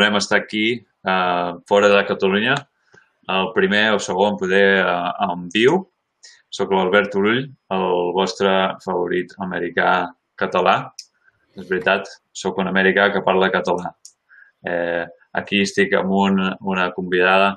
Vam 0.00 0.16
estar 0.16 0.38
aquí, 0.40 0.80
eh, 0.80 1.52
fora 1.68 1.88
de 1.92 2.04
Catalunya, 2.08 2.54
el 3.28 3.50
primer 3.52 3.92
o 3.92 3.98
segon 4.00 4.38
poder 4.40 4.80
eh, 4.80 5.10
en 5.28 5.48
viu. 5.52 5.82
Soc 6.50 6.72
l'Albert 6.72 7.12
Turull, 7.12 7.44
el 7.76 8.12
vostre 8.16 8.50
favorit 8.84 9.34
americà 9.44 10.08
català. 10.40 10.76
És 11.54 11.68
veritat, 11.68 12.08
sóc 12.32 12.58
un 12.62 12.70
americà 12.70 13.10
que 13.12 13.22
parla 13.26 13.52
català. 13.52 13.92
Eh, 14.64 15.04
aquí 15.36 15.60
estic 15.66 15.92
amb 15.98 16.16
un, 16.16 16.40
una 16.72 16.90
convidada 16.96 17.52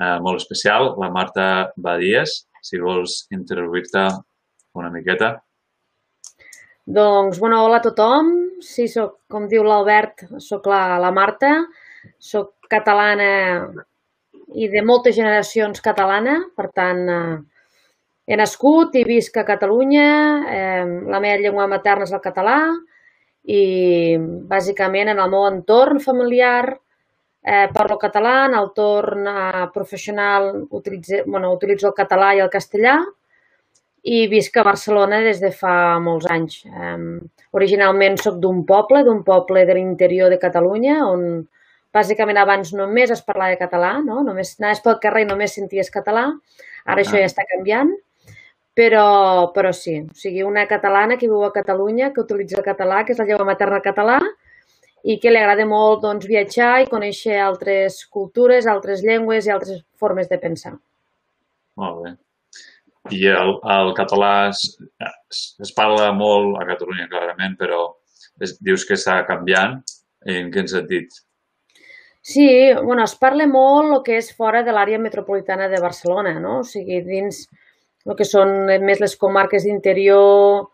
eh, 0.00 0.18
molt 0.24 0.40
especial, 0.40 0.94
la 0.98 1.12
Marta 1.12 1.48
Badies, 1.76 2.46
si 2.64 2.80
vols 2.80 3.26
introduir-te 3.34 4.08
una 4.80 4.90
miqueta. 4.90 5.34
Doncs, 6.84 7.38
bueno, 7.38 7.60
hola 7.64 7.82
a 7.82 7.84
tothom. 7.84 8.32
Sí, 8.64 8.86
soc, 8.88 9.18
com 9.28 9.44
diu 9.50 9.64
l'Albert, 9.66 10.24
sóc 10.40 10.66
la, 10.70 10.96
la 11.02 11.10
Marta, 11.12 11.50
sóc 12.32 12.54
catalana 12.72 13.26
i 14.54 14.68
de 14.72 14.82
moltes 14.86 15.16
generacions 15.16 15.82
catalana, 15.84 16.38
per 16.56 16.70
tant, 16.72 17.02
eh, 17.12 17.34
he 18.24 18.38
nascut 18.40 18.94
i 18.96 19.02
visc 19.04 19.36
a 19.36 19.44
Catalunya, 19.44 20.06
eh, 20.56 20.84
la 21.12 21.20
meva 21.20 21.42
llengua 21.42 21.68
materna 21.68 22.08
és 22.08 22.14
el 22.16 22.22
català 22.24 22.56
i 23.44 23.60
bàsicament 24.48 25.12
en 25.12 25.20
el 25.20 25.32
meu 25.34 25.44
entorn 25.50 26.00
familiar 26.00 26.62
eh, 26.72 27.68
parlo 27.76 27.98
català, 28.00 28.46
en 28.48 28.56
el 28.62 28.70
torn 28.78 29.28
eh, 29.28 29.66
professional 29.74 30.54
utilitzo, 30.70 31.20
bueno, 31.26 31.52
utilitzo 31.52 31.90
el 31.90 31.98
català 31.98 32.32
i 32.32 32.40
el 32.46 32.52
castellà 32.54 32.96
i 34.04 34.26
visc 34.28 34.56
a 34.60 34.64
Barcelona 34.66 35.22
des 35.24 35.40
de 35.40 35.50
fa 35.52 35.98
molts 36.02 36.28
anys. 36.30 36.60
Um, 36.68 37.24
originalment 37.56 38.18
sóc 38.20 38.36
d'un 38.40 38.62
poble, 38.68 39.00
d'un 39.04 39.22
poble 39.24 39.64
de 39.64 39.76
l'interior 39.78 40.28
de 40.30 40.38
Catalunya, 40.42 40.98
on 41.08 41.44
bàsicament 41.94 42.40
abans 42.40 42.74
només 42.76 43.12
es 43.14 43.22
parlava 43.24 43.56
català, 43.56 43.94
no? 44.04 44.20
només 44.26 44.56
anaves 44.58 44.82
pel 44.84 44.98
carrer 45.00 45.24
i 45.24 45.28
només 45.30 45.54
senties 45.56 45.92
català. 45.94 46.26
Ara 46.84 47.00
això 47.00 47.16
ja 47.16 47.30
està 47.30 47.46
canviant, 47.48 47.94
però, 48.76 49.06
però 49.54 49.70
sí, 49.72 50.00
o 50.02 50.18
sigui, 50.18 50.42
una 50.44 50.66
catalana 50.68 51.16
que 51.16 51.30
viu 51.30 51.44
a 51.46 51.52
Catalunya, 51.54 52.10
que 52.12 52.20
utilitza 52.20 52.58
el 52.60 52.66
català, 52.66 53.04
que 53.06 53.14
és 53.14 53.22
la 53.22 53.28
llengua 53.30 53.46
materna 53.48 53.80
català, 53.80 54.18
i 55.04 55.16
que 55.22 55.32
li 55.32 55.40
agrada 55.40 55.64
molt 55.68 56.02
doncs, 56.04 56.26
viatjar 56.28 56.74
i 56.82 56.90
conèixer 56.90 57.38
altres 57.40 58.02
cultures, 58.12 58.68
altres 58.68 59.04
llengües 59.06 59.48
i 59.48 59.54
altres 59.54 59.80
formes 59.96 60.28
de 60.28 60.40
pensar. 60.42 60.74
Molt 61.80 62.04
bé 62.04 62.14
i 63.12 63.26
el, 63.28 63.52
el 63.74 63.92
català 63.96 64.48
es, 64.48 64.62
es, 65.60 65.72
parla 65.76 66.12
molt 66.16 66.56
a 66.60 66.64
Catalunya, 66.68 67.08
clarament, 67.10 67.58
però 67.60 67.82
es, 68.40 68.56
dius 68.64 68.86
que 68.88 68.96
està 68.96 69.20
canviant. 69.28 69.80
En 70.24 70.48
quin 70.52 70.68
sentit? 70.70 71.12
Sí, 72.24 72.46
bueno, 72.80 73.04
es 73.04 73.12
parla 73.20 73.44
molt 73.44 73.90
el 73.92 74.00
que 74.06 74.16
és 74.16 74.30
fora 74.32 74.62
de 74.64 74.72
l'àrea 74.72 74.96
metropolitana 74.96 75.68
de 75.68 75.80
Barcelona, 75.82 76.38
no? 76.40 76.62
O 76.62 76.64
sigui, 76.64 77.02
dins 77.04 77.42
el 78.06 78.16
que 78.16 78.24
són 78.24 78.54
més 78.84 79.02
les 79.02 79.16
comarques 79.20 79.66
d'interior 79.68 80.64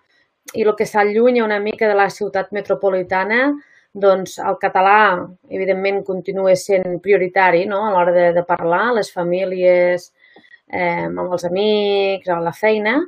i 0.55 0.63
el 0.63 0.77
que 0.79 0.87
s'allunya 0.87 1.43
una 1.43 1.59
mica 1.63 1.89
de 1.91 1.99
la 1.99 2.07
ciutat 2.11 2.55
metropolitana, 2.55 3.51
doncs 3.91 4.39
el 4.39 4.57
català, 4.63 5.27
evidentment, 5.51 6.05
continua 6.07 6.55
sent 6.55 7.01
prioritari 7.03 7.65
no? 7.67 7.83
a 7.87 7.91
l'hora 7.95 8.15
de, 8.15 8.27
de 8.37 8.45
parlar. 8.47 8.93
Les 8.95 9.11
famílies, 9.11 10.13
eh, 10.73 11.07
amb 11.07 11.27
els 11.27 11.47
amics, 11.49 12.29
a 12.29 12.41
la 12.41 12.55
feina, 12.57 12.99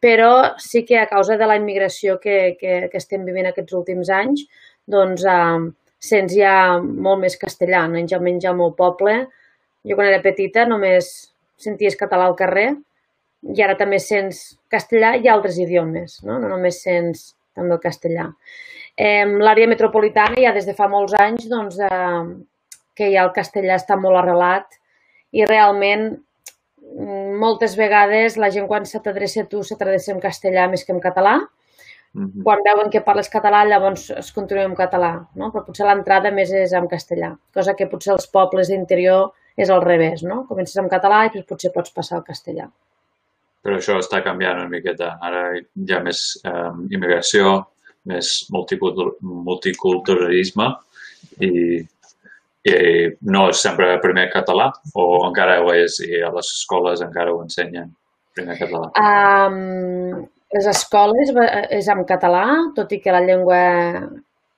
però 0.00 0.54
sí 0.62 0.84
que 0.86 0.98
a 0.98 1.08
causa 1.10 1.36
de 1.36 1.46
la 1.46 1.56
immigració 1.58 2.18
que, 2.22 2.56
que, 2.60 2.86
que 2.90 2.98
estem 2.98 3.24
vivint 3.26 3.48
aquests 3.50 3.74
últims 3.74 4.10
anys, 4.14 4.44
doncs 4.86 5.24
eh, 5.26 5.70
sents 5.98 6.34
ja 6.34 6.78
molt 6.80 7.22
més 7.24 7.36
castellà, 7.38 7.86
no? 7.90 7.98
almenys 7.98 8.46
al 8.46 8.58
meu 8.58 8.74
poble. 8.78 9.24
Jo 9.86 9.96
quan 9.96 10.10
era 10.10 10.22
petita 10.22 10.66
només 10.66 11.32
senties 11.58 11.96
català 11.98 12.28
al 12.28 12.36
carrer 12.38 12.70
i 13.54 13.62
ara 13.62 13.76
també 13.78 13.98
sents 14.02 14.58
castellà 14.70 15.14
i 15.16 15.28
altres 15.30 15.58
idiomes, 15.62 16.18
no, 16.26 16.38
no 16.42 16.50
només 16.50 16.82
sents 16.82 17.32
també 17.54 17.74
el 17.74 17.82
castellà. 17.82 18.28
Eh, 18.98 19.24
L'àrea 19.26 19.70
metropolitana 19.70 20.40
ja 20.42 20.52
des 20.54 20.66
de 20.66 20.74
fa 20.74 20.88
molts 20.90 21.14
anys 21.18 21.46
doncs, 21.50 21.78
eh, 21.78 22.22
que 22.98 23.10
ja 23.12 23.24
el 23.26 23.34
castellà 23.34 23.78
està 23.78 23.98
molt 23.98 24.18
arrelat 24.18 24.78
i 25.38 25.46
realment 25.46 26.10
moltes 26.98 27.76
vegades 27.78 28.36
la 28.36 28.50
gent 28.50 28.66
quan 28.66 28.86
se 28.86 28.98
t'adreça 29.00 29.44
a 29.44 29.48
tu 29.50 29.62
se 29.62 29.76
t'adreça 29.78 30.12
en 30.12 30.20
castellà 30.20 30.68
més 30.70 30.84
que 30.84 30.92
en 30.92 31.00
català. 31.00 31.38
Mm 32.12 32.26
-hmm. 32.26 32.42
Quan 32.42 32.58
veuen 32.64 32.90
que 32.90 33.00
parles 33.00 33.30
català, 33.30 33.64
llavors 33.64 34.10
es 34.10 34.32
continua 34.32 34.64
en 34.64 34.74
català, 34.74 35.26
no? 35.34 35.52
Però 35.52 35.64
potser 35.64 35.86
l'entrada 35.86 36.30
més 36.30 36.50
és 36.50 36.72
en 36.72 36.88
castellà, 36.88 37.36
cosa 37.54 37.74
que 37.74 37.86
potser 37.86 38.12
els 38.12 38.26
pobles 38.26 38.68
d'interior 38.68 39.32
és 39.56 39.70
al 39.70 39.82
revés, 39.82 40.22
no? 40.22 40.46
Comences 40.46 40.76
en 40.76 40.88
català 40.88 41.26
i 41.26 41.42
potser 41.42 41.72
pots 41.72 41.90
passar 41.90 42.16
al 42.16 42.24
castellà. 42.24 42.70
Però 43.62 43.76
això 43.76 43.98
està 43.98 44.22
canviant 44.22 44.56
una 44.56 44.68
miqueta. 44.68 45.18
Ara 45.20 45.58
hi 45.58 45.92
ha 45.92 46.00
més 46.00 46.40
eh, 46.44 46.72
immigració, 46.90 47.66
més 48.04 48.46
multiculturalisme 48.50 50.76
i 51.40 51.86
i 52.66 52.74
no 53.30 53.48
és 53.52 53.62
sempre 53.62 54.00
primer 54.02 54.28
català 54.32 54.70
o 54.98 55.04
encara 55.28 55.60
ho 55.62 55.70
és 55.74 56.00
i 56.04 56.22
a 56.26 56.32
les 56.34 56.50
escoles 56.56 57.04
encara 57.04 57.32
ho 57.32 57.42
ensenyen 57.44 57.92
primer 58.34 58.58
català? 58.58 58.90
Um, 58.98 60.26
les 60.54 60.66
escoles 60.70 61.32
és 61.74 61.88
en 61.92 62.04
català, 62.08 62.44
tot 62.76 62.92
i 62.92 63.00
que 63.04 63.14
la 63.14 63.22
llengua 63.24 63.60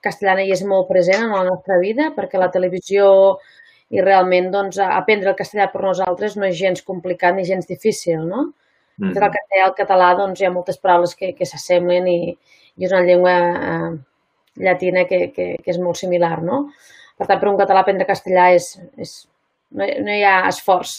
castellana 0.05 0.45
hi 0.47 0.53
és 0.55 0.63
molt 0.65 0.89
present 0.89 1.27
en 1.27 1.35
la 1.35 1.47
nostra 1.49 1.79
vida, 1.83 2.11
perquè 2.17 2.41
la 2.41 2.51
televisió 2.53 3.09
i 3.91 4.03
realment 4.05 4.53
doncs, 4.55 4.79
aprendre 4.85 5.33
el 5.33 5.39
castellà 5.39 5.67
per 5.73 5.83
nosaltres 5.83 6.37
no 6.39 6.47
és 6.47 6.57
gens 6.59 6.85
complicat 6.87 7.35
ni 7.37 7.45
gens 7.49 7.67
difícil, 7.67 8.23
no? 8.23 8.53
Mm 9.01 9.11
-hmm. 9.11 9.25
el 9.25 9.33
castellà 9.37 9.65
al 9.65 9.75
català 9.75 10.15
doncs, 10.17 10.41
hi 10.41 10.47
ha 10.47 10.51
moltes 10.51 10.79
paraules 10.79 11.15
que, 11.15 11.33
que 11.33 11.47
s'assemblen 11.47 12.07
i, 12.07 12.39
i 12.77 12.85
és 12.85 12.93
una 12.93 13.03
llengua 13.03 13.35
eh, 13.71 13.91
llatina 14.57 15.05
que, 15.05 15.33
que, 15.35 15.57
que 15.63 15.71
és 15.71 15.79
molt 15.79 15.97
similar, 15.97 16.43
no? 16.43 16.69
Per 17.21 17.29
tant, 17.29 17.41
per 17.41 17.51
un 17.51 17.59
català 17.61 17.85
aprendre 17.85 18.09
castellà 18.09 18.49
és, 18.57 18.73
és 18.97 19.11
no, 19.77 19.85
no 19.85 20.15
hi 20.17 20.25
ha 20.25 20.39
esforç. 20.49 20.95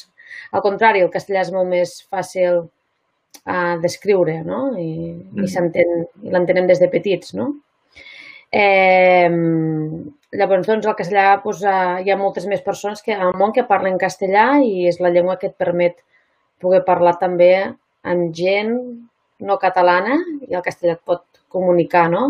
Al 0.54 0.62
contrari, 0.62 1.02
el 1.02 1.09
castellà 1.14 1.42
és 1.42 1.52
molt 1.56 1.70
més 1.72 1.96
fàcil 2.12 2.62
uh, 2.62 3.76
d'escriure, 3.82 4.38
no? 4.46 4.62
I, 4.78 4.92
mm. 5.18 5.42
i 5.42 5.50
s'entén, 5.50 6.06
l'entenem 6.34 6.70
des 6.70 6.82
de 6.84 6.90
petits, 6.94 7.34
no? 7.38 7.50
Eh, 8.52 9.32
llavors, 10.36 10.68
doncs, 10.68 10.86
el 10.86 10.98
castellà 11.00 11.38
doncs, 11.42 11.64
uh, 11.64 11.98
hi 12.04 12.12
ha 12.12 12.20
moltes 12.20 12.46
més 12.52 12.62
persones 12.66 13.02
que, 13.02 13.16
al 13.16 13.34
món 13.40 13.56
que 13.56 13.66
parlen 13.68 14.00
castellà 14.00 14.46
i 14.62 14.88
és 14.92 15.00
la 15.02 15.12
llengua 15.14 15.38
que 15.40 15.50
et 15.52 15.58
permet 15.58 16.03
poder 16.62 16.84
parlar 16.86 17.16
també 17.20 17.53
amb 18.03 18.36
gent 18.36 18.76
no 19.42 19.58
catalana 19.58 20.20
i 20.46 20.53
el 20.53 20.64
castellà 20.66 21.00
et 21.00 21.03
pot 21.08 21.26
comunicar, 21.52 22.06
no?, 22.14 22.28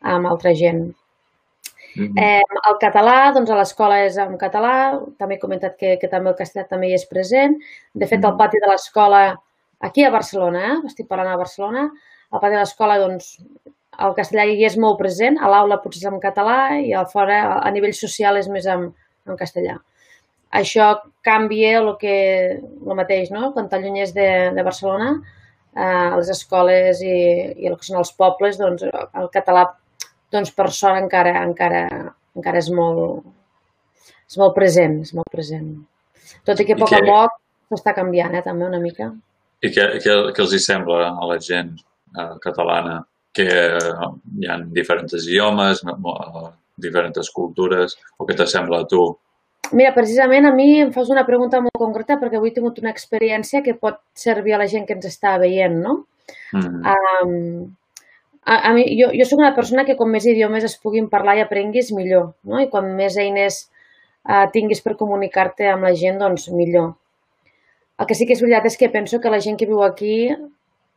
amb 0.00 0.30
altra 0.30 0.54
gent. 0.56 0.86
Mm 1.96 2.04
-hmm. 2.04 2.22
eh, 2.22 2.42
el 2.70 2.76
català, 2.80 3.32
doncs 3.34 3.50
a 3.50 3.56
l'escola 3.56 4.04
és 4.04 4.16
en 4.16 4.36
català, 4.38 4.74
també 5.18 5.34
he 5.34 5.44
comentat 5.44 5.76
que, 5.76 5.96
que 6.00 6.08
també 6.08 6.30
el 6.30 6.36
castellà 6.36 6.66
també 6.68 6.88
hi 6.88 6.94
és 6.94 7.06
present. 7.06 7.56
De 7.94 8.06
fet, 8.06 8.24
al 8.24 8.36
pati 8.36 8.58
de 8.60 8.68
l'escola, 8.70 9.36
aquí 9.80 10.04
a 10.04 10.10
Barcelona, 10.10 10.60
eh? 10.72 10.86
estic 10.86 11.08
parlant 11.08 11.32
a 11.32 11.36
Barcelona, 11.36 11.90
al 12.30 12.40
pati 12.40 12.54
de 12.54 12.60
l'escola, 12.60 12.98
doncs, 12.98 13.38
el 13.98 14.14
castellà 14.14 14.44
hi 14.46 14.64
és 14.64 14.76
molt 14.76 14.98
present, 14.98 15.38
a 15.38 15.48
l'aula 15.48 15.80
potser 15.82 16.06
és 16.06 16.12
en 16.12 16.20
català 16.20 16.78
i 16.80 16.92
a 16.92 17.04
fora, 17.06 17.60
a 17.60 17.70
nivell 17.70 17.92
social, 17.92 18.36
és 18.36 18.48
més 18.48 18.66
en, 18.66 18.92
en 19.26 19.36
castellà. 19.36 19.78
Això 20.50 20.86
canvia 21.22 21.78
el 21.78 21.92
que 21.98 22.14
el 22.58 22.96
mateix, 22.98 23.30
no? 23.30 23.52
Quan 23.52 23.68
t'allunyes 23.68 24.14
de, 24.14 24.28
de 24.56 24.62
Barcelona, 24.66 25.12
eh, 25.76 25.82
a 25.82 26.16
les 26.16 26.30
escoles 26.30 27.02
i, 27.02 27.18
i 27.62 27.70
el 27.70 27.76
que 27.76 27.86
són 27.86 28.00
els 28.00 28.12
pobles, 28.18 28.58
doncs 28.58 28.82
el 28.86 29.30
català 29.34 29.68
doncs 30.32 30.52
per 30.56 30.70
sort 30.74 31.00
encara, 31.00 31.34
encara, 31.44 31.84
encara 32.36 32.62
és 32.62 32.70
molt, 32.74 33.24
és 34.30 34.38
molt 34.40 34.54
present, 34.56 35.00
és 35.06 35.14
molt 35.16 35.30
present. 35.32 35.70
Tot 36.46 36.60
i 36.62 36.66
que 36.66 36.76
a 36.76 36.80
poc 36.80 36.94
a 36.94 37.02
poc 37.06 37.38
s'està 37.70 37.94
canviant, 37.96 38.34
eh, 38.34 38.44
també 38.46 38.66
una 38.66 38.80
mica. 38.82 39.10
I 39.60 39.70
què, 39.74 39.86
què, 40.02 40.18
què 40.34 40.44
els 40.44 40.54
hi 40.56 40.60
sembla 40.62 41.10
a 41.10 41.30
la 41.30 41.38
gent 41.42 41.74
eh, 41.78 42.34
catalana? 42.42 43.00
Que 43.36 43.46
eh, 43.46 44.06
hi 44.40 44.48
ha 44.50 44.58
diferents 44.78 45.16
idiomes, 45.20 45.82
eh, 45.86 46.46
diferents 46.80 47.34
cultures, 47.34 47.98
o 48.18 48.26
què 48.26 48.38
t'assembla 48.38 48.82
a 48.82 48.88
tu? 48.90 49.02
Mira, 49.76 49.92
precisament 49.94 50.48
a 50.48 50.54
mi 50.54 50.80
em 50.82 50.90
fas 50.94 51.10
una 51.14 51.26
pregunta 51.26 51.60
molt 51.62 51.78
concreta 51.78 52.16
perquè 52.18 52.40
avui 52.40 52.50
he 52.50 52.54
tingut 52.56 52.80
una 52.82 52.90
experiència 52.90 53.60
que 53.62 53.76
pot 53.78 54.00
servir 54.18 54.56
a 54.56 54.62
la 54.62 54.66
gent 54.70 54.86
que 54.88 54.96
ens 54.96 55.06
està 55.06 55.36
veient, 55.38 55.76
no? 55.84 56.00
Mm. 56.56 56.80
Um, 56.94 57.68
a, 58.44 58.56
a 58.70 58.72
mi, 58.72 58.84
jo, 58.98 59.10
jo 59.12 59.26
sóc 59.28 59.42
una 59.42 59.54
persona 59.56 59.84
que 59.84 59.96
com 59.98 60.10
més 60.10 60.26
idiomes 60.26 60.64
es 60.64 60.76
puguin 60.80 61.10
parlar 61.12 61.36
i 61.38 61.42
aprenguis, 61.44 61.92
millor. 61.96 62.32
No? 62.48 62.60
I 62.62 62.70
quan 62.72 62.88
més 62.96 63.18
eines 63.20 63.60
eh, 64.28 64.46
tinguis 64.54 64.80
per 64.84 64.96
comunicar-te 65.00 65.68
amb 65.70 65.88
la 65.88 65.92
gent, 65.96 66.18
doncs 66.22 66.48
millor. 66.54 66.94
El 68.00 68.08
que 68.08 68.16
sí 68.16 68.26
que 68.26 68.32
és 68.36 68.40
veritat 68.40 68.70
és 68.70 68.78
que 68.80 68.88
penso 68.92 69.20
que 69.20 69.32
la 69.32 69.42
gent 69.44 69.58
que 69.60 69.68
viu 69.68 69.82
aquí 69.84 70.30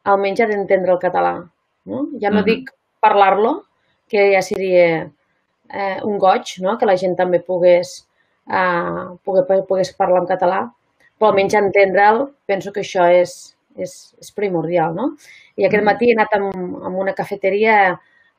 almenys 0.08 0.44
ha 0.44 0.48
d'entendre 0.48 0.96
el 0.96 1.02
català. 1.02 1.36
No? 1.90 2.08
Ja 2.22 2.30
no 2.32 2.40
uh 2.40 2.44
-huh. 2.44 2.46
dic 2.46 2.72
parlar-lo, 3.02 3.64
que 4.08 4.32
ja 4.34 4.42
seria 4.42 5.12
eh, 5.70 6.00
un 6.04 6.18
goig, 6.18 6.56
no? 6.62 6.78
que 6.78 6.86
la 6.86 6.98
gent 6.98 7.16
també 7.16 7.40
pogués, 7.40 8.08
eh, 8.48 9.06
pogués, 9.24 9.66
pogués 9.68 9.94
parlar 9.98 10.22
en 10.22 10.28
català, 10.28 10.62
però 11.18 11.30
almenys 11.30 11.54
entendre'l, 11.54 12.28
penso 12.46 12.72
que 12.72 12.82
això 12.82 13.10
és, 13.12 13.56
és, 13.78 14.16
és 14.20 14.32
primordial, 14.32 14.96
no? 14.96 15.12
I 15.58 15.68
aquest 15.68 15.86
matí 15.86 16.10
he 16.10 16.18
anat 16.18 16.34
amb, 16.38 16.56
amb 16.90 16.98
una 16.98 17.14
cafeteria 17.18 17.78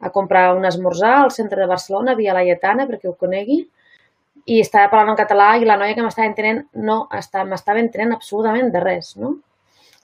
a 0.01 0.11
comprar 0.11 0.55
un 0.57 0.65
esmorzar 0.69 1.15
al 1.23 1.31
centre 1.31 1.61
de 1.61 1.71
Barcelona, 1.71 2.15
via 2.15 2.35
la 2.35 2.45
Lletana, 2.45 2.87
perquè 2.91 3.09
ho 3.09 3.17
conegui, 3.19 3.63
i 4.45 4.61
estava 4.61 4.91
parlant 4.93 5.15
en 5.15 5.21
català 5.21 5.55
i 5.57 5.65
la 5.65 5.79
noia 5.81 5.95
que 5.97 6.05
m'estava 6.05 6.29
entenent 6.29 6.65
no 6.75 7.05
m'estava 7.09 7.81
entenent 7.81 8.13
absolutament 8.13 8.69
de 8.75 8.83
res, 8.83 9.15
no? 9.17 9.39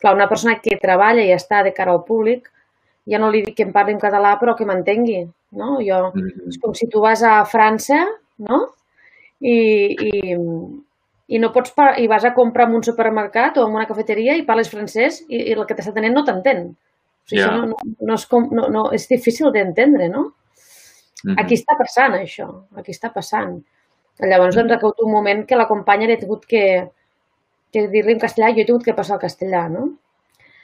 Clar, 0.00 0.14
una 0.16 0.30
persona 0.30 0.56
que 0.64 0.78
treballa 0.80 1.26
i 1.26 1.34
està 1.34 1.60
de 1.66 1.74
cara 1.76 1.92
al 1.92 2.04
públic, 2.06 2.48
ja 3.10 3.20
no 3.20 3.28
li 3.30 3.42
dic 3.44 3.58
que 3.58 3.66
em 3.66 3.74
parli 3.74 3.92
en 3.92 4.00
català, 4.00 4.36
però 4.40 4.54
que 4.56 4.64
m'entengui, 4.64 5.26
no? 5.60 5.78
Jo, 5.84 6.12
mm 6.14 6.20
-hmm. 6.20 6.48
és 6.48 6.58
com 6.62 6.74
si 6.74 6.88
tu 6.88 7.00
vas 7.00 7.22
a 7.22 7.44
França, 7.44 8.06
no? 8.38 8.60
I, 9.40 9.56
i, 10.08 10.36
i 11.30 11.38
no 11.38 11.52
pots 11.54 11.74
i 12.02 12.08
vas 12.10 12.24
a 12.26 12.34
comprar 12.34 12.66
en 12.68 12.76
un 12.80 12.84
supermercat 12.84 13.58
o 13.58 13.66
en 13.66 13.74
una 13.78 13.86
cafeteria 13.86 14.34
i 14.36 14.46
parles 14.46 14.70
francès 14.72 15.20
i, 15.28 15.38
i 15.38 15.52
el 15.54 15.66
que 15.66 15.76
t'està 15.78 15.94
tenint 15.94 16.16
no 16.16 16.24
t'entén. 16.26 16.64
O 16.70 17.30
sigui, 17.30 17.42
yeah. 17.42 17.52
no, 17.54 17.68
no, 17.70 17.90
no, 18.08 18.16
és 18.16 18.26
com, 18.26 18.48
no, 18.56 18.66
no, 18.72 18.86
és 18.96 19.06
difícil 19.10 19.52
d'entendre, 19.54 20.08
no? 20.10 20.24
Mm 21.22 21.30
-hmm. 21.30 21.40
Aquí 21.44 21.54
està 21.54 21.76
passant 21.78 22.16
això, 22.18 22.48
aquí 22.76 22.90
està 22.90 23.12
passant. 23.14 23.60
Llavors, 24.18 24.56
doncs, 24.56 24.72
ha 24.72 25.04
un 25.04 25.12
moment 25.12 25.46
que 25.46 25.56
la 25.56 25.68
companya 25.68 26.06
li 26.06 26.12
ha 26.12 26.18
tingut 26.18 26.44
que, 26.46 26.88
que 27.72 27.86
dir-li 27.88 28.12
en 28.12 28.18
castellà, 28.18 28.52
jo 28.52 28.62
he 28.62 28.66
tingut 28.66 28.84
que 28.84 28.94
passar 28.94 29.14
al 29.14 29.20
castellà, 29.20 29.68
no? 29.68 29.88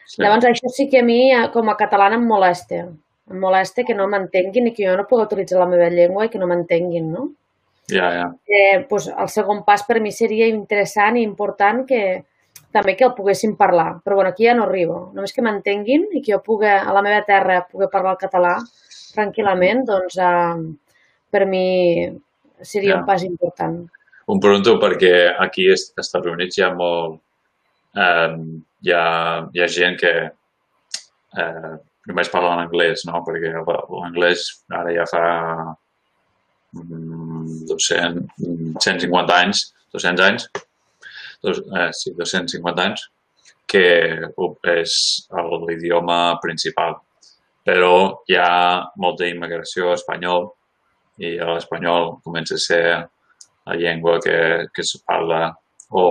Sí. 0.06 0.22
Llavors, 0.22 0.44
això 0.44 0.68
sí 0.68 0.88
que 0.90 1.00
a 1.00 1.04
mi, 1.04 1.32
eh, 1.32 1.48
com 1.52 1.68
a 1.68 1.76
catalana, 1.76 2.16
em 2.16 2.26
molesta. 2.26 2.86
Em 3.30 3.38
molesta 3.40 3.84
que 3.84 3.94
no 3.94 4.06
m'entenguin 4.08 4.66
i 4.66 4.74
que 4.74 4.86
jo 4.86 4.96
no 4.96 5.06
pugui 5.06 5.24
utilitzar 5.24 5.58
la 5.58 5.66
meva 5.66 5.88
llengua 5.90 6.26
i 6.26 6.28
que 6.28 6.38
no 6.38 6.46
m'entenguin, 6.46 7.10
no? 7.12 7.30
Ja, 7.92 8.08
ja. 8.14 8.30
Eh, 8.46 8.86
pues, 8.88 9.06
el 9.06 9.28
segon 9.30 9.62
pas 9.64 9.84
per 9.86 10.00
mi 10.02 10.10
seria 10.12 10.48
interessant 10.50 11.18
i 11.18 11.22
important 11.22 11.84
que 11.86 12.00
també 12.74 12.96
que 12.96 13.06
el 13.06 13.14
poguéssim 13.16 13.54
parlar. 13.56 14.00
Però 14.04 14.18
bueno, 14.18 14.30
aquí 14.30 14.48
ja 14.48 14.54
no 14.54 14.66
arribo. 14.66 15.10
Només 15.14 15.32
que 15.32 15.44
m'entenguin 15.44 16.08
i 16.12 16.22
que 16.22 16.34
jo 16.34 16.42
pugui, 16.44 16.68
a 16.68 16.92
la 16.92 17.02
meva 17.06 17.22
terra, 17.28 17.62
pugui 17.70 17.88
parlar 17.92 18.16
el 18.16 18.22
català 18.24 18.56
tranquil·lament, 19.16 19.84
doncs 19.88 20.18
eh, 20.20 20.56
per 21.32 21.44
mi 21.48 21.66
seria 22.60 22.96
ja. 22.96 23.00
un 23.00 23.06
pas 23.08 23.24
important. 23.24 23.78
Un 24.26 24.42
pregunto 24.42 24.74
perquè 24.82 25.12
aquí 25.38 25.68
als 25.70 25.92
Estats 26.02 26.26
Units 26.32 26.58
hi 26.58 26.66
ha 26.66 26.72
molt... 26.74 27.20
Eh, 27.96 28.34
hi, 28.84 28.92
ha, 28.92 29.04
hi 29.54 29.62
ha 29.62 29.68
gent 29.72 29.96
que 30.00 30.12
eh, 30.26 31.74
només 32.10 32.30
parla 32.32 32.56
en 32.56 32.64
anglès, 32.66 33.06
no? 33.08 33.22
Perquè 33.26 33.54
l'anglès 33.54 34.48
ara 34.74 34.92
ja 34.94 35.06
fa 35.10 35.22
200, 36.84 38.23
mm, 38.38 38.76
150 38.81 39.37
anys, 39.37 39.73
200 39.93 40.25
anys, 40.26 40.49
dos, 41.43 41.61
eh, 41.78 41.90
sí, 41.93 42.12
250 42.17 42.82
anys, 42.82 43.08
que 43.67 43.84
és 44.73 44.94
l'idioma 45.67 46.38
principal. 46.43 46.96
Però 47.67 48.23
hi 48.28 48.37
ha 48.38 48.87
molta 49.02 49.26
immigració 49.26 49.93
espanyol 49.93 50.52
i 51.19 51.34
l'espanyol 51.40 52.20
comença 52.23 52.55
a 52.55 52.62
ser 52.62 52.84
la 53.67 53.75
llengua 53.75 54.20
que, 54.23 54.69
que 54.73 54.84
es 54.84 54.94
parla 55.02 55.49
o 55.90 56.05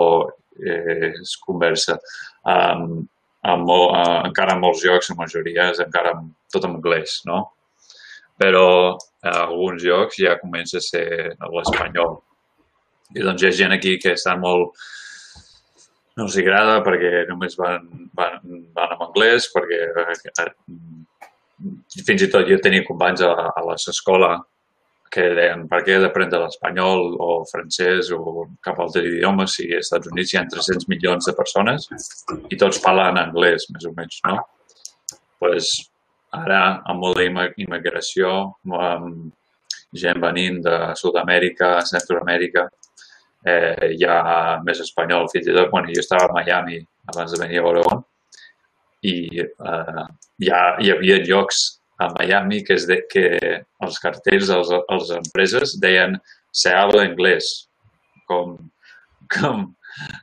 eh, 0.59 1.13
es 1.21 1.37
conversa. 1.37 1.97
Um, 2.43 3.05
en 3.45 3.65
molt, 3.65 3.91
uh, 3.93 4.21
encara 4.25 4.55
en 4.55 4.63
molts 4.63 4.83
llocs, 4.85 5.11
la 5.11 5.19
majoria 5.19 5.69
és 5.71 5.81
encara 5.83 6.15
tot 6.53 6.65
en 6.65 6.77
anglès, 6.79 7.19
no? 7.29 7.41
Però 8.41 8.67
a 9.25 9.33
alguns 9.45 9.83
llocs 9.83 10.19
ja 10.21 10.37
comença 10.41 10.79
a 10.79 10.85
ser 10.85 11.07
l'espanyol. 11.53 12.19
I 13.15 13.25
doncs 13.25 13.43
hi 13.43 13.49
ha 13.49 13.57
gent 13.63 13.75
aquí 13.75 13.97
que 14.01 14.15
està 14.17 14.37
molt... 14.39 14.73
no 16.15 16.23
els 16.23 16.37
agrada 16.39 16.79
perquè 16.83 17.25
només 17.27 17.57
van, 17.59 17.89
van, 18.15 18.37
van 18.75 18.93
en 18.95 19.01
anglès, 19.03 19.49
perquè 19.51 19.79
eh, 19.91 20.45
fins 22.07 22.23
i 22.23 22.29
tot 22.31 22.47
jo 22.47 22.59
tenia 22.63 22.85
companys 22.87 23.25
a, 23.27 23.33
a 23.51 23.63
l'escola 23.67 24.37
que 25.11 25.25
deien 25.35 25.65
per 25.71 25.81
què 25.85 25.95
he 25.95 26.01
d'aprendre 26.03 26.41
l'espanyol 26.43 27.13
o 27.23 27.29
francès 27.51 28.09
o 28.15 28.47
cap 28.65 28.79
altre 28.83 29.03
idioma 29.07 29.45
si 29.47 29.67
als 29.69 29.87
Estats 29.87 30.11
Units 30.11 30.33
hi 30.33 30.39
ha 30.39 30.47
300 30.55 30.87
milions 30.91 31.29
de 31.29 31.35
persones 31.37 31.87
i 32.51 32.59
tots 32.59 32.81
parlen 32.83 33.19
anglès, 33.21 33.69
més 33.75 33.87
o 33.87 33.93
menys, 33.95 34.19
no? 34.27 34.39
pues, 35.39 35.75
ara, 36.43 36.61
amb 36.91 37.03
molta 37.03 37.25
immigració, 37.25 38.31
amb 38.65 39.31
gent 39.95 40.19
venint 40.21 40.59
de 40.65 40.75
Sud-amèrica, 40.99 41.79
Centroamèrica, 41.87 42.65
eh, 43.45 43.93
hi 43.95 44.05
ha 44.07 44.59
més 44.65 44.81
espanyol. 44.83 45.29
Fins 45.31 45.47
i 45.47 45.55
tot 45.55 45.71
quan 45.71 45.87
jo 45.91 46.03
estava 46.03 46.29
a 46.29 46.35
Miami 46.35 46.81
abans 47.13 47.31
de 47.31 47.41
venir 47.41 47.61
a 47.61 47.67
Oregon 47.69 48.03
i 49.05 49.15
eh, 49.41 50.05
ja 50.47 50.61
hi 50.81 50.91
havia 50.91 51.21
llocs 51.23 51.65
a 52.01 52.09
Miami 52.17 52.63
que, 52.65 52.75
es 52.75 52.87
de, 52.89 52.99
que 53.11 53.25
els 53.85 53.99
cartells, 54.03 54.51
els, 54.51 55.11
empreses 55.15 55.77
deien 55.79 56.17
se 56.51 56.73
habla 56.73 57.05
anglès, 57.05 57.69
com, 58.27 58.57
com, 59.31 59.69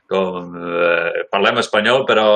com 0.09 0.55
eh, 0.57 1.23
parlem 1.31 1.59
espanyol, 1.61 2.03
però 2.09 2.27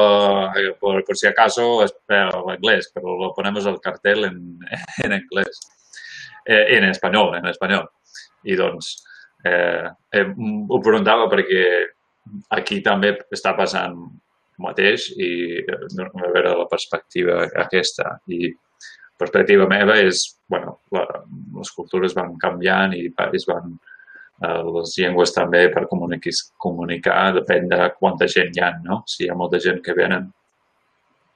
eh, 0.57 0.71
por, 0.79 1.03
por 1.05 1.17
si 1.19 1.27
acaso 1.29 1.83
anglès, 1.83 2.91
però 2.93 3.17
lo 3.17 3.33
ponemos 3.35 3.65
el 3.65 3.79
cartel 3.83 4.25
en, 4.25 4.39
en 5.05 5.17
anglès, 5.19 5.61
eh, 6.45 6.77
en 6.77 6.89
espanyol, 6.89 7.35
en 7.37 7.49
espanyol. 7.53 7.87
I 8.47 8.55
doncs 8.57 8.93
eh, 9.45 9.87
eh, 10.13 10.27
ho 10.27 10.79
preguntava 10.83 11.27
perquè 11.31 11.65
aquí 12.57 12.81
també 12.83 13.13
està 13.33 13.53
passant 13.57 13.97
el 13.97 14.63
mateix 14.63 15.11
i 15.17 15.31
eh, 15.61 15.83
a 16.07 16.31
veure 16.33 16.55
la 16.63 16.69
perspectiva 16.69 17.43
aquesta. 17.65 18.17
I 18.33 18.49
perspectiva 19.17 19.67
meva 19.69 19.97
és, 19.99 20.23
bueno, 20.49 20.79
la, 20.93 21.05
les 21.57 21.71
cultures 21.75 22.15
van 22.17 22.35
canviant 22.41 22.93
i 22.97 23.07
es 23.33 23.47
van, 23.49 23.73
eh, 23.73 23.96
les 24.45 24.93
llengües 24.99 25.33
també 25.33 25.63
per 25.73 25.87
comunicar, 25.89 26.33
comunicar 26.61 27.33
depèn 27.39 27.69
de 27.71 27.87
quanta 27.97 28.27
gent 28.29 28.53
hi 28.53 28.61
ha, 28.61 28.71
no? 28.83 29.01
Si 29.09 29.25
hi 29.25 29.29
ha 29.29 29.37
molta 29.37 29.59
gent 29.59 29.81
que 29.85 29.95
venen 29.97 30.27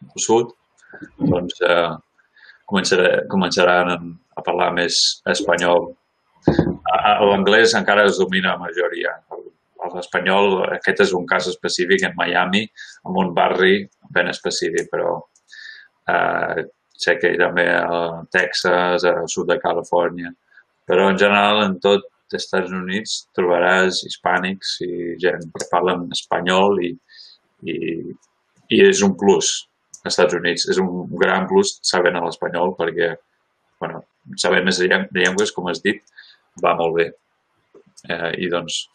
al 0.06 0.22
sud, 0.22 0.52
doncs 1.18 1.62
eh, 1.66 1.90
començarà, 2.70 3.24
començaran 3.32 3.96
a 3.96 4.44
parlar 4.46 4.72
més 4.76 5.00
espanyol. 5.34 5.90
L'anglès 6.46 7.74
encara 7.78 8.06
es 8.10 8.20
domina 8.22 8.54
la 8.54 8.62
majoria. 8.68 9.16
L'espanyol, 9.92 10.60
aquest 10.78 11.02
és 11.08 11.16
un 11.18 11.26
cas 11.28 11.48
específic 11.50 12.06
en 12.06 12.14
Miami, 12.16 12.62
en 13.10 13.18
un 13.18 13.34
barri 13.34 13.82
ben 14.14 14.30
específic, 14.30 14.92
però 14.92 15.18
eh, 16.08 16.64
sé 17.02 17.18
que 17.18 17.34
també 17.40 17.66
a 17.74 18.22
Texas, 18.32 19.08
al 19.10 19.28
sud 19.32 19.50
de 19.50 19.58
Califòrnia, 19.60 20.30
però 20.86 21.10
en 21.10 21.18
general 21.18 21.64
en 21.66 21.80
tot 21.82 22.11
els 22.34 22.46
Estats 22.46 22.72
Units 22.76 23.18
trobaràs 23.36 24.04
hispànics 24.08 24.78
i 24.86 25.16
gent 25.22 25.50
que 25.54 25.68
parlen 25.72 26.08
espanyol 26.16 26.80
i, 26.84 26.92
i, 27.68 27.76
i 28.72 28.82
és 28.86 29.02
un 29.06 29.16
plus 29.20 29.52
als 30.02 30.14
Estats 30.14 30.38
Units. 30.38 30.68
És 30.72 30.80
un 30.82 31.08
gran 31.20 31.48
plus 31.50 31.78
saber 31.86 32.14
l'espanyol 32.16 32.76
perquè, 32.80 33.14
bueno, 33.82 34.04
saber 34.38 34.64
més 34.66 34.80
de 34.80 34.90
llengües, 34.90 35.52
com 35.52 35.68
has 35.70 35.82
dit, 35.84 36.02
va 36.64 36.76
molt 36.80 36.98
bé. 36.98 37.08
Eh, 38.10 38.32
I 38.46 38.50
doncs 38.50 38.86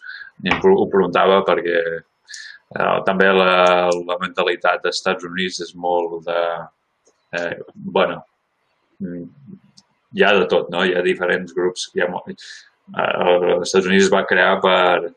ho 0.43 0.87
preguntava 0.93 1.43
perquè 1.47 1.77
eh, 1.97 2.97
també 3.07 3.29
la, 3.33 3.91
la 3.91 4.17
mentalitat 4.23 4.83
dels 4.83 4.99
Estats 4.99 5.29
Units 5.29 5.61
és 5.65 5.75
molt 5.75 6.25
de 6.27 6.41
eh, 7.37 7.61
bueno, 7.75 8.23
mm, 8.99 9.29
hi 10.17 10.25
ha 10.25 10.33
de 10.39 10.47
tot, 10.51 10.71
no? 10.73 10.83
Hi 10.85 10.97
ha 10.97 11.05
diferents 11.05 11.55
grups. 11.57 11.91
Hi 11.95 12.03
ha, 12.03 12.09
eh, 12.09 12.37
els 12.95 13.67
Estats 13.67 13.89
Units 13.89 14.07
es 14.07 14.13
va 14.13 14.27
crear 14.29 14.59
per, 14.63 15.13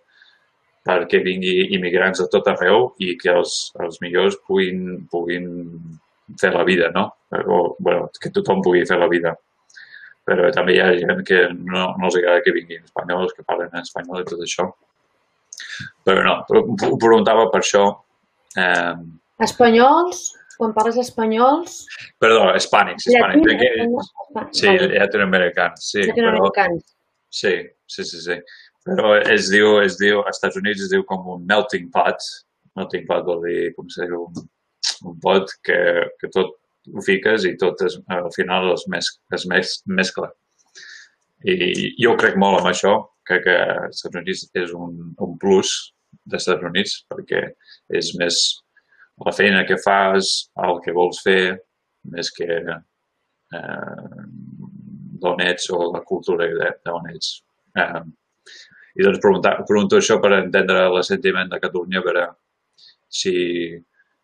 perquè 0.87 1.21
vingui 1.25 1.69
immigrants 1.75 2.21
de 2.23 2.27
tot 2.33 2.47
arreu 2.51 2.89
i 3.03 3.15
que 3.19 3.33
els, 3.33 3.57
els 3.83 3.99
millors 4.03 4.39
puguin, 4.47 5.05
puguin 5.11 5.45
fer 6.39 6.53
la 6.55 6.65
vida, 6.65 6.89
no? 6.95 7.05
O, 7.45 7.59
bueno, 7.79 8.09
que 8.21 8.33
tothom 8.33 8.63
pugui 8.65 8.85
fer 8.89 8.97
la 9.01 9.09
vida. 9.11 9.35
Però 10.29 10.49
també 10.53 10.75
hi 10.75 10.81
ha 10.83 10.91
gent 10.97 11.23
que 11.25 11.45
no, 11.53 11.87
no 11.97 12.09
els 12.09 12.17
agrada 12.19 12.43
que 12.45 12.53
vinguin 12.53 12.83
espanyols, 12.83 13.33
que 13.35 13.45
parlen 13.45 13.71
en 13.73 13.85
espanyol 13.85 14.21
i 14.21 14.27
tot 14.29 14.43
això. 14.45 14.67
Però 16.05 16.25
no, 16.25 16.35
ho 16.49 16.99
preguntava 17.01 17.47
per 17.53 17.63
això. 17.63 17.85
Eh, 18.57 18.93
Espanyols 19.45 20.27
quan 20.59 20.73
parles 20.75 20.97
espanyols... 20.99 21.85
Perdó, 22.19 22.49
hispànics, 22.59 23.05
hispànics. 23.07 23.45
Perquè, 23.47 24.47
sí, 24.59 24.73
llatinoamericans, 24.91 25.85
sí. 25.93 26.03
Llatinoamericans. 26.03 26.83
Sí, 27.29 27.55
sí, 27.87 28.03
sí, 28.03 28.21
sí. 28.25 28.37
Però 28.87 29.15
es 29.19 29.49
diu, 29.53 29.77
es 29.83 29.97
diu, 29.99 30.21
als 30.23 30.39
Estats 30.39 30.59
Units 30.59 30.85
es 30.85 30.93
diu 30.93 31.03
com 31.07 31.27
un 31.35 31.45
melting 31.49 31.89
pot. 31.93 32.23
Melting 32.77 33.05
pot 33.09 33.25
vol 33.27 33.43
dir, 33.45 33.73
com 33.75 33.89
se 33.91 34.07
diu, 34.09 34.25
un, 34.29 34.49
un 35.09 35.19
pot 35.23 35.51
que, 35.65 35.79
que 36.21 36.31
tot 36.35 36.55
ho 36.89 37.03
fiques 37.05 37.45
i 37.45 37.55
tot 37.61 37.81
es, 37.85 37.99
al 38.15 38.31
final 38.35 38.71
es, 38.73 38.85
mes, 38.91 39.11
es 39.35 39.45
mes, 39.51 39.75
mescla. 39.99 40.31
I 41.47 41.93
jo 42.01 42.15
crec 42.19 42.35
molt 42.39 42.61
en 42.61 42.71
això, 42.71 42.95
crec 43.27 43.45
que 43.45 43.57
els 43.59 43.99
Estats 43.99 44.19
Units 44.21 44.45
és 44.63 44.73
un, 44.75 44.97
un 45.21 45.37
plus 45.39 45.73
dels 46.25 46.41
Estats 46.41 46.65
Units 46.65 46.97
perquè 47.11 47.45
és 47.99 48.11
més 48.19 48.39
la 49.25 49.33
feina 49.35 49.65
que 49.67 49.77
fas, 49.83 50.49
el 50.63 50.79
que 50.83 50.95
vols 50.95 51.19
fer, 51.25 51.59
més 52.09 52.31
que 52.35 52.47
eh, 52.47 54.23
d'on 55.21 55.43
ets 55.45 55.69
o 55.75 55.91
la 55.93 56.01
cultura 56.07 56.47
d'on 56.85 57.09
ets. 57.13 57.35
Eh, 57.75 58.01
I 58.99 59.05
doncs 59.05 59.21
pregunto 59.21 59.99
això 59.99 60.19
per 60.21 60.33
entendre 60.39 60.87
el 60.87 61.03
sentiment 61.07 61.51
de 61.51 61.59
Catalunya, 61.61 62.01
per 62.05 62.25
si, 63.07 63.33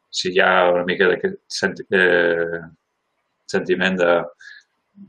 si 0.10 0.32
hi 0.34 0.42
ha 0.42 0.72
una 0.72 0.84
mica 0.88 1.08
d'aquest 1.12 1.38
senti, 1.60 1.86
eh, 1.90 2.60
sentiment 3.46 3.98
de 4.02 4.12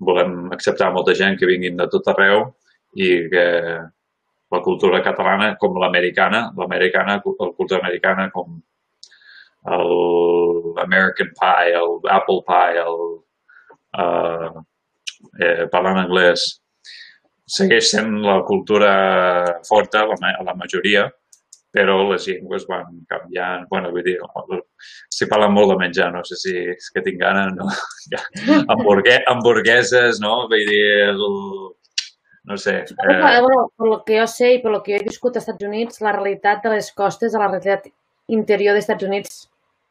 volem 0.07 0.53
acceptar 0.53 0.93
molta 0.93 1.15
gent 1.15 1.39
que 1.39 1.49
vinguin 1.49 1.77
de 1.79 1.87
tot 1.91 2.09
arreu 2.13 2.49
i 2.97 3.11
que 3.33 3.47
la 4.55 4.61
cultura 4.63 5.03
catalana 5.03 5.55
com 5.61 5.79
l'americana, 5.83 6.53
l'americana, 6.57 7.21
la 7.23 7.53
cultura 7.59 7.81
americana 7.81 8.31
com 8.35 8.61
l'American 9.67 11.33
Pie, 11.35 11.75
el 11.75 11.99
Apple 12.19 12.43
Pie, 12.47 12.83
el 12.83 13.01
uh, 13.99 14.63
eh, 15.41 15.67
parlant 15.73 16.01
anglès, 16.05 16.47
segueix 17.47 17.93
sent 17.93 18.19
la 18.25 18.41
cultura 18.47 18.91
forta, 19.69 20.05
la, 20.11 20.35
la 20.47 20.55
majoria, 20.59 21.07
però 21.77 21.97
les 22.09 22.27
llengües 22.27 22.65
van 22.69 23.03
canviant. 23.11 23.67
bueno, 23.71 23.91
vull 23.93 24.05
dir, 24.07 24.17
estic 25.11 25.29
parlant 25.31 25.53
molt 25.53 25.73
de 25.73 25.77
menjar, 25.83 26.09
no 26.15 26.23
sé 26.25 26.39
si 26.41 26.55
és 26.73 26.89
que 26.95 27.03
tinc 27.05 27.21
gana, 27.21 27.49
no? 27.53 27.69
Hamburgue 28.73 29.19
hamburgueses, 29.29 30.23
no? 30.25 30.47
Vull 30.51 30.65
dir, 30.71 30.87
el, 31.11 31.27
no 32.47 32.57
sé. 32.57 32.79
Eh... 32.79 33.19
Bueno, 33.21 33.69
per 33.77 33.91
lo 33.91 34.01
que 34.07 34.21
jo 34.21 34.27
sé 34.31 34.55
i 34.55 34.63
per 34.63 34.73
lo 34.73 34.83
que 34.83 34.95
jo 34.95 35.03
he 35.03 35.09
viscut 35.11 35.37
als 35.37 35.45
Estats 35.45 35.69
Units, 35.69 36.01
la 36.07 36.15
realitat 36.17 36.65
de 36.65 36.77
les 36.77 36.91
costes 36.97 37.35
de 37.35 37.43
la 37.43 37.51
realitat 37.51 37.91
interior 38.33 38.77
dels 38.77 38.87
Estats 38.87 39.07
Units 39.07 39.41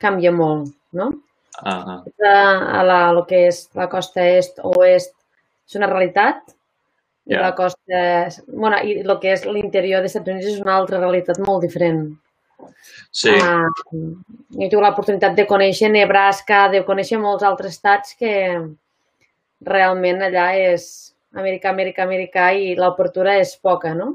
canvia 0.01 0.31
molt, 0.35 0.71
no? 0.95 1.11
Uh 1.63 1.71
-huh. 1.71 1.99
a, 2.79 2.83
la, 2.83 3.11
lo 3.11 3.25
que 3.25 3.47
és 3.47 3.69
la 3.73 3.87
costa 3.87 4.21
est 4.21 4.59
o 4.59 4.73
oest 4.79 5.13
és 5.67 5.75
una 5.75 5.87
realitat 5.87 6.41
i 7.25 7.33
yeah. 7.33 7.41
la 7.41 7.55
costa... 7.55 8.29
bueno, 8.47 8.77
i 8.83 8.99
el 8.99 9.19
que 9.19 9.31
és 9.33 9.45
l'interior 9.45 10.01
dels 10.01 10.15
Estats 10.15 10.29
Units 10.29 10.51
és 10.51 10.61
una 10.61 10.75
altra 10.75 10.99
realitat 10.99 11.39
molt 11.39 11.61
diferent. 11.61 12.17
Sí. 13.11 13.31
Uh, 13.31 13.69
jo 14.53 14.61
he 14.61 14.69
tingut 14.69 14.83
l'oportunitat 14.85 15.33
de 15.35 15.45
conèixer 15.49 15.89
Nebraska, 15.89 16.67
de 16.69 16.83
conèixer 16.83 17.17
molts 17.17 17.43
altres 17.43 17.71
estats 17.71 18.13
que 18.19 18.35
realment 19.65 20.21
allà 20.21 20.51
és 20.59 21.15
Amèrica, 21.35 21.71
Amèrica, 21.71 22.03
Amèrica 22.03 22.51
i 22.53 22.75
l'obertura 22.79 23.39
és 23.41 23.55
poca, 23.57 23.93
no? 23.93 24.13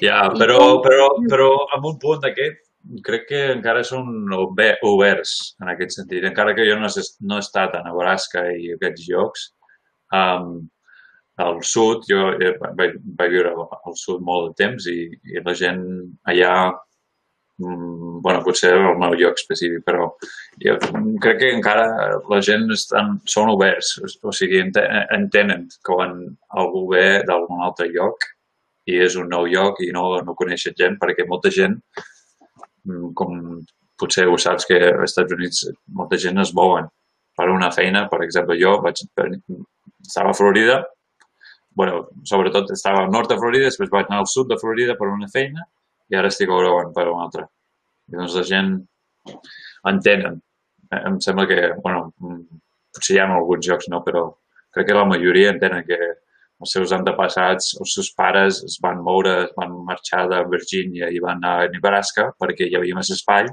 Ja, 0.00 0.30
però, 0.34 0.80
però, 0.82 1.10
però 1.30 1.50
en 1.76 1.84
un 1.92 1.98
punt 2.00 2.24
d'aquest 2.24 2.63
crec 3.04 3.26
que 3.30 3.40
encara 3.54 3.84
són 3.86 4.32
oberts 4.34 5.34
en 5.62 5.72
aquest 5.72 5.98
sentit. 5.98 6.24
Encara 6.28 6.54
que 6.56 6.66
jo 6.68 6.76
no, 6.80 6.90
no 7.28 7.38
he 7.38 7.44
estat 7.44 7.76
a 7.76 7.82
Nebraska 7.86 8.46
i 8.52 8.74
aquests 8.74 9.08
llocs, 9.10 9.50
um, 10.12 10.56
al 11.44 11.60
sud, 11.66 12.04
jo 12.06 12.32
vaig, 12.78 12.98
vaig 13.18 13.30
viure 13.32 13.54
al 13.58 13.96
sud 13.98 14.22
molt 14.22 14.52
de 14.52 14.64
temps 14.64 14.86
i, 14.90 14.98
i 15.34 15.42
la 15.42 15.54
gent 15.58 15.82
allà, 16.30 16.52
um, 17.64 18.20
bueno, 18.22 18.44
potser 18.46 18.70
el 18.76 19.00
meu 19.00 19.16
lloc 19.18 19.40
específic, 19.40 19.82
però 19.88 20.12
jo 20.62 20.76
crec 21.24 21.40
que 21.40 21.50
encara 21.56 21.88
la 22.30 22.40
gent 22.44 22.70
estan, 22.76 23.16
són 23.26 23.50
oberts, 23.56 23.96
o 24.22 24.34
sigui, 24.36 24.62
entenen 24.62 25.66
que 25.72 25.82
quan 25.90 26.20
algú 26.54 26.86
ve 26.94 27.06
d'algun 27.26 27.66
altre 27.66 27.90
lloc 27.90 28.30
i 28.86 29.00
és 29.00 29.16
un 29.16 29.30
nou 29.32 29.48
lloc 29.48 29.80
i 29.82 29.90
no, 29.96 30.10
no 30.22 30.38
coneixen 30.38 30.76
gent, 30.78 31.00
perquè 31.00 31.26
molta 31.26 31.50
gent 31.50 31.80
Mm, 31.94 32.13
com 33.14 33.38
potser 34.00 34.26
ho 34.28 34.36
saps 34.40 34.66
que 34.68 34.78
als 34.90 35.12
Estats 35.12 35.34
Units 35.36 35.64
molta 35.98 36.18
gent 36.20 36.40
es 36.42 36.52
mouen 36.56 36.88
per 37.36 37.48
una 37.50 37.70
feina. 37.74 38.06
Per 38.10 38.22
exemple, 38.24 38.58
jo 38.60 38.76
vaig, 38.84 39.04
estava 40.04 40.30
a 40.30 40.36
Florida, 40.36 40.82
bueno, 41.74 42.04
sobretot 42.22 42.70
estava 42.70 43.02
al 43.02 43.10
nord 43.10 43.32
de 43.32 43.38
Florida, 43.38 43.68
després 43.68 43.90
vaig 43.90 44.06
anar 44.08 44.22
al 44.22 44.30
sud 44.30 44.50
de 44.50 44.58
Florida 44.60 44.94
per 44.98 45.10
una 45.10 45.28
feina 45.32 45.64
i 46.10 46.16
ara 46.18 46.30
estic 46.30 46.50
a 46.50 46.58
Oregon 46.58 46.92
per 46.94 47.08
una 47.10 47.24
altra. 47.26 47.46
I 48.10 48.18
doncs 48.18 48.36
la 48.38 48.44
gent 48.46 48.74
entenen. 49.90 50.38
Em 50.94 51.16
sembla 51.24 51.48
que, 51.50 51.60
bueno, 51.82 52.10
potser 52.94 53.16
hi 53.16 53.20
ha 53.22 53.26
alguns 53.26 53.66
jocs, 53.66 53.88
no, 53.90 54.02
però 54.06 54.28
crec 54.74 54.90
que 54.90 54.96
la 54.96 55.06
majoria 55.08 55.50
entenen 55.54 55.82
que 55.88 55.98
els 56.62 56.74
seus 56.76 56.92
antepassats, 56.96 57.74
els 57.80 57.94
seus 57.96 58.10
pares 58.16 58.60
es 58.68 58.78
van 58.82 59.02
moure, 59.04 59.34
es 59.46 59.54
van 59.58 59.74
marxar 59.88 60.24
de 60.30 60.40
Virgínia 60.52 61.10
i 61.10 61.20
van 61.22 61.42
anar 61.42 61.54
a 61.64 61.72
Nebraska 61.72 62.30
perquè 62.40 62.68
hi 62.68 62.76
havia 62.78 62.96
més 62.98 63.10
espai. 63.14 63.48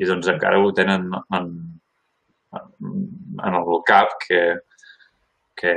I 0.00 0.08
doncs 0.08 0.28
encara 0.32 0.58
ho 0.60 0.72
tenen 0.76 1.08
en, 1.36 1.48
en 2.58 3.58
el 3.60 3.72
cap 3.88 4.16
que, 4.24 4.42
que 5.58 5.74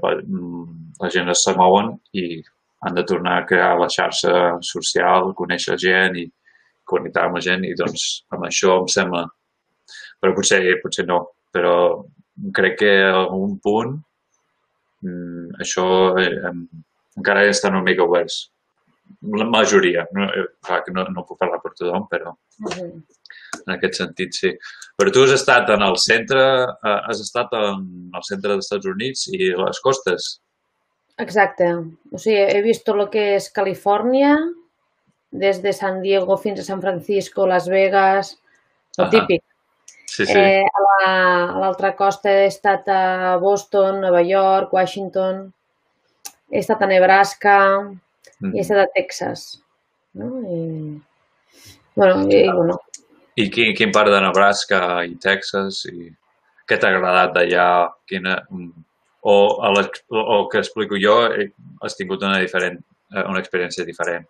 la 0.00 1.10
gent 1.12 1.30
es 1.34 1.46
mouen 1.58 1.94
i 2.16 2.42
han 2.80 2.96
de 2.96 3.04
tornar 3.04 3.38
a 3.38 3.46
crear 3.46 3.74
la 3.78 3.90
xarxa 3.92 4.36
social, 4.64 5.34
conèixer 5.36 5.76
gent 5.80 6.16
i 6.16 6.28
connectar 6.90 7.26
amb 7.26 7.36
la 7.38 7.44
gent 7.44 7.66
i 7.68 7.74
doncs 7.76 8.06
amb 8.34 8.46
això 8.48 8.78
em 8.80 8.88
sembla, 8.90 9.26
però 10.20 10.32
potser, 10.36 10.62
potser 10.82 11.04
no, 11.10 11.20
però 11.52 11.74
crec 12.56 12.78
que 12.80 12.94
a 13.04 13.18
algun 13.20 13.58
punt 13.62 13.98
mm, 15.02 15.60
això 15.64 15.84
eh, 16.20 16.54
encara 17.18 17.46
estan 17.48 17.76
una 17.76 17.86
mica 17.86 18.06
oberts. 18.06 18.42
La 19.36 19.44
majoria, 19.44 20.06
no, 20.16 20.28
eh, 20.30 20.46
clar 20.64 20.84
que 20.86 20.94
no, 20.94 21.04
no 21.10 21.26
puc 21.26 21.40
parlar 21.40 21.58
per 21.62 21.72
tothom, 21.74 22.06
però 22.10 22.36
en 23.66 23.74
aquest 23.74 23.98
sentit 24.00 24.36
sí. 24.36 24.52
Però 24.98 25.12
tu 25.12 25.24
has 25.24 25.34
estat 25.34 25.70
en 25.74 25.82
el 25.86 25.98
centre, 26.02 26.44
eh, 26.70 27.00
has 27.10 27.22
estat 27.24 27.52
en 27.58 27.82
el 28.14 28.26
centre 28.26 28.52
dels 28.54 28.68
Estats 28.68 28.88
Units 28.90 29.26
i 29.34 29.50
les 29.50 29.82
costes. 29.84 30.30
Exacte. 31.20 31.68
O 32.12 32.18
sigui, 32.18 32.40
he 32.40 32.62
vist 32.64 32.86
tot 32.86 33.00
el 33.00 33.10
que 33.12 33.26
és 33.36 33.50
Califòrnia, 33.52 34.34
des 35.30 35.60
de 35.62 35.72
San 35.76 36.00
Diego 36.02 36.36
fins 36.40 36.60
a 36.60 36.66
San 36.66 36.80
Francisco, 36.82 37.46
Las 37.46 37.68
Vegas, 37.68 38.36
el 38.98 39.04
-huh. 39.04 39.10
típic. 39.10 39.42
Sí, 40.10 40.26
sí. 40.26 40.34
Eh, 40.34 40.64
a 40.66 41.58
l'altra 41.62 41.92
costa 41.94 42.32
he 42.32 42.46
estat 42.48 42.88
a 42.90 43.36
Boston, 43.38 44.00
Nova 44.02 44.18
York, 44.26 44.72
Washington, 44.74 45.44
he 46.50 46.58
estat 46.58 46.82
a 46.82 46.88
Nebraska 46.90 47.58
mm. 47.78 48.50
i 48.50 48.58
he 48.58 48.64
estat 48.64 48.80
a 48.82 48.88
Texas. 48.90 49.44
No? 50.18 50.32
I, 50.42 50.58
bueno, 51.94 52.24
i, 52.26 52.42
bueno. 52.50 52.80
I 53.38 53.46
quin, 53.54 53.70
quin 53.78 53.94
part 53.94 54.10
de 54.10 54.18
Nebraska 54.24 54.80
i 55.06 55.14
Texas 55.22 55.84
i 55.92 56.10
què 56.66 56.80
t'ha 56.80 56.90
agradat 56.90 57.36
d'allà? 57.38 57.70
Quina, 58.10 58.34
o, 59.22 59.36
a 59.62 59.70
la, 59.76 59.86
o 60.10 60.42
que 60.50 60.64
explico 60.64 60.98
jo, 60.98 61.20
has 61.86 61.94
tingut 61.94 62.26
una, 62.26 62.42
diferent, 62.42 62.82
eh, 63.14 63.28
una 63.30 63.38
experiència 63.38 63.86
diferent? 63.86 64.26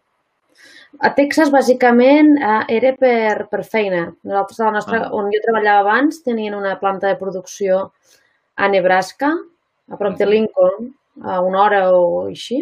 A 0.98 1.12
Texas, 1.14 1.52
bàsicament, 1.54 2.32
eh, 2.42 2.62
era 2.76 2.90
per, 2.98 3.46
per 3.50 3.62
feina. 3.62 4.08
Nosaltres, 4.26 4.58
a 4.58 4.66
la 4.66 4.74
nostra, 4.74 4.98
ah. 5.06 5.10
on 5.14 5.30
jo 5.30 5.38
treballava 5.44 5.84
abans, 5.84 6.18
tenien 6.26 6.56
una 6.58 6.74
planta 6.80 7.06
de 7.06 7.18
producció 7.20 7.84
a 8.58 8.68
Nebraska, 8.68 9.30
a 9.90 9.98
prop 10.00 10.18
de 10.18 10.26
Lincoln, 10.26 10.90
a 11.22 11.38
una 11.46 11.62
hora 11.62 11.84
o 11.94 12.26
així, 12.26 12.58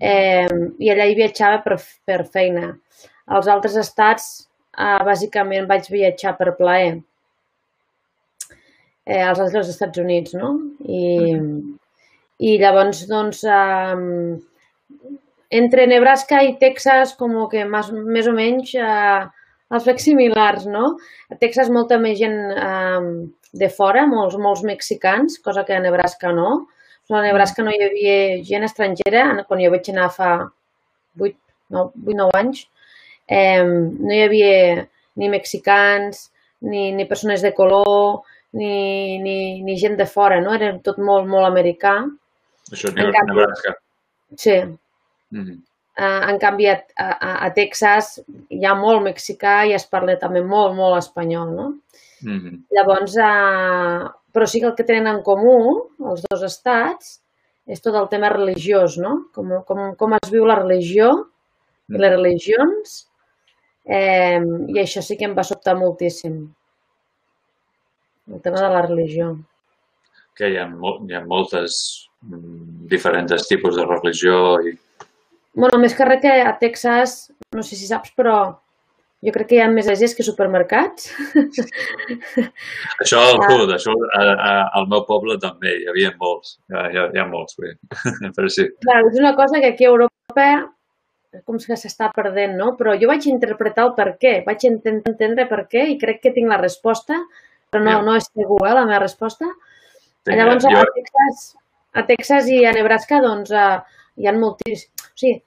eh, 0.00 0.50
i 0.82 0.90
allà 0.90 1.06
hi 1.06 1.14
viatjava 1.18 1.62
per, 1.62 1.78
per 2.04 2.24
feina. 2.34 2.72
Als 3.26 3.46
altres 3.50 3.78
estats, 3.78 4.26
eh, 4.74 4.98
bàsicament, 5.06 5.70
vaig 5.70 5.86
viatjar 5.92 6.34
per 6.40 6.56
plaer. 6.58 6.98
Eh, 9.06 9.22
als 9.22 9.38
altres 9.38 9.70
Estats 9.70 10.02
Units, 10.02 10.34
no? 10.34 10.50
I, 10.82 11.38
i 12.42 12.56
llavors, 12.58 13.04
doncs, 13.06 13.44
eh, 13.46 14.36
entre 15.50 15.86
Nebraska 15.86 16.42
i 16.42 16.56
Texas 16.60 17.14
com 17.18 17.34
que 17.50 17.64
més, 17.68 17.90
més 17.92 18.26
o 18.26 18.34
menys 18.36 18.74
eh, 18.74 19.24
els 19.76 19.86
veig 19.86 20.02
similars, 20.02 20.66
no? 20.70 20.94
A 21.30 21.38
Texas 21.40 21.70
molta 21.74 21.98
més 22.02 22.18
gent 22.18 22.38
eh, 22.52 23.02
de 23.56 23.68
fora, 23.72 24.06
molts, 24.10 24.36
molts 24.38 24.62
mexicans, 24.66 25.40
cosa 25.44 25.64
que 25.66 25.76
a 25.76 25.82
Nebraska 25.82 26.32
no. 26.34 26.66
A 27.10 27.22
Nebraska 27.22 27.62
no 27.62 27.70
hi 27.70 27.82
havia 27.82 28.16
gent 28.46 28.66
estrangera, 28.66 29.28
quan 29.46 29.62
jo 29.62 29.70
vaig 29.70 29.90
anar 29.92 30.08
fa 30.10 30.30
8, 31.18 31.36
9, 31.70 31.92
8, 32.02 32.16
9 32.18 32.40
anys, 32.40 32.64
eh, 33.30 33.62
no 33.62 34.14
hi 34.14 34.22
havia 34.24 34.86
ni 35.16 35.30
mexicans, 35.30 36.26
ni, 36.66 36.90
ni 36.92 37.06
persones 37.06 37.44
de 37.46 37.52
color, 37.54 38.24
ni, 38.58 39.18
ni, 39.22 39.62
ni 39.62 39.76
gent 39.78 39.96
de 39.96 40.06
fora, 40.06 40.40
no? 40.42 40.54
Era 40.54 40.72
tot 40.84 40.98
molt, 40.98 41.28
molt 41.30 41.46
americà. 41.46 41.98
Això 42.72 42.90
és 42.90 42.96
Nebraska. 42.98 43.76
Sí, 44.34 44.56
Mm 45.30 45.42
-hmm. 45.44 45.58
uh, 45.98 46.30
en 46.30 46.38
canvi, 46.38 46.68
a, 46.68 46.82
a, 46.96 47.46
a 47.46 47.50
Texas 47.52 48.20
hi 48.48 48.64
ha 48.64 48.74
molt 48.74 49.02
mexicà 49.02 49.66
i 49.66 49.72
es 49.72 49.86
parla 49.86 50.18
també 50.18 50.42
molt, 50.42 50.74
molt 50.74 50.98
espanyol, 50.98 51.54
no? 51.54 51.68
Mm 52.22 52.38
-hmm. 52.40 52.62
Llavors, 52.70 53.16
uh, 53.16 54.10
però 54.32 54.46
sí 54.46 54.60
que 54.60 54.66
el 54.66 54.74
que 54.74 54.84
tenen 54.84 55.06
en 55.06 55.22
comú, 55.22 55.88
els 55.98 56.22
dos 56.30 56.42
estats, 56.42 57.22
és 57.66 57.82
tot 57.82 57.94
el 57.94 58.08
tema 58.08 58.28
religiós, 58.28 58.96
no? 58.98 59.26
Com, 59.34 59.50
com, 59.66 59.94
com 59.98 60.14
es 60.14 60.30
viu 60.30 60.44
la 60.46 60.58
religió 60.60 61.10
i 61.88 61.98
les 61.98 62.12
religions, 62.12 62.94
eh, 63.84 64.38
i 64.74 64.78
això 64.82 65.02
sí 65.02 65.16
que 65.18 65.26
em 65.28 65.34
va 65.36 65.44
sobtar 65.46 65.76
moltíssim. 65.78 66.38
El 68.26 68.40
tema 68.42 68.62
de 68.62 68.70
la 68.74 68.82
religió. 68.86 69.32
Que 70.36 70.50
hi 70.52 70.58
ha, 70.60 70.66
hi 71.08 71.14
ha 71.14 71.22
moltes 71.26 71.78
mm, 72.26 72.86
diferents 72.90 73.48
tipus 73.50 73.78
de 73.78 73.86
religió 73.86 74.58
i... 74.66 74.76
Bueno, 75.56 75.80
més 75.80 75.96
que 75.96 76.04
res 76.04 76.22
que 76.22 76.36
a 76.44 76.52
Texas, 76.60 77.16
no 77.56 77.64
sé 77.64 77.78
si 77.78 77.88
saps, 77.88 78.12
però 78.16 78.36
jo 79.24 79.32
crec 79.32 79.48
que 79.48 79.56
hi 79.56 79.62
ha 79.64 79.70
més 79.72 79.86
esglésies 79.86 80.14
que 80.14 80.26
supermercats. 80.26 81.08
Això 83.02 83.22
al 83.22 83.40
CUD, 83.40 83.72
això 83.74 83.94
a, 83.96 84.22
a, 84.22 84.52
al 84.78 84.88
meu 84.92 85.06
poble 85.08 85.38
també 85.42 85.72
hi 85.80 85.88
havia 85.90 86.12
molts, 86.20 86.58
hi 86.68 87.00
ha, 87.00 87.08
hi 87.08 87.22
ha 87.22 87.26
molts, 87.30 87.56
bé. 87.62 87.72
però 88.36 88.52
sí. 88.52 88.68
Clar, 88.84 89.00
és 89.08 89.20
una 89.22 89.32
cosa 89.38 89.62
que 89.62 89.72
aquí 89.72 89.88
a 89.88 89.94
Europa 89.94 90.48
com 91.44 91.58
que 91.60 91.76
s'està 91.76 92.10
perdent, 92.14 92.54
no? 92.56 92.72
Però 92.78 92.94
jo 93.00 93.08
vaig 93.10 93.26
interpretar 93.28 93.88
el 93.88 93.94
per 93.98 94.08
què, 94.20 94.38
vaig 94.46 94.64
intentar 94.68 95.12
entendre 95.12 95.46
per 95.50 95.66
què 95.72 95.84
i 95.92 95.98
crec 96.00 96.22
que 96.22 96.32
tinc 96.36 96.48
la 96.52 96.60
resposta, 96.60 97.18
però 97.72 97.82
no, 97.84 97.96
no 98.06 98.16
és 98.16 98.28
segur, 98.30 98.60
eh, 98.64 98.74
la 98.76 98.86
meva 98.88 99.02
resposta. 99.02 99.48
Tinc, 100.26 100.36
Llavors, 100.38 100.64
jo... 100.64 100.80
a, 100.80 100.86
Texas, 100.96 101.46
a 101.92 102.06
Texas 102.08 102.52
i 102.52 102.62
a 102.64 102.72
Nebraska, 102.76 103.20
doncs, 103.24 103.52
uh, 103.52 104.04
hi 104.16 104.28
ha 104.28 104.36
moltíssims... 104.36 104.92
O 105.16 105.20
sigui, 105.20 105.38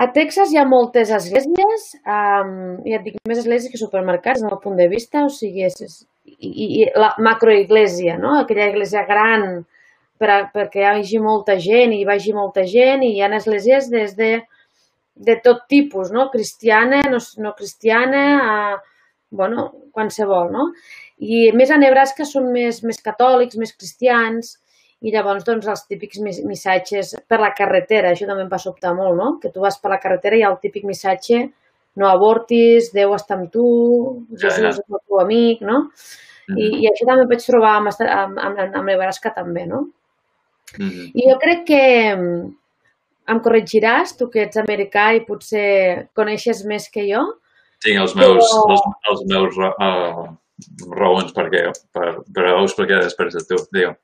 a 0.00 0.06
Texas 0.08 0.52
hi 0.52 0.56
ha 0.56 0.64
moltes 0.64 1.10
esglésies, 1.12 1.82
um, 2.08 2.54
ja 2.88 2.96
et 2.96 3.02
dic, 3.04 3.18
més 3.28 3.42
esglésies 3.42 3.72
que 3.74 3.80
supermercats, 3.80 4.40
del 4.40 4.48
meu 4.48 4.60
punt 4.62 4.78
de 4.80 4.86
vista, 4.88 5.26
o 5.26 5.32
sigui, 5.32 5.66
és, 5.68 5.76
és, 5.84 5.98
i, 6.24 6.48
i 6.64 6.86
la 6.96 7.10
macroiglésia, 7.20 8.16
no? 8.22 8.38
aquella 8.38 8.70
església 8.70 9.04
gran 9.10 9.44
per 10.22 10.30
a, 10.32 10.38
perquè 10.54 10.80
hi 10.80 10.88
hagi 10.88 11.20
molta 11.20 11.58
gent 11.60 11.92
i 11.92 12.00
hi 12.00 12.08
vagi 12.08 12.32
molta 12.32 12.64
gent 12.72 13.04
i 13.04 13.12
hi 13.12 13.20
ha 13.20 13.28
esglésies 13.36 13.90
des 13.92 14.16
de, 14.16 14.32
de 15.28 15.36
tot 15.44 15.66
tipus, 15.68 16.14
no? 16.14 16.30
cristiana, 16.32 17.02
no, 17.12 17.20
no 17.44 17.52
cristiana, 17.58 18.24
a, 18.40 19.12
bueno, 19.32 19.68
qualsevol, 19.92 20.48
no? 20.56 20.70
I 21.20 21.50
més 21.56 21.70
a 21.70 21.76
Nebraska 21.76 22.24
són 22.24 22.48
més, 22.56 22.80
més 22.82 23.04
catòlics, 23.04 23.60
més 23.60 23.76
cristians, 23.76 24.56
i 25.02 25.10
llavors 25.10 25.44
doncs 25.44 25.66
els 25.66 25.86
típics 25.90 26.20
missatges 26.22 27.16
per 27.28 27.40
la 27.42 27.50
carretera, 27.58 28.12
això 28.12 28.28
també 28.28 28.44
em 28.44 28.52
va 28.52 28.60
sobtar 28.62 28.94
molt, 28.94 29.16
no? 29.18 29.38
Que 29.42 29.50
tu 29.50 29.64
vas 29.64 29.78
per 29.82 29.90
la 29.90 30.00
carretera 30.02 30.36
i 30.36 30.42
hi 30.42 30.46
ha 30.46 30.52
el 30.52 30.60
típic 30.62 30.86
missatge 30.86 31.42
no 32.00 32.08
avortis, 32.08 32.90
Déu 32.94 33.14
està 33.16 33.36
amb 33.36 33.50
tu, 33.52 33.64
Jesús 34.32 34.68
és 34.70 34.78
el 34.80 35.00
teu 35.00 35.20
amic, 35.20 35.60
no? 35.60 35.78
Mm 35.82 36.54
-hmm. 36.54 36.58
I, 36.58 36.84
I 36.84 36.88
això 36.90 37.06
també 37.06 37.26
vaig 37.34 37.44
trobar 37.46 37.74
amb, 37.76 37.88
amb, 37.88 38.38
amb, 38.38 38.76
amb 38.76 38.86
Nebraska 38.86 39.34
també, 39.34 39.66
no? 39.66 39.80
Mm 40.78 40.88
-hmm. 40.88 41.10
I 41.14 41.30
jo 41.30 41.38
crec 41.38 41.66
que 41.66 41.82
em 43.32 43.40
corregiràs, 43.40 44.16
tu 44.16 44.28
que 44.30 44.42
ets 44.42 44.56
americà 44.56 45.14
i 45.14 45.24
potser 45.24 46.08
coneixes 46.14 46.64
més 46.64 46.88
que 46.90 47.02
jo. 47.12 47.22
Tinc 47.84 48.00
els 48.00 48.14
meus, 48.14 48.44
però... 48.44 48.70
els, 48.70 48.82
els 49.10 49.22
meus 49.32 49.56
uh, 49.58 50.34
raons 51.00 51.32
perquè, 51.32 51.70
per, 51.92 52.08
però 52.34 52.58
ho 52.58 52.64
explicaré 52.64 53.02
després 53.02 53.34
de 53.34 53.44
tu, 53.48 53.56
digue'm 53.72 53.96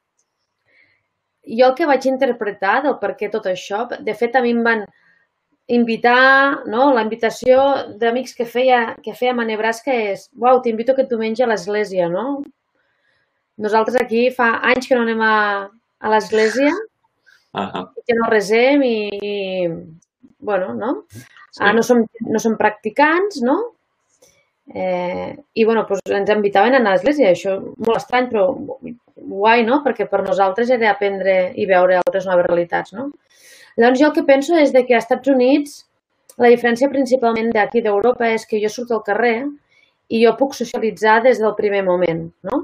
jo 1.48 1.70
el 1.70 1.74
que 1.74 1.88
vaig 1.88 2.06
interpretar 2.10 2.82
del 2.84 2.98
per 3.00 3.14
què 3.18 3.30
tot 3.32 3.46
això, 3.48 3.86
de 3.88 4.14
fet 4.14 4.36
a 4.36 4.42
mi 4.44 4.52
em 4.56 4.62
van 4.66 4.84
invitar, 5.68 6.64
no? 6.66 6.88
la 6.96 7.04
invitació 7.04 7.62
d'amics 8.00 8.34
que, 8.36 8.46
feia, 8.48 8.96
que 9.04 9.14
fèiem 9.16 9.40
a 9.42 9.48
Nebraska 9.48 9.92
és 10.12 10.28
uau, 10.40 10.62
t'invito 10.64 10.96
que 10.96 11.06
tu 11.08 11.18
mengi 11.20 11.44
a 11.44 11.48
l'església, 11.50 12.08
no? 12.08 12.40
Nosaltres 13.60 13.98
aquí 14.00 14.28
fa 14.32 14.54
anys 14.70 14.88
que 14.88 14.96
no 14.96 15.04
anem 15.04 15.20
a, 15.24 15.34
a 16.00 16.12
l'església, 16.14 16.72
uh 16.72 17.66
-huh. 17.66 17.84
que 18.06 18.14
no 18.16 18.30
resem 18.30 18.82
i, 18.82 19.08
i 19.12 19.34
bueno, 20.38 20.74
no? 20.74 21.04
Sí. 21.10 21.24
Ah, 21.60 21.72
no, 21.72 21.82
som, 21.82 22.04
no 22.20 22.38
som 22.38 22.56
practicants, 22.56 23.42
no? 23.42 23.74
Eh, 24.74 25.36
I, 25.54 25.64
bueno, 25.64 25.86
doncs 25.88 26.10
ens 26.10 26.30
invitaven 26.30 26.74
a 26.74 26.78
anar 26.78 26.92
a 26.92 26.94
l'església, 26.96 27.30
això 27.30 27.58
molt 27.76 27.96
estrany, 27.96 28.28
però 28.28 28.56
guai, 29.28 29.64
no? 29.66 29.82
Perquè 29.84 30.08
per 30.10 30.22
nosaltres 30.24 30.70
era 30.74 30.90
aprendre 30.90 31.52
i 31.56 31.66
veure 31.68 32.00
altres 32.00 32.26
noves 32.28 32.46
realitats, 32.48 32.94
no? 32.96 33.10
Llavors 33.78 34.00
jo 34.00 34.08
el 34.08 34.16
que 34.16 34.26
penso 34.26 34.56
és 34.58 34.72
de 34.74 34.84
que 34.86 34.96
als 34.96 35.06
Estats 35.06 35.30
Units 35.30 35.76
la 36.42 36.50
diferència 36.52 36.90
principalment 36.90 37.50
d'aquí 37.54 37.82
d'Europa 37.84 38.30
és 38.34 38.46
que 38.46 38.60
jo 38.62 38.70
surto 38.72 38.96
al 38.96 39.04
carrer 39.06 39.36
i 40.08 40.22
jo 40.24 40.34
puc 40.38 40.54
socialitzar 40.56 41.20
des 41.26 41.40
del 41.42 41.54
primer 41.58 41.84
moment, 41.86 42.24
no? 42.48 42.62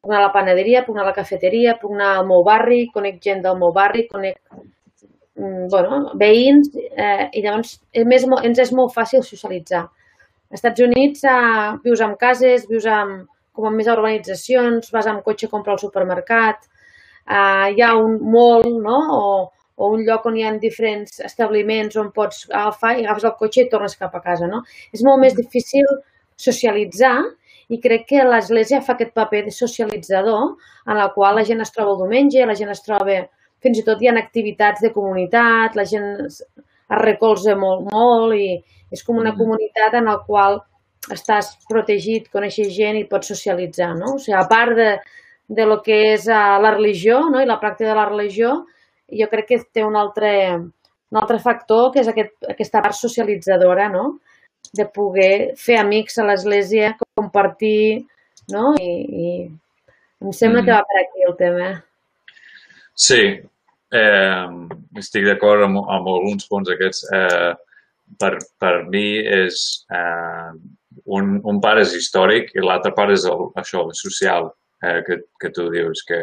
Puc 0.00 0.10
anar 0.10 0.22
a 0.22 0.26
la 0.26 0.34
panaderia, 0.34 0.82
puc 0.86 0.96
anar 0.96 1.06
a 1.06 1.10
la 1.10 1.16
cafeteria, 1.16 1.76
puc 1.80 1.92
anar 1.94 2.10
al 2.16 2.28
meu 2.28 2.44
barri, 2.44 2.86
conec 2.94 3.20
gent 3.22 3.42
del 3.44 3.58
meu 3.60 3.72
barri, 3.76 4.06
conec 4.08 4.38
mm, 5.36 5.66
bueno, 5.72 6.00
veïns, 6.20 6.72
eh, 6.74 7.28
i 7.36 7.44
llavors 7.44 7.76
és 7.92 8.08
més, 8.08 8.24
ens 8.48 8.62
és 8.64 8.72
molt 8.76 8.94
fàcil 8.96 9.24
socialitzar. 9.26 9.84
Als 10.50 10.62
Estats 10.62 10.82
Units 10.88 11.28
eh, 11.28 11.76
vius 11.84 12.00
en 12.06 12.16
cases, 12.24 12.64
vius 12.72 12.88
amb, 12.88 13.28
com 13.60 13.72
en 13.72 13.78
més 13.80 13.88
urbanitzacions, 13.92 14.90
vas 14.94 15.08
amb 15.10 15.24
cotxe 15.26 15.48
a 15.48 15.54
comprar 15.54 15.76
al 15.76 15.82
supermercat, 15.82 16.68
eh, 17.26 17.66
hi 17.74 17.82
ha 17.82 17.94
un 17.96 18.18
mall, 18.32 18.68
no?, 18.84 19.00
o, 19.16 19.24
o 19.80 19.90
un 19.94 20.04
lloc 20.04 20.26
on 20.28 20.36
hi 20.36 20.44
ha 20.44 20.52
diferents 20.60 21.20
establiments 21.24 21.96
on 22.00 22.10
pots 22.16 22.44
agafar 22.50 22.96
i 22.98 23.04
agafes 23.06 23.28
el 23.30 23.36
cotxe 23.38 23.64
i 23.64 23.70
tornes 23.72 23.96
cap 24.00 24.16
a 24.16 24.20
casa, 24.24 24.48
no? 24.50 24.60
És 24.92 25.04
molt 25.06 25.22
més 25.22 25.36
difícil 25.38 25.86
socialitzar 26.36 27.14
i 27.72 27.78
crec 27.80 28.08
que 28.10 28.26
l'Església 28.26 28.82
fa 28.84 28.96
aquest 28.96 29.14
paper 29.16 29.44
de 29.46 29.54
socialitzador 29.54 30.42
en 30.86 30.98
la 30.98 31.08
qual 31.14 31.38
la 31.38 31.46
gent 31.48 31.62
es 31.64 31.72
troba 31.72 31.94
el 31.94 32.02
diumenge, 32.04 32.46
la 32.46 32.58
gent 32.58 32.72
es 32.76 32.82
troba... 32.86 33.22
Fins 33.60 33.76
i 33.76 33.82
tot 33.84 34.00
hi 34.00 34.08
ha 34.08 34.14
activitats 34.16 34.80
de 34.80 34.88
comunitat, 34.94 35.74
la 35.76 35.84
gent 35.84 36.06
es 36.24 36.38
recolza 36.96 37.52
molt, 37.60 37.90
molt 37.92 38.32
i, 38.32 38.54
és 38.88 39.02
com 39.04 39.18
una 39.20 39.34
comunitat 39.36 39.98
en 39.98 40.08
la 40.08 40.14
qual 40.24 40.56
estàs 41.08 41.54
protegit, 41.68 42.28
coneixes 42.32 42.74
gent 42.76 42.98
i 42.98 43.06
pots 43.08 43.30
socialitzar, 43.32 43.94
no? 43.96 44.16
O 44.16 44.20
sigui, 44.20 44.36
a 44.36 44.44
part 44.50 44.76
de, 44.76 44.90
de 45.48 45.66
lo 45.66 45.80
que 45.84 45.96
és 46.12 46.26
uh, 46.28 46.58
la 46.60 46.74
religió 46.76 47.22
no? 47.32 47.40
i 47.40 47.48
la 47.48 47.58
pràctica 47.62 47.90
de 47.90 47.96
la 47.96 48.08
religió, 48.10 48.52
jo 49.10 49.28
crec 49.32 49.48
que 49.48 49.60
té 49.72 49.84
un 49.86 49.96
altre, 49.96 50.32
un 51.10 51.20
altre 51.22 51.40
factor 51.42 51.88
que 51.94 52.04
és 52.04 52.10
aquest, 52.10 52.36
aquesta 52.52 52.82
part 52.84 52.98
socialitzadora, 52.98 53.88
no? 53.92 54.18
De 54.76 54.84
poder 54.92 55.56
fer 55.58 55.80
amics 55.80 56.20
a 56.20 56.26
l'església, 56.28 56.92
compartir, 57.18 58.04
no? 58.52 58.74
I, 58.78 58.92
i 59.24 59.30
em 60.20 60.36
sembla 60.36 60.60
mm. 60.60 60.66
que 60.66 60.76
va 60.76 60.84
per 60.86 61.00
aquí 61.00 61.26
el 61.26 61.36
tema. 61.40 61.70
Sí, 63.00 63.22
eh, 63.96 64.46
estic 65.00 65.24
d'acord 65.26 65.64
amb, 65.64 65.80
amb 65.80 66.12
alguns 66.12 66.46
punts 66.50 66.70
aquests. 66.70 67.06
Eh, 67.16 67.52
per, 68.20 68.34
per 68.60 68.74
mi 68.90 69.06
és 69.22 69.60
eh, 69.94 70.52
un, 71.16 71.36
un 71.50 71.60
part 71.62 71.82
és 71.82 71.96
històric 71.98 72.54
i 72.54 72.64
l'altre 72.64 72.92
part 72.96 73.12
és 73.14 73.26
el, 73.28 73.48
això, 73.60 73.84
el 73.86 73.96
social 73.98 74.50
eh, 74.84 75.00
que, 75.06 75.20
que 75.40 75.50
tu 75.56 75.68
dius, 75.72 76.04
que 76.08 76.20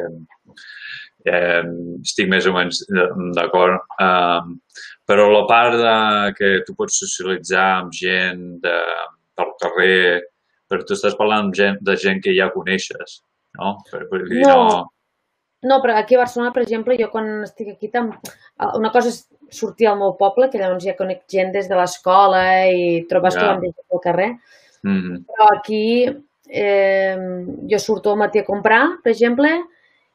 eh, 1.28 1.64
estic 2.02 2.32
més 2.32 2.48
o 2.48 2.56
menys 2.56 2.84
d'acord. 3.38 3.84
Eh, 4.02 4.88
però 5.08 5.30
la 5.32 5.46
part 5.50 5.78
de, 5.80 5.98
que 6.40 6.52
tu 6.68 6.76
pots 6.78 7.00
socialitzar 7.04 7.68
amb 7.78 7.96
gent 7.96 8.44
de, 8.64 8.76
del 9.40 9.56
carrer, 9.62 10.02
però 10.68 10.84
tu 10.84 10.98
estàs 10.98 11.16
parlant 11.20 11.48
amb 11.48 11.58
gent, 11.58 11.80
de 11.88 11.96
gent 12.00 12.22
que 12.24 12.36
ja 12.36 12.52
coneixes, 12.54 13.22
no? 13.60 13.78
Per, 13.92 14.04
per 14.12 14.24
dir, 14.28 14.44
no. 14.44 14.62
no. 14.68 14.86
No, 15.66 15.80
però 15.82 15.96
aquí 15.98 16.14
a 16.14 16.20
Barcelona, 16.22 16.52
per 16.54 16.62
exemple, 16.62 16.96
jo 17.00 17.08
quan 17.10 17.42
estic 17.48 17.72
aquí, 17.72 17.90
tam... 17.90 18.12
una 18.78 18.92
cosa 18.94 19.10
és 19.10 19.24
sortir 19.50 19.88
al 19.90 19.98
meu 19.98 20.14
poble, 20.20 20.52
que 20.52 20.60
llavors 20.62 20.86
ja 20.86 20.94
conec 21.00 21.24
gent 21.32 21.50
des 21.56 21.66
de 21.70 21.80
l'escola 21.80 22.44
i 22.70 23.08
trobes 23.10 23.34
yeah. 23.34 23.56
que 23.58 23.72
van 23.72 23.88
pel 23.90 24.04
carrer. 24.04 24.30
Mm 24.84 25.00
-hmm. 25.02 25.26
Però 25.26 25.46
aquí 25.58 26.06
eh, 26.50 27.18
jo 27.70 27.80
surto 27.80 28.12
al 28.12 28.18
matí 28.18 28.40
a 28.40 28.46
comprar, 28.46 29.00
per 29.04 29.12
exemple, 29.12 29.50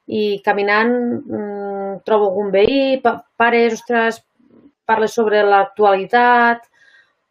i 0.07 0.41
caminant 0.45 0.93
mm, 1.25 2.03
trobo 2.05 2.29
algun 2.31 2.51
veí, 2.51 3.01
pa 3.03 3.25
pares, 3.37 3.75
ostres, 3.75 4.23
parles 4.85 5.13
sobre 5.15 5.43
l'actualitat, 5.43 6.67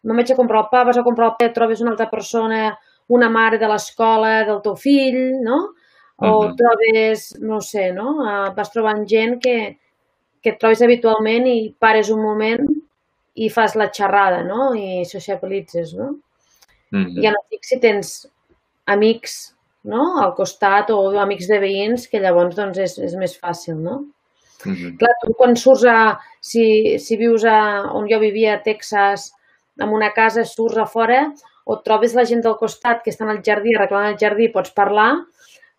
me'n 0.03 0.17
vaig 0.17 0.31
a 0.31 0.37
comprar 0.37 0.63
el 0.63 0.69
pa, 0.71 0.85
vas 0.87 0.97
a 0.97 1.03
comprar 1.03 1.31
el 1.31 1.35
pa, 1.37 1.51
trobes 1.53 1.81
una 1.81 1.91
altra 1.91 2.09
persona, 2.09 2.77
una 3.11 3.29
mare 3.29 3.59
de 3.59 3.67
l'escola 3.67 4.43
del 4.47 4.61
teu 4.63 4.75
fill, 4.75 5.41
no? 5.43 5.59
O 6.21 6.27
uh 6.27 6.45
-huh. 6.45 6.55
trobes, 6.55 7.35
no 7.41 7.61
sé, 7.61 7.91
no? 7.91 8.21
Uh, 8.21 8.53
vas 8.55 8.71
trobant 8.71 9.05
gent 9.07 9.39
que, 9.41 9.77
que 10.41 10.49
et 10.51 10.59
trobes 10.59 10.81
habitualment 10.81 11.47
i 11.47 11.75
pares 11.79 12.09
un 12.09 12.21
moment 12.21 12.67
i 13.33 13.49
fas 13.49 13.75
la 13.75 13.89
xerrada, 13.91 14.43
no? 14.43 14.73
I 14.75 15.03
sociabilitzes, 15.05 15.93
no? 15.93 16.15
Mm 16.91 17.06
-hmm. 17.06 17.23
Ja 17.23 17.32
no 17.32 17.41
dic 17.49 17.63
si 17.63 17.80
tens 17.80 18.27
amics 18.86 19.56
no? 19.84 20.21
al 20.21 20.34
costat 20.36 20.89
o 20.91 20.97
amics 21.19 21.47
de 21.47 21.60
veïns, 21.60 22.08
que 22.08 22.19
llavors 22.19 22.56
doncs, 22.56 22.77
és, 22.77 22.97
és 22.99 23.15
més 23.15 23.38
fàcil, 23.39 23.75
no? 23.75 24.06
Mm 24.65 24.73
-hmm. 24.73 24.97
Clar, 24.97 25.13
tu 25.21 25.34
quan 25.34 25.56
surts 25.56 25.86
a... 25.86 26.17
Si, 26.39 26.97
si 26.99 27.17
vius 27.17 27.43
a, 27.45 27.84
on 27.93 28.08
jo 28.10 28.19
vivia, 28.19 28.56
a 28.56 28.62
Texas, 28.62 29.32
en 29.80 29.89
una 29.89 30.12
casa, 30.12 30.43
surts 30.43 30.77
a 30.77 30.86
fora, 30.86 31.34
o 31.65 31.77
trobes 31.86 32.15
la 32.15 32.25
gent 32.25 32.41
del 32.41 32.58
costat 32.58 33.04
que 33.04 33.10
estan 33.10 33.30
al 33.30 33.41
jardí, 33.45 33.75
arreglant 33.75 34.08
el 34.12 34.17
jardí, 34.17 34.49
pots 34.49 34.71
parlar, 34.71 35.12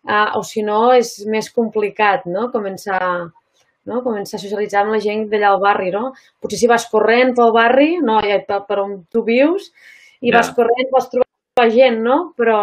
uh, 0.07 0.29
o 0.37 0.43
si 0.43 0.63
no 0.63 0.93
és 0.93 1.25
més 1.27 1.51
complicat, 1.51 2.25
no? 2.25 2.49
Començar 2.51 3.31
no? 3.85 4.01
començar 4.01 4.37
a 4.37 4.43
socialitzar 4.43 4.83
amb 4.83 4.95
la 4.95 5.01
gent 5.03 5.27
d'allà 5.31 5.49
al 5.51 5.59
barri, 5.59 5.91
no? 5.91 6.13
Potser 6.41 6.59
si 6.61 6.69
vas 6.71 6.87
corrent 6.91 7.33
pel 7.35 7.51
barri, 7.55 7.97
no, 7.99 8.21
per, 8.47 8.61
per 8.67 8.79
on 8.79 9.01
tu 9.11 9.23
vius, 9.27 9.71
i 10.23 10.31
yeah. 10.31 10.39
vas 10.39 10.49
corrent, 10.55 10.89
pots 10.91 11.11
trobar 11.11 11.69
gent, 11.73 11.99
no? 12.05 12.17
Però, 12.39 12.59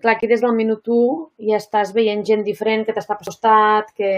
clar, 0.00 0.16
aquí 0.16 0.28
des 0.30 0.42
del 0.42 0.56
minut 0.56 0.88
1 0.88 1.46
ja 1.50 1.60
estàs 1.60 1.92
veient 1.96 2.24
gent 2.26 2.44
diferent 2.46 2.86
que 2.86 2.96
t'està 2.96 3.18
per 3.18 3.28
costat, 3.28 3.92
que 3.96 4.12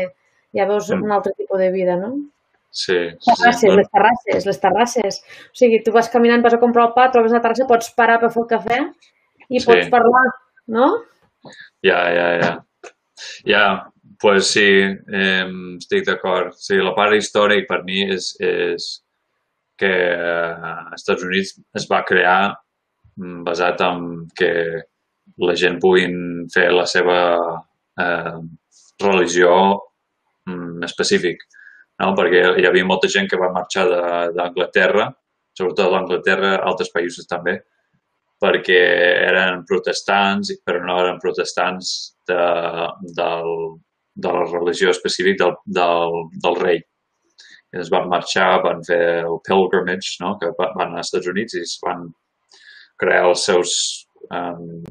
ja 0.54 0.66
veus 0.68 0.88
mm. 0.90 1.04
un 1.04 1.14
altre 1.16 1.34
tipus 1.36 1.60
de 1.60 1.72
vida, 1.74 1.98
no? 2.00 2.14
Sí. 2.70 2.96
Terrasses, 3.24 3.60
sí, 3.62 3.70
les 3.74 3.90
terrasses, 3.90 4.46
les 4.46 4.60
terrasses. 4.62 5.20
O 5.50 5.58
sigui, 5.58 5.82
tu 5.82 5.92
vas 5.94 6.10
caminant, 6.12 6.44
vas 6.44 6.54
a 6.54 6.62
comprar 6.62 6.88
el 6.88 6.94
pa, 6.96 7.08
trobes 7.12 7.34
la 7.34 7.42
terrassa, 7.42 7.66
pots 7.68 7.90
parar 7.96 8.20
per 8.22 8.30
fer 8.34 8.44
el 8.44 8.50
cafè 8.52 8.80
i 9.48 9.58
sí. 9.58 9.66
pots 9.66 9.90
parlar, 9.92 10.24
no? 10.78 10.90
Ja, 11.84 12.00
ja, 12.14 12.28
ja. 12.42 12.52
Ja, 13.48 13.64
pues 14.22 14.52
sí, 14.52 14.68
eh, 14.86 15.46
estic 15.78 16.06
d'acord. 16.06 16.54
Sí, 16.60 16.78
la 16.78 16.94
part 16.94 17.16
històrica 17.16 17.72
per 17.72 17.82
mi 17.88 18.04
és, 18.06 18.30
és 18.38 18.88
que 19.78 19.90
als 19.90 21.00
Estats 21.00 21.24
Units 21.26 21.56
es 21.78 21.86
va 21.90 22.04
crear 22.06 22.40
basat 23.46 23.82
en 23.86 24.02
que 24.36 24.52
la 25.44 25.54
gent 25.58 25.78
puguin 25.82 26.46
fer 26.52 26.68
la 26.72 26.86
seva 26.86 27.18
eh, 28.00 28.38
religió 29.02 29.54
mm, 30.48 30.84
específic, 30.88 31.42
no? 32.02 32.12
perquè 32.18 32.44
hi 32.58 32.66
havia 32.66 32.86
molta 32.86 33.10
gent 33.12 33.28
que 33.30 33.40
va 33.40 33.52
marxar 33.54 33.86
d'Anglaterra, 34.36 35.08
sobretot 35.58 35.92
d'Anglaterra, 35.94 36.54
altres 36.70 36.92
països 36.94 37.26
també, 37.30 37.58
perquè 38.38 38.82
eren 39.26 39.64
protestants, 39.66 40.52
però 40.64 40.82
no 40.84 41.00
eren 41.02 41.18
protestants 41.22 42.14
de, 42.30 42.42
del, 43.18 43.50
de 44.14 44.34
la 44.36 44.44
religió 44.52 44.94
específica 44.94 45.44
del, 45.44 45.58
del, 45.80 46.22
del 46.44 46.62
rei 46.62 46.80
i 47.68 47.80
es 47.82 47.90
van 47.92 48.08
marxar, 48.08 48.62
van 48.64 48.80
fer 48.86 49.02
el 49.26 49.36
pilgrimage, 49.44 50.16
no? 50.22 50.36
que 50.40 50.52
van 50.56 50.94
als 50.94 51.10
Estats 51.10 51.28
Units 51.28 51.56
i 51.58 51.64
es 51.66 51.74
van 51.84 52.06
crear 53.00 53.28
els 53.28 53.44
seus 53.48 53.74
um, 54.34 54.82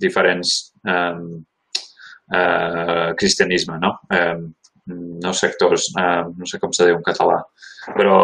diferents 0.00 0.54
um, 0.86 1.26
uh, 2.34 3.10
cristianisme, 3.18 3.78
no? 3.82 3.96
Um, 4.12 4.48
no 5.22 5.32
sectors, 5.34 5.88
uh, 5.98 6.28
no 6.30 6.46
sé 6.46 6.60
com 6.62 6.72
se 6.74 6.86
diu 6.86 6.98
en 6.98 7.06
català, 7.06 7.40
però 7.96 8.18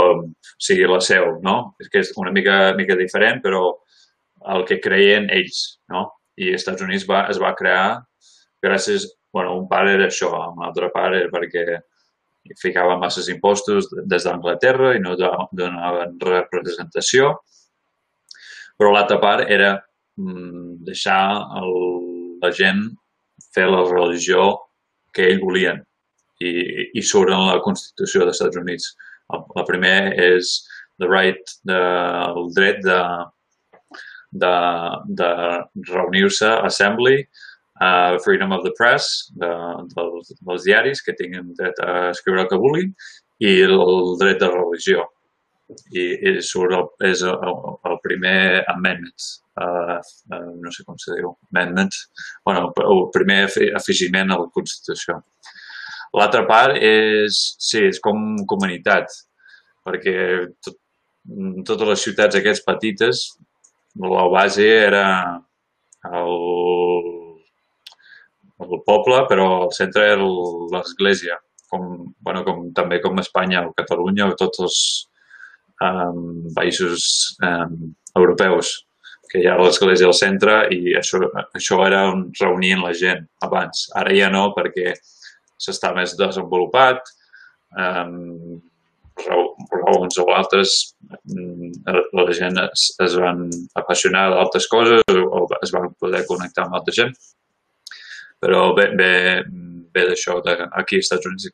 sigui 0.62 0.86
la 0.86 1.00
seu, 1.02 1.38
no? 1.42 1.74
És 1.82 1.90
que 1.90 2.02
és 2.04 2.12
una 2.22 2.32
mica, 2.34 2.58
mica 2.78 2.98
diferent, 2.98 3.42
però 3.42 3.64
el 4.54 4.66
que 4.68 4.80
creien 4.82 5.30
ells, 5.30 5.64
no? 5.90 6.06
I 6.38 6.52
als 6.52 6.62
Estats 6.62 6.84
Units 6.86 7.06
va, 7.08 7.26
es 7.30 7.40
va 7.42 7.54
crear 7.58 8.02
gràcies, 8.62 9.08
bueno, 9.34 9.56
un 9.58 9.66
part 9.68 9.90
era 9.90 10.06
això, 10.06 10.30
un 10.54 10.62
altre 10.64 10.88
part 10.94 11.18
era 11.18 11.30
perquè 11.32 11.80
i 12.42 12.56
ficaven 12.58 12.98
masses 12.98 13.28
impostos 13.30 13.88
des 14.10 14.24
d'Anglaterra 14.26 14.96
i 14.96 15.02
no 15.02 15.14
donaven 15.16 16.16
representació. 16.26 17.36
Però 18.82 18.90
l'altra 18.90 19.20
part 19.22 19.46
era 19.46 19.76
mm, 20.18 20.80
deixar 20.82 21.22
el, 21.60 21.74
la 22.42 22.48
gent 22.50 22.80
fer 23.54 23.68
la 23.70 23.84
religió 23.86 24.48
que 25.14 25.28
ells 25.28 25.42
volien 25.44 25.78
i, 26.42 26.50
i 26.98 27.02
en 27.20 27.44
la 27.46 27.60
Constitució 27.62 28.24
dels 28.24 28.40
Estats 28.40 28.58
Units. 28.58 28.88
El, 29.30 29.44
la 29.54 29.64
primera 29.68 30.10
és 30.18 30.50
the 30.98 31.06
right, 31.06 31.54
de, 31.62 31.78
el 31.78 32.50
dret 32.56 32.82
de, 32.82 32.98
de, 34.42 34.52
de 35.22 35.30
reunir-se, 35.92 36.50
assembly, 36.66 37.22
uh, 37.78 38.18
freedom 38.26 38.50
of 38.50 38.66
the 38.66 38.74
press, 38.82 39.30
de, 39.38 39.52
dels, 39.94 40.34
dels 40.42 40.66
diaris, 40.66 41.06
que 41.06 41.14
tinguin 41.22 41.54
dret 41.54 41.78
a 41.86 42.10
escriure 42.10 42.48
el 42.48 42.50
que 42.50 42.58
vulguin, 42.66 42.90
i 43.46 43.60
el 43.62 44.16
dret 44.18 44.42
de 44.42 44.50
religió. 44.50 45.06
I, 45.94 46.04
i 46.28 46.32
surt 46.44 46.74
el, 46.76 46.84
és 47.08 47.22
el, 47.28 47.54
el 47.88 47.96
primer 48.04 48.62
amendment, 48.72 49.28
uh, 49.62 49.98
uh, 49.98 50.50
no 50.62 50.72
sé 50.74 50.86
com 50.86 50.98
se 51.00 51.16
diu, 51.18 51.32
amendment, 51.52 51.92
bueno, 52.46 52.70
el 52.84 53.04
primer 53.14 53.44
afegiment 53.78 54.32
a 54.32 54.40
la 54.42 54.50
Constitució. 54.54 55.20
L'altra 56.18 56.44
part 56.48 56.76
és, 56.76 57.38
sí, 57.62 57.86
és 57.88 58.00
com 58.04 58.42
comunitat, 58.48 59.12
perquè 59.86 60.16
tot, 60.64 60.76
totes 61.68 61.88
les 61.94 62.04
ciutats 62.08 62.38
aquestes 62.38 62.66
petites, 62.66 63.24
la 64.02 64.26
base 64.32 64.68
era 64.68 65.06
el 66.08 66.36
el 68.62 68.82
poble, 68.86 69.24
però 69.30 69.46
el 69.66 69.72
centre 69.74 70.04
era 70.14 70.28
l'església, 70.74 71.38
com, 71.70 71.88
bueno, 72.20 72.44
com, 72.46 72.68
també 72.76 73.00
com 73.02 73.18
Espanya 73.22 73.64
o 73.66 73.74
Catalunya 73.76 74.28
o 74.30 74.36
tots 74.38 74.62
els 74.66 74.78
um, 75.88 76.48
països 76.56 77.04
um, 77.44 77.92
europeus, 78.18 78.72
que 79.30 79.40
hi 79.40 79.48
ha 79.48 79.56
l'església 79.60 80.08
al 80.08 80.16
centre 80.16 80.56
i 80.74 80.96
això, 80.98 81.22
això 81.56 81.80
era 81.86 82.04
on 82.10 82.26
reunien 82.40 82.82
la 82.84 82.92
gent 82.96 83.24
abans. 83.46 83.86
Ara 83.96 84.12
ja 84.16 84.28
no, 84.32 84.50
perquè 84.56 84.92
s'està 85.62 85.94
més 85.96 86.16
desenvolupat, 86.18 87.00
um, 87.78 88.60
raons 89.22 90.18
o 90.18 90.26
altres, 90.32 90.74
la 92.16 92.24
gent 92.36 92.58
es, 92.62 92.88
es 93.04 93.16
van 93.20 93.44
apassionar 93.78 94.28
d'altres 94.32 94.66
coses 94.72 95.04
o 95.12 95.44
es 95.60 95.72
van 95.74 95.92
poder 96.00 96.24
connectar 96.28 96.64
amb 96.66 96.78
altra 96.78 96.94
gent 96.96 97.12
però 98.42 98.72
ve, 98.74 98.88
ve, 98.98 99.12
ve 99.94 100.06
d'això, 100.08 100.40
aquí 100.74 100.98
als 100.98 101.06
Estats 101.06 101.28
Units 101.30 101.50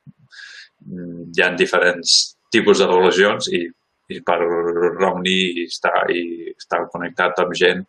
hi 1.36 1.44
ha 1.44 1.50
diferents 1.58 2.14
tipus 2.54 2.80
de 2.80 2.86
religions 2.88 3.50
i, 3.52 3.66
i 4.08 4.20
per 4.24 4.38
reunir 4.40 5.40
i 5.62 5.66
estar, 5.66 6.06
i 6.10 6.52
estar 6.54 6.86
connectat 6.92 7.42
amb 7.42 7.54
gent, 7.58 7.84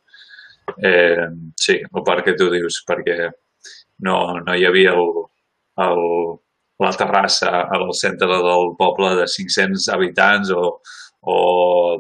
eh, 0.84 1.28
sí, 1.56 1.80
el 1.80 2.06
part 2.08 2.26
que 2.26 2.36
tu 2.40 2.50
dius, 2.52 2.82
perquè 2.88 3.30
no, 4.08 4.18
no 4.46 4.56
hi 4.56 4.66
havia 4.68 4.94
el, 4.96 5.12
el, 5.86 6.04
la 6.84 6.94
terrassa 7.00 7.66
al 7.76 7.90
centre 7.98 8.28
del 8.30 8.74
poble 8.80 9.14
de 9.20 9.28
500 9.32 9.90
habitants 9.96 10.52
o, 10.56 10.80
o 11.22 11.38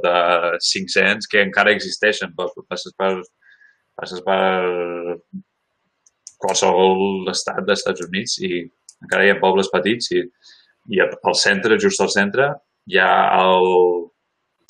de 0.03 0.15
500 0.69 1.27
que 1.31 1.43
encara 1.43 1.75
existeixen. 1.75 2.35
Passes 2.35 2.95
per, 2.97 3.13
passes 3.99 4.23
per 4.25 4.39
qualsevol 6.39 7.27
estat 7.31 7.65
dels 7.67 7.81
Estats 7.81 8.05
Units 8.07 8.39
i 8.47 8.63
encara 9.03 9.25
hi 9.25 9.33
ha 9.33 9.41
pobles 9.41 9.71
petits 9.73 10.13
i, 10.15 10.23
i 10.95 11.03
al 11.03 11.35
centre, 11.35 11.79
just 11.79 11.99
al 12.01 12.11
centre, 12.13 12.47
hi 12.89 12.99
ha 13.03 13.11
el, 13.43 13.67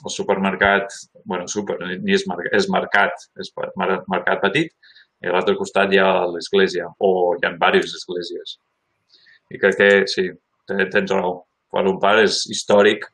el 0.06 0.14
supermercat, 0.14 0.94
bueno, 1.26 1.48
super, 1.48 1.78
ni 1.82 2.16
és, 2.16 2.26
marcat, 2.30 2.54
és 2.56 2.70
mercat, 2.72 3.28
és 3.42 3.52
mercat 3.56 4.42
petit, 4.44 4.72
i 5.20 5.28
a 5.28 5.36
l'altre 5.36 5.58
costat 5.60 5.92
hi 5.92 6.00
ha 6.00 6.26
l'església, 6.32 6.88
o 7.00 7.36
hi 7.36 7.48
ha 7.48 7.56
diverses 7.56 8.00
esglésies. 8.00 8.58
I 9.52 9.60
crec 9.60 9.78
que 9.78 9.90
sí, 10.08 10.30
tens 10.68 11.12
raó. 11.12 11.44
Per 11.70 11.84
un 11.86 12.00
part 12.02 12.24
és 12.24 12.46
històric 12.50 13.06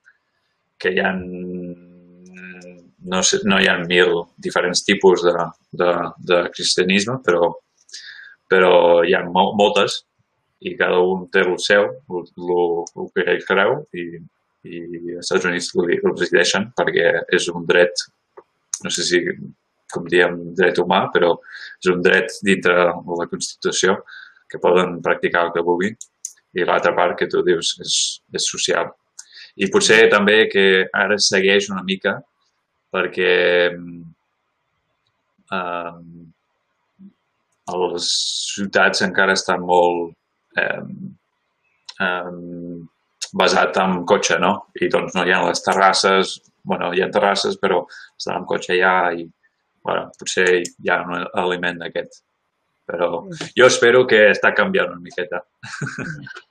que 0.80 0.94
hi 0.94 1.02
ha 1.04 1.12
no, 1.16 3.22
sé, 3.22 3.42
no 3.44 3.60
hi 3.60 3.68
ha 3.68 3.76
mil 3.84 4.24
diferents 4.42 4.84
tipus 4.88 5.26
de, 5.26 5.34
de, 5.82 5.92
de 6.32 6.40
cristianisme, 6.56 7.20
però 7.26 7.52
però 8.52 9.04
hi 9.04 9.16
ha 9.18 9.24
moltes 9.34 10.04
i 10.66 10.76
cada 10.80 11.02
un 11.02 11.26
té 11.34 11.44
el 11.46 11.58
seu, 11.62 11.90
el, 12.10 12.28
el, 12.38 12.62
el 13.02 13.10
que 13.16 13.38
creu 13.48 13.80
i, 13.94 14.06
i 14.66 14.82
els 15.16 15.24
Estats 15.24 15.46
Units 15.50 15.72
ho 15.76 16.14
decideixen 16.16 16.72
perquè 16.78 17.12
és 17.38 17.48
un 17.54 17.66
dret, 17.70 18.06
no 18.84 18.92
sé 18.94 19.06
si 19.08 19.22
com 19.94 20.08
diem 20.10 20.38
dret 20.58 20.80
humà, 20.82 21.06
però 21.14 21.36
és 21.78 21.92
un 21.92 22.02
dret 22.04 22.38
dintre 22.44 22.76
de 22.76 23.20
la 23.22 23.30
Constitució 23.32 24.00
que 24.50 24.62
poden 24.62 25.00
practicar 25.06 25.46
el 25.48 25.54
que 25.56 25.64
vulguin 25.66 25.96
i 26.56 26.66
l'altra 26.66 26.94
part 26.96 27.18
que 27.20 27.28
tu 27.32 27.44
dius 27.46 27.76
és, 27.84 27.96
és 28.34 28.48
social. 28.50 28.92
I 29.56 29.70
potser 29.72 30.06
també 30.12 30.46
que 30.52 30.66
ara 30.94 31.18
segueix 31.22 31.70
una 31.72 31.84
mica 31.88 32.18
perquè 32.96 33.34
eh, 35.58 35.94
les 37.84 38.10
ciutats 38.56 39.04
encara 39.06 39.36
estan 39.36 39.64
molt 39.68 40.14
eh, 40.60 40.84
eh, 42.08 42.32
basat 43.36 43.78
en 43.84 44.04
cotxe, 44.08 44.38
no? 44.42 44.54
I 44.80 44.90
doncs 44.92 45.16
no 45.16 45.26
hi 45.26 45.34
ha 45.36 45.42
les 45.48 45.64
terrasses, 45.64 46.38
bueno, 46.64 46.92
hi 46.94 47.04
ha 47.04 47.12
terrasses, 47.12 47.58
però 47.62 47.84
estan 47.90 48.40
amb 48.40 48.50
cotxe 48.50 48.76
allà 48.76 49.12
i, 49.20 49.26
bueno, 49.86 50.10
potser 50.20 50.48
hi 50.64 50.92
ha 50.92 51.02
un 51.04 51.28
aliment 51.44 51.84
d'aquest. 51.84 52.22
Però 52.86 53.26
jo 53.58 53.68
espero 53.68 54.04
que 54.10 54.28
està 54.32 54.54
canviant 54.56 54.92
una 54.94 55.02
miqueta. 55.02 55.42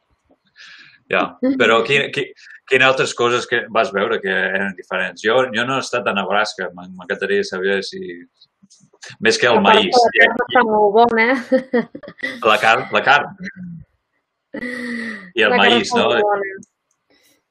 ja, 1.12 1.28
però 1.60 1.80
quin, 1.86 2.08
quin, 2.14 2.32
quines 2.68 2.88
altres 2.88 3.14
coses 3.14 3.46
que 3.46 3.64
vas 3.74 3.92
veure 3.94 4.20
que 4.22 4.34
eren 4.34 4.74
diferents? 4.78 5.22
Jo, 5.22 5.44
jo 5.54 5.66
no 5.66 5.78
he 5.78 5.84
estat 5.84 6.10
a 6.10 6.16
Nebraska, 6.16 6.70
m'encantaria 6.74 7.46
saber 7.46 7.80
si, 7.86 8.02
més 9.24 9.38
que 9.38 9.48
el 9.50 9.60
la 9.60 9.64
maïs. 9.68 9.94
La 9.94 10.12
carn 10.18 10.44
està 10.46 10.66
molt 10.68 10.94
bona. 10.98 11.28
La 12.50 12.60
carn, 12.62 12.86
la 12.94 13.02
carn. 13.06 13.34
I 14.54 15.44
el 15.46 15.54
la 15.54 15.60
maïs, 15.62 15.94
no? 15.96 16.08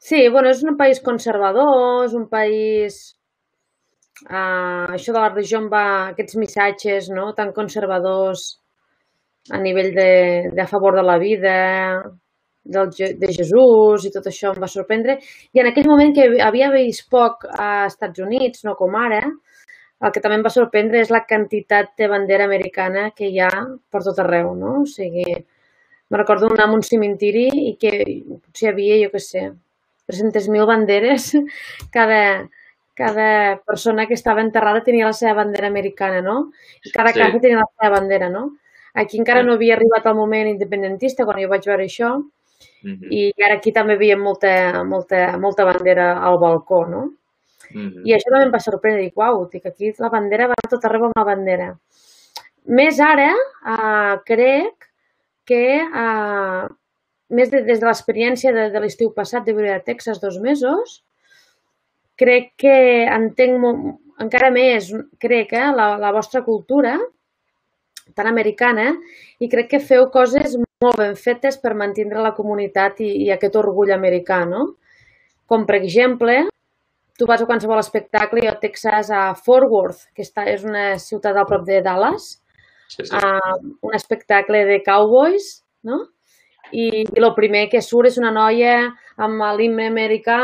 Sí, 0.04 0.28
bueno, 0.28 0.50
és 0.52 0.62
un 0.68 0.76
país 0.76 1.00
conservador, 1.00 2.04
és 2.06 2.16
un 2.20 2.26
país... 2.32 2.96
Uh, 4.24 4.92
això 4.96 5.14
de 5.16 5.22
la 5.22 5.30
religió 5.30 5.62
va 5.72 5.86
aquests 6.10 6.36
missatges 6.42 7.08
no? 7.12 7.30
tan 7.38 7.54
conservadors 7.56 8.44
a 9.52 9.62
nivell 9.64 9.90
de, 9.96 10.12
de 10.52 10.62
a 10.62 10.68
favor 10.68 10.96
de 11.00 11.06
la 11.08 11.18
vida, 11.24 11.56
del, 12.76 12.92
de 13.24 13.32
Jesús 13.38 14.06
i 14.08 14.12
tot 14.18 14.28
això 14.28 14.52
em 14.52 14.62
va 14.66 14.72
sorprendre. 14.76 15.18
I 15.56 15.64
en 15.64 15.72
aquell 15.72 15.88
moment 15.88 16.14
que 16.20 16.28
havia 16.50 16.72
vist 16.76 17.08
poc 17.12 17.48
a 17.48 17.72
Estats 17.88 18.28
Units, 18.28 18.68
no 18.68 18.76
com 18.80 19.00
ara, 19.00 19.24
el 20.04 20.12
que 20.12 20.20
també 20.20 20.42
em 20.42 20.48
va 20.52 20.52
sorprendre 20.60 21.00
és 21.00 21.16
la 21.16 21.24
quantitat 21.32 21.96
de 22.00 22.12
bandera 22.12 22.52
americana 22.52 23.10
que 23.16 23.32
hi 23.32 23.40
ha 23.40 23.52
per 23.88 24.04
tot 24.04 24.20
arreu, 24.20 24.52
no? 24.52 24.82
O 24.84 24.88
sigui, 25.00 25.30
me 26.12 26.26
recordo 26.26 26.52
anar 26.52 26.68
a 26.68 26.76
un 26.76 26.84
cimentiri 26.84 27.48
i 27.70 27.78
que 27.80 27.94
potser 28.36 28.68
hi 28.68 28.74
havia, 28.76 29.06
jo 29.06 29.16
què 29.16 29.30
sé, 29.32 29.52
300.000 30.14 30.68
banderes. 30.70 31.32
Cada, 31.96 32.50
cada 32.94 33.58
persona 33.66 34.06
que 34.06 34.14
estava 34.14 34.42
enterrada 34.42 34.84
tenia 34.86 35.08
la 35.10 35.18
seva 35.18 35.34
bandera 35.42 35.68
americana, 35.68 36.22
no? 36.22 36.52
I 36.86 36.92
cada 36.94 37.10
sí. 37.10 37.20
casa 37.20 37.40
tenia 37.42 37.58
la 37.58 37.70
seva 37.74 37.90
bandera, 37.96 38.30
no? 38.30 38.52
Aquí 38.94 39.18
encara 39.18 39.42
no 39.42 39.56
havia 39.58 39.74
arribat 39.74 40.06
el 40.06 40.16
moment 40.16 40.52
independentista 40.52 41.26
quan 41.26 41.42
jo 41.42 41.50
vaig 41.50 41.66
veure 41.66 41.88
això 41.90 42.12
uh 42.20 42.94
-huh. 42.94 43.10
i 43.10 43.34
ara 43.42 43.56
aquí 43.56 43.72
també 43.72 43.98
veiem 43.98 44.20
molta, 44.22 44.84
molta, 44.84 45.38
molta 45.38 45.66
bandera 45.66 46.22
al 46.22 46.38
balcó, 46.38 46.86
no? 46.86 47.02
Mm 47.74 47.90
-hmm. 47.90 48.02
I 48.06 48.14
això 48.14 48.30
també 48.30 48.46
em 48.46 48.54
va 48.54 48.60
sorprendre. 48.60 49.02
Dic, 49.02 49.18
uau, 49.18 49.50
dic, 49.50 49.66
aquí 49.66 49.94
la 49.98 50.10
bandera 50.10 50.48
va 50.48 50.70
tot 50.70 50.86
arreu 50.86 51.06
amb 51.06 51.18
la 51.18 51.24
bandera. 51.24 51.76
Més 52.66 53.00
ara, 53.00 53.34
eh, 53.74 54.16
crec 54.26 54.74
que 55.46 55.82
eh, 55.82 56.68
més 57.36 57.52
de, 57.52 57.64
des 57.66 57.82
de 57.82 57.88
l'experiència 57.88 58.54
de, 58.56 58.70
de 58.74 58.84
l'estiu 58.84 59.12
passat 59.16 59.46
de 59.46 59.56
viure 59.56 59.74
a 59.74 59.84
Texas 59.84 60.22
dos 60.22 60.40
mesos, 60.42 61.02
crec 62.20 62.54
que 62.62 62.76
entenc 63.10 63.60
molt, 63.60 63.98
encara 64.22 64.52
més, 64.54 64.92
crec, 65.22 65.54
eh, 65.58 65.72
la, 65.76 65.94
la 66.02 66.14
vostra 66.16 66.44
cultura 66.46 66.98
tan 68.14 68.28
americana 68.30 68.92
i 69.42 69.50
crec 69.50 69.72
que 69.74 69.82
feu 69.82 70.10
coses 70.14 70.58
molt 70.84 71.00
ben 71.00 71.16
fetes 71.18 71.58
per 71.62 71.74
mantenir 71.80 72.20
la 72.20 72.34
comunitat 72.36 73.00
i, 73.02 73.10
i 73.26 73.30
aquest 73.34 73.56
orgull 73.60 73.94
americà, 73.96 74.44
no? 74.46 74.74
Com, 75.50 75.66
per 75.68 75.78
exemple, 75.80 76.44
tu 77.18 77.28
vas 77.30 77.42
a 77.42 77.48
qualsevol 77.48 77.80
espectacle 77.80 78.44
i 78.44 78.50
a 78.50 78.58
Texas 78.60 79.12
a 79.14 79.26
Fort 79.38 79.70
Worth, 79.72 80.08
que 80.16 80.26
està, 80.26 80.46
és 80.50 80.66
una 80.68 80.94
ciutat 81.00 81.38
al 81.38 81.48
prop 81.50 81.66
de 81.68 81.80
Dallas, 81.86 82.34
sí, 82.90 83.06
sí. 83.06 83.14
Uh, 83.16 83.76
un 83.88 83.96
espectacle 83.96 84.66
de 84.70 84.82
cowboys, 84.86 85.64
no? 85.88 86.04
I, 86.74 87.04
el 87.06 87.30
primer 87.38 87.68
que 87.72 87.82
surt 87.86 88.10
és 88.10 88.18
una 88.22 88.32
noia 88.34 88.76
amb 89.22 89.46
l'himne 89.60 89.88
americà, 89.92 90.40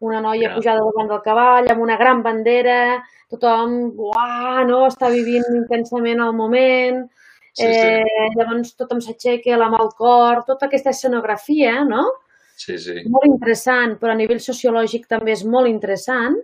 una 0.00 0.22
noia 0.24 0.46
yeah. 0.46 0.54
pujada 0.56 0.84
davant 0.84 1.10
del 1.12 1.22
cavall, 1.24 1.68
amb 1.68 1.84
una 1.84 1.98
gran 2.00 2.22
bandera, 2.24 2.98
tothom, 3.28 3.76
uah, 4.08 4.64
no?, 4.68 4.86
està 4.88 5.12
vivint 5.12 5.44
intensament 5.52 6.24
el 6.24 6.32
moment, 6.36 7.02
sí, 7.52 7.66
sí. 7.66 7.68
eh, 7.68 8.30
llavors 8.38 8.72
tothom 8.80 9.04
s'aixeca, 9.04 9.60
la 9.60 9.68
mà 9.68 9.82
al 9.84 9.92
cor, 9.98 10.46
tota 10.48 10.70
aquesta 10.70 10.96
escenografia, 10.96 11.82
no?, 11.84 12.06
Sí, 12.58 12.74
sí. 12.82 12.94
Molt 13.06 13.28
interessant, 13.28 13.94
però 14.00 14.12
a 14.12 14.18
nivell 14.18 14.40
sociològic 14.42 15.06
també 15.06 15.30
és 15.36 15.44
molt 15.46 15.70
interessant, 15.70 16.34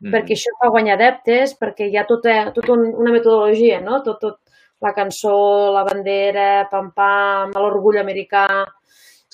mm. 0.00 0.08
perquè 0.14 0.32
això 0.36 0.54
fa 0.56 0.70
guanyar 0.72 0.96
adeptes, 0.96 1.52
perquè 1.60 1.90
hi 1.90 1.98
ha 2.00 2.06
tota, 2.08 2.36
tota 2.56 2.78
una 2.78 3.12
metodologia, 3.12 3.82
no? 3.84 4.00
Tot, 4.06 4.22
tot, 4.24 4.39
la 4.80 4.92
cançó, 4.96 5.36
la 5.74 5.84
bandera, 5.84 6.68
pam-pam, 6.70 7.52
l'orgull 7.56 8.00
americà. 8.00 8.46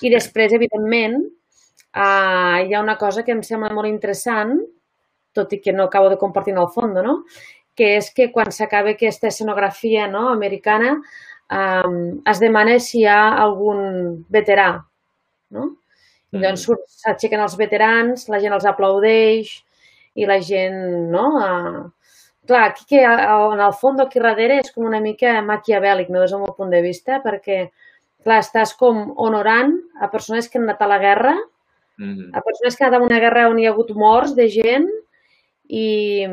I 0.03 0.11
després, 0.13 0.53
evidentment, 0.53 1.21
uh, 1.97 2.57
hi 2.63 2.73
ha 2.73 2.81
una 2.83 2.97
cosa 2.97 3.23
que 3.23 3.33
em 3.33 3.43
sembla 3.45 3.73
molt 3.73 3.89
interessant, 3.89 4.57
tot 5.33 5.53
i 5.53 5.61
que 5.61 5.73
no 5.73 5.87
acabo 5.87 6.09
de 6.09 6.17
compartir 6.17 6.53
en 6.55 6.63
el 6.63 6.69
fons, 6.73 6.99
no? 7.05 7.21
que 7.77 7.93
és 7.99 8.09
que 8.09 8.31
quan 8.33 8.49
s'acaba 8.51 8.95
aquesta 8.95 9.29
escenografia 9.29 10.07
no, 10.09 10.27
americana 10.33 10.95
um, 10.97 11.97
es 12.25 12.39
demana 12.41 12.79
si 12.81 13.03
hi 13.03 13.05
ha 13.05 13.19
algun 13.43 14.23
veterà, 14.33 14.71
no? 15.53 15.67
I 16.33 16.41
doncs 16.41 16.65
s'aixequen 16.97 17.39
els 17.39 17.55
veterans, 17.59 18.25
la 18.33 18.41
gent 18.43 18.55
els 18.57 18.65
aplaudeix 18.67 19.53
i 20.17 20.25
la 20.27 20.41
gent, 20.43 20.81
no? 21.13 21.27
Uh, 21.37 21.85
clar, 22.47 22.71
aquí 22.71 22.85
que 22.89 23.03
en 23.03 23.61
el 23.61 23.75
fons 23.81 24.01
aquí 24.01 24.21
darrere 24.23 24.61
és 24.63 24.71
com 24.73 24.87
una 24.87 25.01
mica 25.03 25.35
maquiavèlic, 25.45 26.09
no? 26.09 26.23
des 26.23 26.33
del 26.33 26.43
meu 26.43 26.55
punt 26.57 26.71
de 26.73 26.81
vista, 26.81 27.19
perquè, 27.23 27.67
clar, 28.23 28.39
estàs 28.43 28.73
com 28.79 29.11
honorant 29.15 29.75
a 30.01 30.09
persones 30.13 30.49
que 30.49 30.59
han 30.59 30.67
anat 30.67 30.81
a 30.81 30.87
la 30.93 30.99
guerra, 31.03 31.35
mm 31.97 32.13
-hmm. 32.13 32.29
a 32.33 32.41
persones 32.41 32.75
que 32.75 32.85
han 32.85 32.93
anat 32.93 33.01
a 33.01 33.09
una 33.09 33.19
guerra 33.19 33.49
on 33.49 33.59
hi 33.59 33.67
ha 33.67 33.71
hagut 33.71 33.91
morts 33.95 34.35
de 34.35 34.47
gent 34.49 34.89
i, 35.67 36.25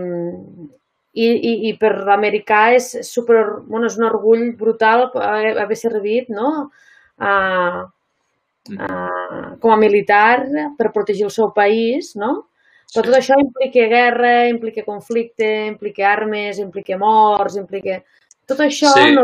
i, 1.12 1.27
i, 1.50 1.53
i 1.68 1.77
per 1.79 1.92
l'americà 2.07 2.74
és 2.74 2.88
super, 3.03 3.62
bueno, 3.66 3.87
és 3.87 3.96
un 3.98 4.05
orgull 4.05 4.57
brutal 4.57 5.11
haver 5.14 5.77
servit, 5.77 6.29
no? 6.29 6.70
Uh, 7.18 7.87
uh, 8.74 9.57
com 9.61 9.70
a 9.70 9.77
militar 9.77 10.46
per 10.79 10.92
protegir 10.92 11.24
el 11.24 11.31
seu 11.31 11.53
país, 11.53 12.16
no? 12.16 12.48
Però 12.92 13.07
tot 13.07 13.16
això 13.18 13.38
implica 13.40 13.87
guerra, 13.90 14.35
implica 14.51 14.85
conflicte, 14.87 15.49
implica 15.70 16.11
armes, 16.12 16.61
implica 16.62 16.99
morts, 17.01 17.57
implica... 17.61 18.03
Tot 18.44 18.61
això 18.61 18.90
sí. 18.92 19.14
no, 19.16 19.23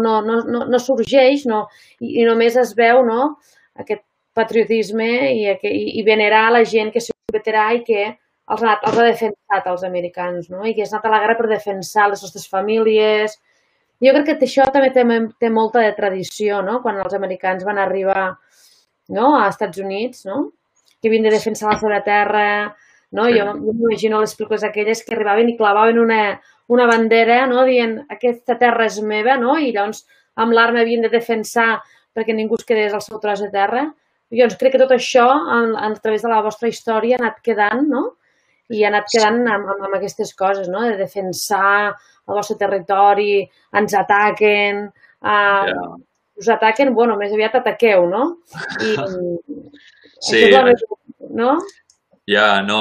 no, 0.00 0.14
no, 0.24 0.36
no, 0.48 0.62
no 0.64 0.78
sorgeix 0.80 1.44
no, 1.44 1.66
i, 2.00 2.22
i 2.22 2.24
només 2.24 2.54
es 2.56 2.70
veu 2.78 3.02
no, 3.04 3.34
aquest 3.76 4.00
patriotisme 4.32 5.08
i, 5.28 5.42
i, 5.52 5.82
i 6.00 6.04
venerar 6.06 6.46
la 6.54 6.62
gent 6.64 6.88
que 6.94 7.02
és 7.02 7.10
veterà 7.32 7.66
i 7.76 7.82
que 7.84 8.06
els 8.08 8.62
ha, 8.64 8.78
els 8.88 8.96
ha 8.98 9.04
defensat 9.06 9.68
els 9.70 9.84
americans, 9.86 10.48
no? 10.52 10.64
I 10.64 10.72
que 10.74 10.86
has 10.86 10.94
anat 10.94 11.08
a 11.08 11.12
la 11.12 11.20
guerra 11.24 11.36
per 11.38 11.50
defensar 11.50 12.08
les 12.10 12.24
nostres 12.24 12.48
famílies. 12.48 13.36
Jo 14.02 14.14
crec 14.16 14.32
que 14.32 14.48
això 14.48 14.66
també 14.74 14.90
té, 14.96 15.04
té 15.40 15.52
molta 15.52 15.84
de 15.84 15.92
tradició, 15.98 16.62
no? 16.64 16.80
Quan 16.82 16.98
els 17.04 17.14
americans 17.18 17.68
van 17.68 17.78
arribar 17.78 18.32
no? 19.12 19.36
a 19.38 19.48
Estats 19.48 19.78
Units, 19.78 20.24
no? 20.26 20.52
que 21.00 21.10
havien 21.10 21.24
de 21.26 21.34
defensar 21.34 21.72
la 21.72 21.78
seva 21.80 21.98
terra, 22.06 22.46
no? 23.12 23.26
Sí. 23.28 23.38
Jo, 23.38 23.46
jo 23.52 23.74
m'imagino 23.76 24.20
les 24.22 24.34
pel·lícules 24.38 24.66
aquelles 24.66 25.02
que 25.04 25.14
arribaven 25.16 25.52
i 25.52 25.56
clavaven 25.58 26.00
una, 26.02 26.20
una 26.72 26.88
bandera 26.90 27.42
no? 27.50 27.64
dient 27.68 27.98
aquesta 28.12 28.58
terra 28.60 28.88
és 28.88 29.00
meva 29.04 29.38
no? 29.40 29.56
i 29.56 29.72
llavors 29.72 30.04
amb 30.42 30.56
l'arma 30.56 30.82
havien 30.82 31.04
de 31.04 31.12
defensar 31.12 31.82
perquè 32.16 32.34
ningú 32.36 32.58
es 32.60 32.68
quedés 32.68 32.94
al 32.96 33.04
seu 33.04 33.20
tros 33.20 33.40
de 33.40 33.50
terra. 33.52 33.86
I 34.32 34.40
llavors 34.40 34.58
crec 34.60 34.74
que 34.74 34.80
tot 34.80 34.92
això, 34.96 35.26
a, 35.28 35.60
a 35.86 35.92
través 36.00 36.24
de 36.24 36.30
la 36.32 36.40
vostra 36.44 36.68
història, 36.68 37.18
ha 37.18 37.22
anat 37.22 37.40
quedant, 37.44 37.84
no? 37.88 38.02
I 38.72 38.84
ha 38.84 38.88
anat 38.88 39.08
quedant 39.12 39.40
amb, 39.44 39.68
amb, 39.74 39.84
amb 39.88 39.96
aquestes 39.96 40.32
coses, 40.36 40.68
no? 40.72 40.84
De 40.84 40.96
defensar 41.00 41.92
el 41.92 42.36
vostre 42.36 42.56
territori, 42.60 43.42
ens 43.76 43.96
ataquen, 43.96 44.86
uh, 45.24 45.68
yeah 45.68 45.92
us 46.42 46.48
ataquen, 46.48 46.92
bueno, 46.94 47.16
més 47.20 47.32
aviat 47.34 47.56
ataqueu, 47.60 48.06
no? 48.10 48.24
I, 48.82 48.94
sí. 50.26 50.42
Més, 50.52 50.84
no? 51.38 51.56
Ja, 52.30 52.62
no, 52.62 52.80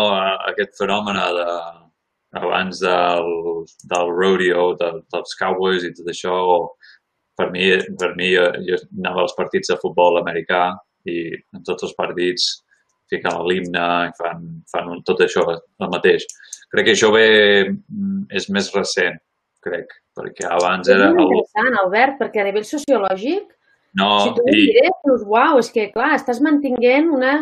aquest 0.51 0.75
fenomen 0.77 1.17
de, 1.17 1.45
abans 2.37 2.81
del, 2.83 3.29
del 3.89 4.11
rodeo, 4.13 4.71
de, 4.79 4.91
dels 5.13 5.37
cowboys 5.39 5.85
i 5.87 5.93
tot 5.97 6.11
això, 6.13 6.35
per 7.37 7.49
mi, 7.53 7.71
per 7.99 8.13
mi 8.19 8.31
jo, 8.35 8.47
jo 8.67 8.77
anava 8.99 9.25
als 9.25 9.37
partits 9.37 9.71
de 9.73 9.79
futbol 9.81 10.19
americà 10.21 10.67
i 11.09 11.23
en 11.33 11.63
tots 11.65 11.87
els 11.87 11.95
partits 11.97 12.51
fiquen 13.11 13.41
l'himne 13.47 13.87
i 14.07 14.13
fan, 14.19 14.45
fan 14.71 14.91
tot 15.07 15.23
això 15.25 15.43
el 15.51 15.89
mateix. 15.91 16.27
Crec 16.71 16.87
que 16.87 16.95
això 16.95 17.09
ve, 17.11 17.25
mm, 17.67 18.27
és 18.37 18.47
més 18.55 18.69
recent, 18.75 19.17
crec, 19.65 19.91
perquè 20.15 20.47
abans 20.47 20.87
era... 20.87 21.09
És 21.09 21.17
interessant, 21.17 21.79
Albert, 21.81 22.19
perquè 22.21 22.43
a 22.43 22.47
nivell 22.47 22.67
sociològic, 22.67 23.49
no, 23.99 24.11
si 24.23 24.35
tu 24.37 24.45
i... 24.47 24.61
diré, 24.69 24.93
dius, 25.03 25.25
uau, 25.27 25.59
és 25.59 25.71
que, 25.73 25.89
clar, 25.91 26.13
estàs 26.15 26.39
mantinguent 26.45 27.11
una 27.11 27.33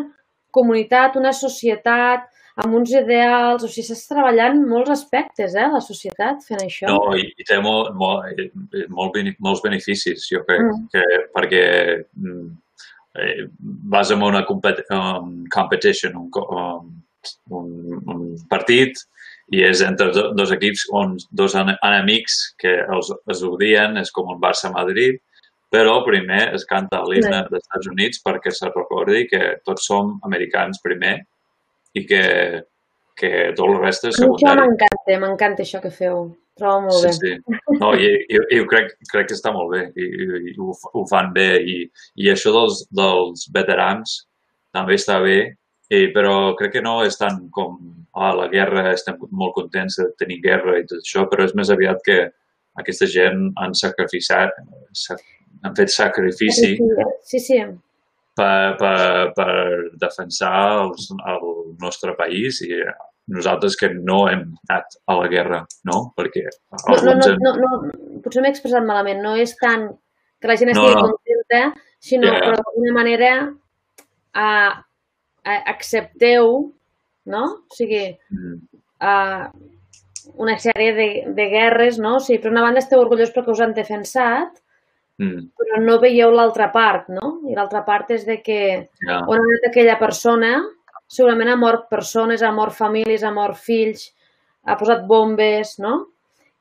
comunitat, 0.55 1.17
una 1.19 1.33
societat 1.35 2.27
amb 2.59 2.75
uns 2.75 2.91
ideals, 2.91 3.63
o 3.63 3.69
sigui, 3.69 3.85
estàs 3.85 4.09
treballant 4.09 4.57
molts 4.67 4.91
aspectes, 4.97 5.55
eh, 5.55 5.67
la 5.71 5.81
societat, 5.83 6.41
fent 6.47 6.63
això. 6.65 6.89
No, 6.91 7.13
i, 7.15 7.29
i 7.39 7.45
té 7.47 7.59
molt, 7.63 7.93
molt, 7.99 8.41
molt, 8.91 9.19
molts 9.39 9.63
beneficis, 9.63 10.25
jo 10.27 10.41
crec, 10.47 10.65
mm. 10.65 10.89
que, 10.91 11.05
perquè 11.35 11.63
mm, 12.19 12.49
eh, 13.23 13.45
vas 13.93 14.11
amb 14.15 14.27
una 14.27 14.43
compet 14.49 14.83
um, 14.95 15.45
competition, 15.53 16.19
un, 16.19 16.27
um, 16.59 16.91
un, 17.61 17.71
un 18.11 18.27
partit, 18.51 18.99
i 19.55 19.63
és 19.65 19.81
entre 19.81 20.11
dos 20.37 20.51
equips 20.53 20.83
on 20.93 21.15
dos 21.33 21.55
enemics 21.57 22.35
que 22.61 22.75
els, 22.93 23.09
es 23.33 23.41
odien, 23.45 23.97
és 23.97 24.11
com 24.13 24.29
un 24.29 24.41
Barça-Madrid, 24.41 25.17
però 25.69 25.99
primer 26.05 26.41
es 26.57 26.65
canta 26.69 27.03
l'himne 27.05 27.43
dels 27.49 27.61
Estats 27.61 27.89
Units 27.91 28.21
perquè 28.25 28.53
se 28.53 28.71
recordi 28.73 29.25
que 29.29 29.55
tots 29.65 29.85
som 29.89 30.15
americans 30.25 30.81
primer 30.81 31.19
i 31.97 32.05
que, 32.09 32.23
que 33.17 33.31
tot 33.57 33.65
el 33.67 33.79
reste 33.83 34.09
és 34.09 34.17
secundari. 34.17 34.49
Això 34.49 34.63
m'encanta, 34.63 35.19
m'encanta 35.25 35.65
això 35.65 35.81
que 35.83 35.93
feu. 35.93 36.23
Trobo 36.59 36.89
molt 36.89 37.05
sí, 37.05 37.11
bé. 37.23 37.35
Sí. 37.37 37.59
No, 37.81 37.93
i, 37.95 38.09
i, 38.27 38.41
i 38.57 38.63
crec, 38.67 38.97
crec 39.11 39.29
que 39.29 39.37
està 39.37 39.53
molt 39.55 39.71
bé 39.75 39.85
i, 39.93 40.09
i, 40.09 40.41
i 40.51 40.57
ho, 40.59 40.73
ho 40.73 41.05
fan 41.11 41.31
bé 41.35 41.53
i, 41.61 41.77
i 42.19 42.33
això 42.33 42.51
dels, 42.55 42.83
dels 42.91 43.45
veterans 43.55 44.17
també 44.75 44.97
està 44.99 45.21
bé 45.23 45.39
I, 45.89 46.09
però 46.13 46.53
crec 46.59 46.75
que 46.75 46.83
no 46.85 46.99
és 47.05 47.15
tant 47.17 47.39
com 47.55 47.77
a 48.19 48.33
la 48.37 48.49
guerra, 48.51 48.91
estem 48.91 49.15
molt 49.31 49.55
contents 49.55 49.95
de 49.97 50.09
tenir 50.19 50.41
guerra 50.43 50.75
i 50.77 50.83
tot 50.85 50.99
això, 50.99 51.23
però 51.31 51.47
és 51.47 51.55
més 51.57 51.71
aviat 51.73 52.03
que 52.05 52.19
aquesta 52.77 53.07
gent 53.09 53.47
han 53.57 53.73
sacrificat, 53.77 54.53
han 55.63 55.75
fet 55.75 55.89
sacrifici 55.93 56.75
Sí, 57.27 57.39
sí. 57.39 57.59
per, 58.39 58.75
per, 58.79 59.31
per 59.35 59.53
defensar 59.99 60.53
els, 60.85 61.09
el 61.11 61.47
nostre 61.81 62.13
país 62.15 62.61
i 62.63 62.71
nosaltres 63.29 63.75
que 63.77 63.89
no 63.93 64.23
hem 64.29 64.45
anat 64.69 64.95
a 65.05 65.15
la 65.19 65.27
guerra, 65.29 65.59
no? 65.85 66.13
Perquè 66.17 66.45
No, 66.89 66.95
no, 67.03 67.13
no, 67.19 67.33
no, 67.43 67.51
no, 67.61 68.19
potser 68.23 68.41
m'he 68.41 68.49
expressat 68.53 68.85
malament. 68.87 69.19
No 69.21 69.35
és 69.37 69.53
tant 69.59 69.89
que 70.41 70.47
la 70.49 70.55
gent 70.57 70.71
No, 70.73 70.85
estigui 70.87 70.95
no. 70.95 71.09
contenta, 71.11 71.61
sinó 71.99 72.31
Ja. 72.31 72.39
que 72.39 72.55
d'alguna 72.57 72.93
manera 72.95 73.31
a, 74.33 74.47
a, 75.43 75.57
accepteu, 75.75 76.71
no? 77.25 77.43
O 77.69 77.75
sigui, 77.75 78.17
Mm, 78.31 78.57
a 79.01 79.51
una 80.35 80.57
sèrie 80.59 80.93
de, 80.93 81.07
de 81.35 81.45
guerres, 81.49 81.97
no? 81.99 82.15
O 82.17 82.19
sigui, 82.23 82.39
per 82.43 82.51
una 82.51 82.61
banda 82.65 82.79
esteu 82.81 82.99
orgullosos 83.01 83.33
perquè 83.35 83.51
us 83.53 83.61
han 83.61 83.73
defensat, 83.77 84.57
mm, 85.19 85.41
però 85.59 85.79
no 85.83 85.99
veieu 86.01 86.31
l'altra 86.31 86.69
part, 86.73 87.09
no? 87.13 87.39
I 87.49 87.55
l'altra 87.55 87.83
part 87.85 88.11
és 88.15 88.25
de 88.25 88.39
que 88.41 88.59
ja, 89.05 89.19
on 89.27 89.37
ha 89.37 89.43
anat 89.45 89.67
aquella 89.69 89.97
persona, 89.99 90.53
segurament 91.09 91.49
ha 91.53 91.57
mort 91.59 91.87
persones, 91.89 92.41
ha 92.43 92.51
mort 92.53 92.73
famílies, 92.77 93.23
ha 93.23 93.31
mort 93.33 93.57
fills, 93.57 94.09
ha 94.65 94.75
posat 94.77 95.05
bombes, 95.07 95.77
no? 95.79 96.07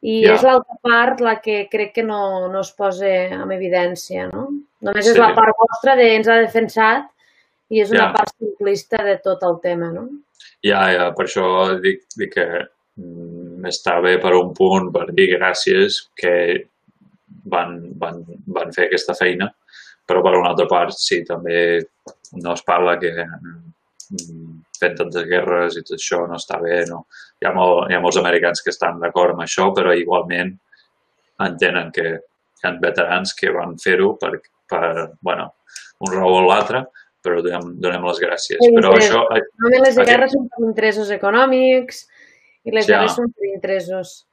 I 0.01 0.21
Ja. 0.25 0.35
és 0.35 0.43
l'altra 0.47 0.77
part 0.83 1.21
la 1.21 1.41
que 1.43 1.67
crec 1.71 1.93
que 1.95 2.03
no, 2.07 2.49
no 2.49 2.61
es 2.61 2.71
posa 2.73 3.09
en 3.09 3.51
evidència, 3.51 4.29
no? 4.33 4.49
Només 4.81 5.07
és 5.09 5.15
Sí. 5.15 5.19
la 5.21 5.35
part 5.35 5.57
vostra 5.59 5.97
de 5.97 6.15
ens 6.15 6.29
ha 6.29 6.37
defensat 6.39 7.09
i 7.71 7.81
és 7.83 7.91
una 7.91 8.07
Ja. 8.09 8.13
part 8.13 8.31
simplista 8.39 9.03
de 9.05 9.19
tot 9.19 9.43
el 9.43 9.61
tema, 9.61 9.91
no? 9.93 10.09
ja, 10.63 10.91
ja, 10.93 11.13
per 11.15 11.27
això 11.27 11.79
dic, 11.81 12.03
dic 12.17 12.33
que 12.35 12.47
mm, 12.97 13.65
està 13.67 14.01
bé 14.03 14.19
per 14.19 14.33
un 14.35 14.53
punt 14.55 14.93
per 14.93 15.13
dir 15.13 15.29
gràcies 15.39 16.09
que 16.17 16.69
van, 17.51 17.79
van, 18.01 18.23
van 18.55 18.73
fer 18.77 18.87
aquesta 18.89 19.15
feina, 19.19 19.49
però 20.09 20.23
per 20.25 20.35
una 20.39 20.51
altra 20.55 20.67
part, 20.71 20.95
sí, 20.97 21.23
també 21.27 21.81
no 22.43 22.53
es 22.55 22.63
parla 22.65 22.97
que 23.01 23.11
mm, 23.13 24.55
fent 24.79 24.97
tantes 25.01 25.27
guerres 25.29 25.77
i 25.77 25.83
tot 25.85 25.97
això 25.99 26.23
no 26.29 26.39
està 26.39 26.61
bé, 26.63 26.85
no? 26.89 27.03
Hi 27.43 27.49
ha, 27.49 27.53
molt, 27.57 27.91
hi 27.91 27.97
ha 27.97 28.01
molts 28.05 28.17
americans 28.21 28.63
que 28.65 28.71
estan 28.73 29.01
d'acord 29.03 29.35
amb 29.35 29.45
això, 29.45 29.69
però 29.77 29.93
igualment 29.97 30.55
entenen 31.45 31.91
que 31.95 32.07
hi 32.15 32.67
ha 32.67 32.73
veterans 32.83 33.35
que 33.39 33.53
van 33.55 33.77
fer-ho 33.79 34.15
per, 34.19 34.33
per, 34.69 35.11
bueno, 35.23 35.53
un 36.07 36.13
raó 36.15 36.39
o 36.41 36.47
l'altre, 36.47 36.85
però 37.23 37.43
donem, 37.43 37.75
donem 37.83 38.05
les 38.07 38.21
gràcies. 38.23 38.59
Sí, 38.63 38.71
Però 38.77 38.95
sí. 38.95 39.09
això, 39.09 39.25
Normalment 39.27 39.85
les 39.85 39.97
Aquest- 39.99 40.09
guerres 40.09 40.33
són 40.33 40.49
per 40.55 40.65
interessos 40.69 41.11
econòmics 41.11 42.05
i 42.65 42.71
les 42.75 42.87
Ja. 42.89 42.97
guerres 43.01 43.17
són 43.19 43.33
per 43.35 43.47
interessos. 43.53 44.28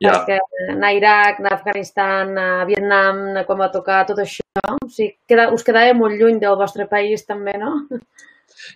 Ja, 0.00 0.12
perquè 0.14 0.38
anar 0.72 0.88
a 0.88 0.96
Iraq, 0.96 1.40
anar 1.40 1.52
a 1.52 1.58
Afganistan, 1.58 2.32
anar 2.32 2.48
a 2.62 2.66
Vietnam, 2.68 3.22
anar 3.32 3.44
quan 3.48 3.60
va 3.60 3.70
tocar 3.72 4.00
tot 4.08 4.18
això, 4.22 4.44
o 4.72 4.88
sigui, 4.88 5.12
queda, 5.28 5.50
us 5.54 5.64
quedava 5.66 5.92
molt 5.98 6.16
lluny 6.20 6.40
del 6.42 6.56
vostre 6.60 6.86
país 6.90 7.26
també, 7.28 7.54
no? 7.60 7.72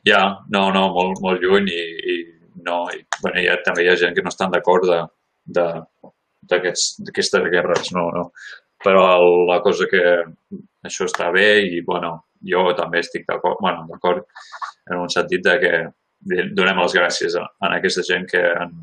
Ja, 0.06 0.20
no, 0.52 0.68
no, 0.74 0.88
molt, 0.94 1.20
molt 1.24 1.42
lluny 1.42 1.68
i, 1.72 1.84
i 2.14 2.16
no, 2.66 2.84
i, 2.92 3.02
bueno, 3.22 3.40
hi 3.40 3.48
ha, 3.50 3.56
també 3.64 3.84
hi 3.84 3.90
ha 3.92 3.96
gent 4.00 4.14
que 4.16 4.24
no 4.24 4.32
estan 4.32 4.52
d'acord 4.52 4.84
d'aquestes 6.52 7.50
guerres, 7.52 7.92
no, 7.96 8.04
no. 8.14 8.24
Però 8.84 9.02
el, 9.16 9.28
la 9.48 9.60
cosa 9.64 9.88
que 9.88 10.02
això 10.84 11.08
està 11.08 11.30
bé 11.32 11.48
i, 11.64 11.80
bueno, 11.86 12.10
jo 12.44 12.66
també 12.76 13.00
estic 13.00 13.24
d'acord, 13.28 13.58
bueno, 13.64 13.86
d'acord 13.88 14.24
en 14.90 15.00
un 15.00 15.10
sentit 15.12 15.44
de 15.44 15.54
que 15.62 15.72
donem 16.56 16.80
les 16.80 16.94
gràcies 16.96 17.36
a, 17.40 17.44
a 17.60 17.72
aquesta 17.78 18.04
gent 18.04 18.26
que 18.28 18.42
han, 18.44 18.76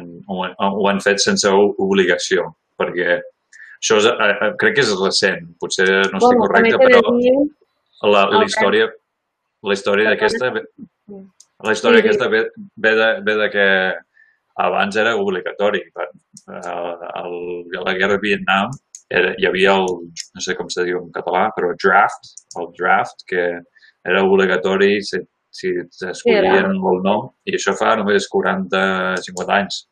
han, 0.00 0.08
ho, 0.28 0.40
han, 0.48 0.54
ho 0.58 0.88
han 0.90 1.00
fet 1.04 1.20
sense 1.22 1.48
o- 1.52 1.74
obligació, 1.86 2.48
perquè 2.80 3.18
això 3.20 3.96
és, 4.00 4.08
eh, 4.10 4.30
eh, 4.32 4.50
crec 4.60 4.74
que 4.78 4.84
és 4.84 4.94
recent, 5.00 5.46
potser 5.60 5.86
no 5.90 6.18
estic 6.18 6.20
Bueno, 6.26 6.46
correcte, 6.48 6.76
però 6.82 7.16
dir- 7.18 7.48
la, 8.10 8.26
la 8.32 8.44
història, 8.48 8.90
la 9.62 9.74
història 9.76 10.10
d'aquesta 10.14 10.52
la 11.60 11.72
història 11.76 12.00
Sí, 12.00 12.02
sí. 12.02 12.08
aquesta 12.08 12.28
ve, 12.32 12.38
ve, 12.76 12.92
de, 12.96 13.08
ve 13.26 13.34
de 13.36 13.48
que 13.52 13.66
abans 14.60 14.96
era 14.96 15.14
obligatori. 15.16 15.80
Eh, 15.80 16.94
el, 17.20 17.34
a 17.76 17.82
la 17.84 17.92
guerra 17.98 18.14
de 18.16 18.22
Vietnam 18.22 18.70
era, 19.10 19.34
hi 19.36 19.46
havia 19.48 19.74
el, 19.76 19.86
no 20.34 20.40
sé 20.40 20.54
com 20.56 20.68
se 20.72 20.84
diu 20.88 21.02
en 21.02 21.10
català, 21.12 21.50
però 21.56 21.74
draft, 21.84 22.30
el 22.60 22.70
draft, 22.78 23.24
que 23.28 23.44
era 24.08 24.22
obligatori 24.24 25.02
si, 25.04 25.20
si 25.50 25.72
t'escollien 25.98 26.46
era. 26.62 26.72
el 26.72 27.00
nom, 27.04 27.28
i 27.44 27.56
això 27.58 27.74
fa 27.76 27.92
només 28.00 28.28
40-50 28.32 29.56
anys. 29.58 29.82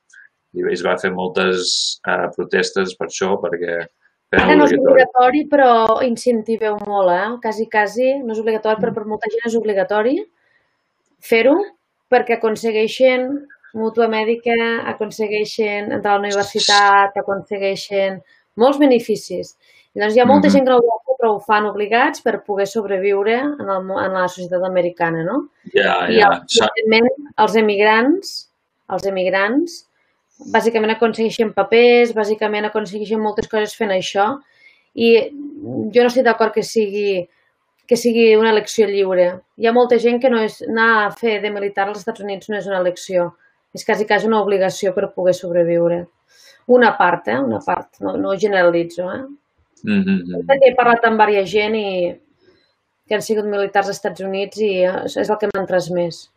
I 0.56 0.64
es 0.72 0.82
va 0.84 0.96
fer 0.98 1.10
moltes 1.12 2.00
eh, 2.08 2.28
protestes 2.36 2.94
per 2.96 3.06
això, 3.10 3.34
perquè 3.42 3.82
Ara 4.36 4.54
no 4.56 4.64
és 4.64 4.72
obligatori. 4.76 5.46
però 5.48 6.00
incentiveu 6.04 6.76
molt, 6.86 7.10
eh? 7.12 7.28
Quasi, 7.42 7.66
quasi, 7.72 8.18
no 8.24 8.32
és 8.34 8.40
obligatori, 8.40 8.80
però 8.80 8.92
per 8.94 9.04
molta 9.08 9.28
gent 9.32 9.46
és 9.48 9.56
obligatori 9.56 10.18
fer-ho 11.20 11.54
perquè 12.12 12.36
aconsegueixen 12.38 13.24
mútua 13.74 14.08
mèdica, 14.08 14.54
aconsegueixen 14.92 15.92
entrar 15.92 16.14
a 16.14 16.18
la 16.18 16.22
universitat, 16.26 17.16
aconsegueixen 17.20 18.20
molts 18.56 18.78
beneficis. 18.80 19.56
Llavors 19.94 20.16
hi 20.16 20.20
ha 20.20 20.26
molta 20.26 20.48
Mhm. 20.48 20.52
gent 20.52 20.64
que 20.64 20.70
no 20.70 20.76
ho 20.78 20.80
vol 20.86 21.00
fer, 21.06 21.16
però 21.18 21.34
ho 21.34 21.40
fan 21.40 21.64
obligats 21.66 22.20
per 22.22 22.44
poder 22.44 22.66
sobreviure 22.66 23.34
en, 23.40 23.68
el, 23.68 23.82
en 23.90 24.12
la 24.12 24.28
societat 24.28 24.62
americana, 24.64 25.24
no? 25.24 25.48
Ja, 25.74 26.06
I 26.08 26.18
ja. 26.20 26.28
els, 26.30 26.60
evidentment, 26.60 27.32
els 27.38 27.56
emigrants, 27.56 28.50
els 28.90 29.06
emigrants, 29.06 29.87
bàsicament 30.38 30.94
aconsegueixen 30.94 31.52
papers, 31.56 32.14
bàsicament 32.14 32.68
aconsegueixen 32.68 33.20
moltes 33.20 33.48
coses 33.50 33.74
fent 33.74 33.90
això 33.94 34.30
i 34.94 35.10
jo 35.94 36.04
no 36.04 36.10
estic 36.10 36.24
d'acord 36.26 36.54
que 36.54 36.62
sigui 36.62 37.26
que 37.88 37.96
sigui 37.96 38.34
una 38.36 38.50
elecció 38.52 38.86
lliure. 38.86 39.28
Hi 39.56 39.66
ha 39.66 39.72
molta 39.72 39.96
gent 39.98 40.20
que 40.20 40.28
no 40.28 40.42
és 40.44 40.60
anar 40.66 40.88
a 41.06 41.10
fer 41.16 41.38
de 41.40 41.50
militar 41.50 41.86
als 41.88 42.02
Estats 42.02 42.20
Units 42.20 42.50
no 42.52 42.58
és 42.58 42.66
una 42.68 42.82
elecció, 42.82 43.30
és 43.72 43.84
quasi 43.88 44.04
quasi 44.06 44.28
una 44.28 44.42
obligació 44.44 44.92
per 44.92 45.08
poder 45.14 45.32
sobreviure. 45.34 46.02
Una 46.68 46.92
part, 46.98 47.30
eh? 47.32 47.38
Una 47.40 47.62
part, 47.64 47.96
no, 48.04 48.12
no 48.20 48.36
generalitzo, 48.36 49.08
eh? 49.08 49.24
Mm 49.84 50.02
-hmm. 50.04 50.58
He 50.66 50.74
parlat 50.74 51.04
amb 51.04 51.20
diversa 51.20 51.50
gent 51.52 51.74
i 51.74 52.14
que 53.08 53.14
han 53.14 53.22
sigut 53.22 53.46
militars 53.46 53.86
als 53.88 53.96
Estats 53.96 54.20
Units 54.20 54.60
i 54.60 54.84
és 54.84 55.30
el 55.30 55.38
que 55.38 55.48
m'han 55.48 55.66
transmès. 55.66 56.28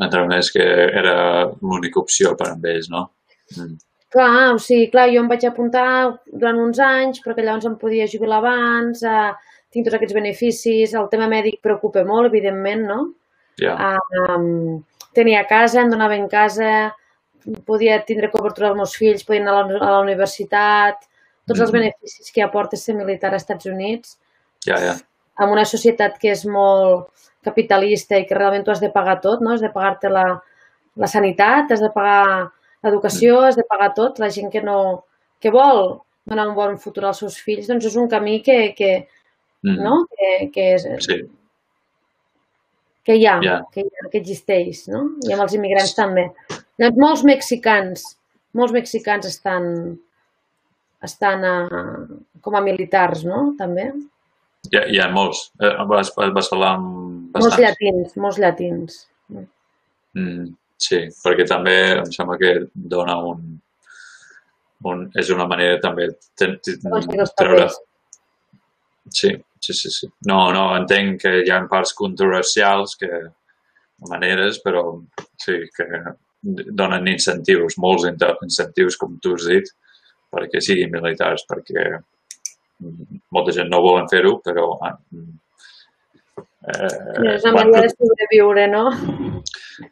Encara 0.00 0.26
més 0.26 0.50
que 0.50 0.62
era 0.62 1.16
l'única 1.62 2.00
opció 2.00 2.34
per 2.36 2.48
a 2.52 2.56
ells, 2.72 2.88
no? 2.90 3.10
Mm. 3.56 3.76
Clar, 4.14 4.54
o 4.54 4.58
sigui, 4.62 4.90
clar, 4.92 5.08
jo 5.10 5.20
em 5.22 5.28
vaig 5.28 5.44
apuntar 5.46 5.86
durant 6.32 6.58
uns 6.62 6.78
anys 6.78 7.20
perquè 7.24 7.42
llavors 7.42 7.66
em 7.66 7.74
podia 7.76 8.06
jubilar 8.06 8.38
abans, 8.38 9.02
eh, 9.02 9.32
tinc 9.74 9.86
tots 9.86 9.96
aquests 9.98 10.14
beneficis, 10.14 10.94
el 10.94 11.08
tema 11.10 11.26
mèdic 11.26 11.60
preocupa 11.62 12.04
molt, 12.06 12.30
evidentment, 12.30 12.86
no? 12.86 13.00
Ja, 13.58 13.98
Um, 14.34 14.84
tenia 15.14 15.44
casa, 15.46 15.80
em 15.82 15.90
donava 15.90 16.14
en 16.16 16.28
casa, 16.28 16.92
podia 17.66 18.00
tindre 18.06 18.30
cobertura 18.30 18.68
dels 18.68 18.76
meus 18.78 18.94
fills, 18.96 19.24
podia 19.24 19.42
anar 19.42 19.52
a 19.52 19.66
la, 19.66 19.78
a 19.78 19.90
la 19.96 20.00
universitat, 20.00 21.02
tots 21.46 21.60
els 21.60 21.70
Mhm. 21.70 21.78
beneficis 21.78 22.32
que 22.32 22.42
aporta 22.42 22.76
ser 22.76 22.94
militar 22.94 23.32
als 23.32 23.42
Estats 23.42 23.66
Units, 23.66 24.18
ja, 24.66 24.78
ja. 24.78 24.94
En 25.40 25.50
una 25.50 25.64
societat 25.66 26.18
que 26.20 26.30
és 26.32 26.44
molt 26.46 27.08
capitalista 27.44 28.16
i 28.18 28.26
que 28.26 28.34
realment 28.38 28.64
tu 28.64 28.70
has 28.72 28.80
de 28.80 28.90
pagar 28.94 29.18
tot, 29.20 29.40
no? 29.42 29.52
Has 29.52 29.60
de 29.64 29.70
pagar-te 29.74 30.08
la, 30.08 30.24
la 30.96 31.06
sanitat, 31.10 31.72
has 31.74 31.80
de 31.82 31.90
pagar 31.94 32.50
l'educació, 32.84 33.40
has 33.48 33.56
de 33.56 33.64
pagar 33.68 33.92
tot. 33.96 34.18
La 34.22 34.30
gent 34.30 34.50
que 34.52 34.62
no 34.62 35.04
que 35.40 35.50
vol 35.52 35.98
donar 36.24 36.46
un 36.48 36.54
bon 36.56 36.78
futur 36.80 37.04
als 37.04 37.18
seus 37.20 37.36
fills, 37.44 37.66
doncs 37.68 37.84
és 37.90 37.96
un 38.00 38.08
camí 38.08 38.40
que, 38.42 38.74
que, 38.78 38.94
Mm. 39.64 39.78
no? 39.80 39.94
que, 40.12 40.50
que, 40.52 40.64
és, 40.74 40.82
Sí, 41.00 41.14
que 43.04 43.14
hi 43.16 43.26
ha, 43.26 43.38
Ja. 43.42 43.54
que, 43.72 43.80
hi 43.80 43.88
ha, 44.02 44.08
que 44.12 44.18
existeix, 44.20 44.82
no? 44.92 44.98
I 45.24 45.32
amb 45.32 45.42
els 45.46 45.54
immigrants 45.56 45.94
també. 45.96 46.26
Doncs 46.78 46.98
molts 47.00 47.22
mexicans, 47.24 48.02
molts 48.52 48.74
mexicans 48.76 49.24
estan, 49.26 49.98
estan 51.02 51.44
a, 51.44 51.54
com 52.44 52.56
a 52.56 52.60
militars, 52.60 53.24
no? 53.24 53.54
També. 53.58 53.90
Hi 54.70 54.76
ha, 54.78 54.84
hi 54.90 55.00
ha 55.02 55.08
molts. 55.12 55.48
Eh, 55.60 55.72
vas, 55.90 56.12
vas 56.16 56.50
parlar 56.52 56.74
amb 56.78 56.90
Molts 57.34 57.48
bastants. 57.50 57.62
llatins, 57.64 58.16
molts 58.22 58.38
llatins. 58.38 58.98
Mm, 60.14 60.52
sí, 60.78 61.00
perquè 61.24 61.46
també 61.50 61.74
em 61.98 62.10
sembla 62.14 62.38
que 62.40 62.52
dona 62.74 63.16
un... 63.32 63.56
un 64.90 65.06
és 65.18 65.30
una 65.34 65.46
manera 65.50 65.80
també 65.82 66.10
de, 66.40 66.50
treure... 67.36 67.68
Sí, 69.10 69.30
sí, 69.60 69.72
sí, 69.74 69.90
sí. 69.90 70.08
No, 70.30 70.38
no, 70.54 70.68
entenc 70.78 71.20
que 71.24 71.32
hi 71.42 71.50
ha 71.52 71.58
parts 71.70 71.92
controversials 71.98 72.94
que 73.00 73.10
maneres, 74.08 74.60
però 74.64 74.84
sí, 75.40 75.58
que 75.76 75.86
donen 76.44 77.08
incentius, 77.08 77.76
molts 77.80 78.06
in- 78.08 78.18
incentius, 78.46 78.96
com 79.00 79.18
tu 79.22 79.34
has 79.36 79.46
dit, 79.48 79.70
perquè 80.34 80.60
siguin 80.62 80.92
militars, 80.92 81.44
perquè 81.48 81.84
molta 83.34 83.54
gent 83.54 83.70
no 83.70 83.82
volen 83.84 84.10
fer-ho, 84.10 84.38
però 84.44 84.66
ah, 84.84 84.94
Eh, 86.64 87.34
és 87.34 87.44
una 87.44 87.58
manera 87.58 87.82
de 87.84 87.90
sobreviure, 87.92 88.64
no? 88.72 88.84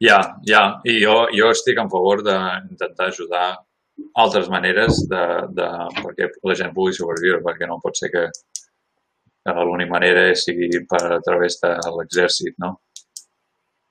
Ja, 0.00 0.20
ja. 0.48 0.62
I 0.88 0.96
jo, 1.02 1.16
jo 1.36 1.50
estic 1.52 1.80
en 1.82 1.90
favor 1.92 2.22
d'intentar 2.24 3.10
ajudar 3.10 3.48
altres 4.22 4.48
maneres 4.52 5.02
de, 5.10 5.24
de, 5.58 5.68
perquè 5.98 6.30
la 6.48 6.56
gent 6.56 6.72
pugui 6.76 6.96
sobreviure, 6.96 7.42
perquè 7.44 7.68
no 7.68 7.80
pot 7.82 8.00
ser 8.00 8.08
que 8.14 8.24
l'única 9.58 9.92
manera 9.92 10.24
sigui 10.38 10.70
per 10.88 11.02
a 11.18 11.20
través 11.26 11.58
de 11.60 11.74
l'exèrcit, 11.98 12.56
no? 12.62 12.78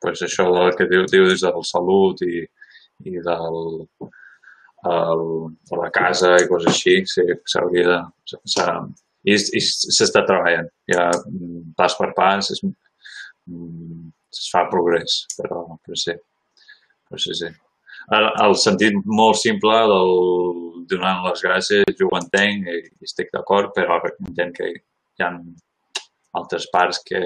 pues 0.02 0.24
això 0.26 0.48
del 0.50 0.72
que 0.74 0.88
diu, 0.90 1.04
dius 1.06 1.44
del 1.44 1.62
salut 1.68 2.24
i, 2.26 2.40
i 3.06 3.20
del, 3.22 3.60
el, 4.90 5.24
la 5.78 5.90
casa 5.94 6.36
i 6.42 6.48
coses 6.50 6.74
així, 6.74 6.98
sí, 7.10 7.26
s'hauria 7.54 7.88
de... 7.94 8.76
I, 9.22 9.36
i 9.38 9.62
s'està 9.62 10.24
treballant, 10.26 10.70
ja 10.90 11.04
pas 11.78 11.94
per 11.94 12.08
pas, 12.18 12.48
es, 12.56 12.62
es 14.34 14.48
fa 14.50 14.64
progrés, 14.72 15.20
però, 15.38 15.60
però 15.78 16.00
sí, 16.04 16.16
però 17.06 17.22
sí, 17.22 17.36
sí. 17.38 17.52
El, 18.18 18.28
el 18.48 18.56
sentit 18.58 18.98
molt 19.06 19.38
simple 19.38 19.76
del 19.92 20.16
donant 20.90 21.22
les 21.28 21.44
gràcies, 21.46 21.94
jo 22.00 22.10
ho 22.10 22.18
entenc 22.18 22.66
i, 22.72 22.80
i 22.82 23.08
estic 23.08 23.30
d'acord, 23.36 23.70
però 23.78 24.00
entenc 24.10 24.58
que 24.58 24.72
hi 24.74 25.26
ha 25.26 25.30
altres 26.42 26.66
parts 26.74 27.04
que, 27.06 27.22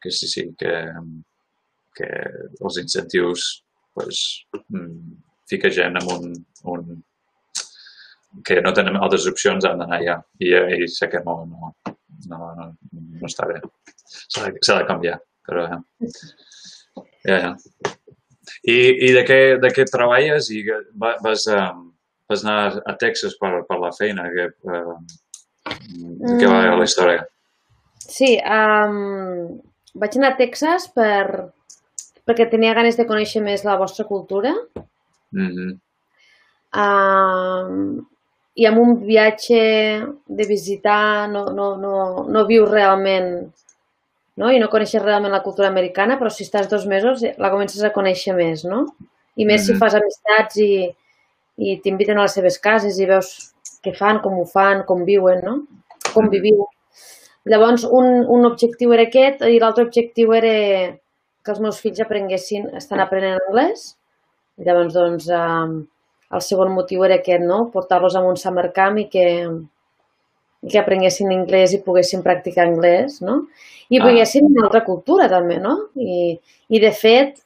que 0.00 0.12
sí, 0.14 0.30
sí, 0.30 0.46
que, 0.60 0.74
que 1.98 2.10
els 2.60 2.78
incentius 2.84 3.48
pues, 3.96 4.22
mm, 4.68 5.16
fica 5.50 5.70
gent 5.72 5.98
en 6.00 6.08
un, 6.14 6.30
un 6.72 7.02
que 8.44 8.60
no 8.62 8.72
tenen 8.74 8.96
altres 8.98 9.26
opcions 9.30 9.66
han 9.68 9.78
d'anar 9.78 10.00
allà 10.00 10.16
i, 10.42 10.50
i 10.84 10.88
sé 10.90 11.08
que 11.12 11.20
no, 11.26 11.36
no, 11.50 11.72
no, 12.30 12.38
no, 12.58 12.70
no 12.92 13.28
està 13.28 13.46
bé. 13.50 13.60
S'ha 14.06 14.48
de, 14.48 14.58
de 14.58 14.86
canviar, 14.88 15.18
però 15.46 15.66
ja. 15.70 15.78
ja, 17.28 17.38
ja. 17.38 17.52
I, 18.64 18.76
i 19.08 19.10
de, 19.14 19.22
què, 19.28 19.38
de 19.60 19.70
què 19.74 19.84
treballes? 19.88 20.50
I 20.52 20.64
vas, 20.96 21.46
uh, 21.52 21.74
vas 22.30 22.44
anar 22.44 22.80
a 22.84 22.96
Texas 23.00 23.36
per, 23.40 23.52
per 23.68 23.78
la 23.80 23.92
feina? 23.96 24.26
Que, 24.32 24.48
uh, 24.68 24.96
de 25.64 26.38
què 26.40 26.48
va 26.48 26.62
la 26.64 26.78
mm. 26.78 26.88
història? 26.88 27.24
Sí, 28.04 28.34
um, 28.40 29.60
vaig 30.00 30.18
anar 30.18 30.34
a 30.34 30.38
Texas 30.40 30.88
per, 30.92 31.52
perquè 32.28 32.48
tenia 32.50 32.74
ganes 32.76 32.98
de 33.00 33.06
conèixer 33.08 33.42
més 33.44 33.64
la 33.66 33.78
vostra 33.80 34.06
cultura. 34.08 34.54
Mm 35.34 35.50
-hmm. 35.50 35.70
uh, 36.80 38.04
I 38.54 38.66
amb 38.66 38.78
un 38.78 38.90
viatge 39.02 39.60
de 40.26 40.44
visitar 40.46 41.28
no, 41.28 41.50
no, 41.50 41.76
no, 41.76 42.24
no 42.28 42.46
vius 42.46 42.70
realment 42.70 43.50
no? 44.36 44.50
i 44.50 44.60
no 44.60 44.70
coneixes 44.70 45.02
realment 45.02 45.32
la 45.32 45.42
cultura 45.42 45.68
americana, 45.68 46.18
però 46.18 46.30
si 46.30 46.44
estàs 46.44 46.68
dos 46.70 46.86
mesos 46.86 47.24
la 47.38 47.50
comences 47.50 47.82
a 47.82 47.92
conèixer 47.94 48.34
més, 48.34 48.64
no? 48.64 48.86
I 49.36 49.44
més 49.44 49.62
mm 49.62 49.64
-hmm. 49.64 49.66
si 49.66 49.72
mhm. 49.72 49.78
fas 49.78 49.94
amistats 49.94 50.56
i, 50.56 50.94
i 51.56 51.80
t'inviten 51.82 52.18
a 52.18 52.22
les 52.22 52.34
seves 52.34 52.58
cases 52.58 52.98
i 52.98 53.06
veus 53.06 53.54
què 53.82 53.94
fan, 53.94 54.20
com 54.20 54.38
ho 54.38 54.44
fan, 54.44 54.84
com 54.88 55.04
viuen, 55.04 55.40
no? 55.44 55.54
Com 56.14 56.24
mhm. 56.24 56.30
viviu. 56.30 56.66
Llavors, 57.44 57.84
un, 57.84 58.24
un 58.28 58.46
objectiu 58.46 58.92
era 58.92 59.02
aquest 59.02 59.42
i 59.42 59.58
l'altre 59.60 59.84
objectiu 59.84 60.32
era 60.32 60.96
que 61.44 61.52
els 61.52 61.60
meus 61.60 61.80
fills 61.80 62.00
aprenguessin, 62.00 62.70
estan 62.80 63.00
aprenent 63.00 63.38
anglès. 63.48 63.96
Llavors, 64.62 64.94
doncs, 64.94 65.28
eh, 65.28 65.84
el 66.34 66.42
segon 66.42 66.72
motiu 66.74 67.04
era 67.06 67.18
aquest, 67.20 67.44
no? 67.46 67.68
Portar-los 67.74 68.16
a 68.16 68.22
un 68.24 68.36
summer 68.40 68.68
camp 68.76 68.98
i 69.02 69.06
que, 69.10 69.24
i 70.64 70.72
que 70.72 70.80
aprenguessin 70.80 71.32
anglès 71.34 71.74
i 71.74 71.82
poguessin 71.84 72.22
practicar 72.26 72.66
anglès, 72.68 73.20
no? 73.22 73.40
I 73.90 74.00
ah. 74.00 74.04
poguessin 74.06 74.50
una 74.50 74.66
altra 74.68 74.84
cultura, 74.86 75.28
també, 75.30 75.58
no? 75.62 75.76
I, 75.94 76.36
i 76.70 76.82
de 76.82 76.92
fet, 76.94 77.42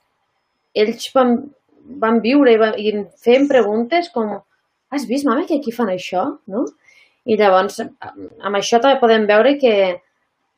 ells 0.79 1.09
van, 1.15 1.39
van 2.03 2.21
viure 2.25 2.53
i, 2.53 2.61
van, 2.61 2.77
i 2.79 2.93
feien 3.25 3.49
preguntes 3.51 4.13
com 4.15 4.37
has 4.95 5.05
vist, 5.09 5.27
mama, 5.29 5.45
que 5.49 5.59
aquí 5.59 5.73
fan 5.75 5.91
això, 5.93 6.25
no? 6.49 6.67
I 7.29 7.37
llavors, 7.37 7.83
amb 7.85 8.57
això 8.57 8.81
també 8.81 9.01
podem 9.03 9.27
veure 9.29 9.57
que, 9.61 9.75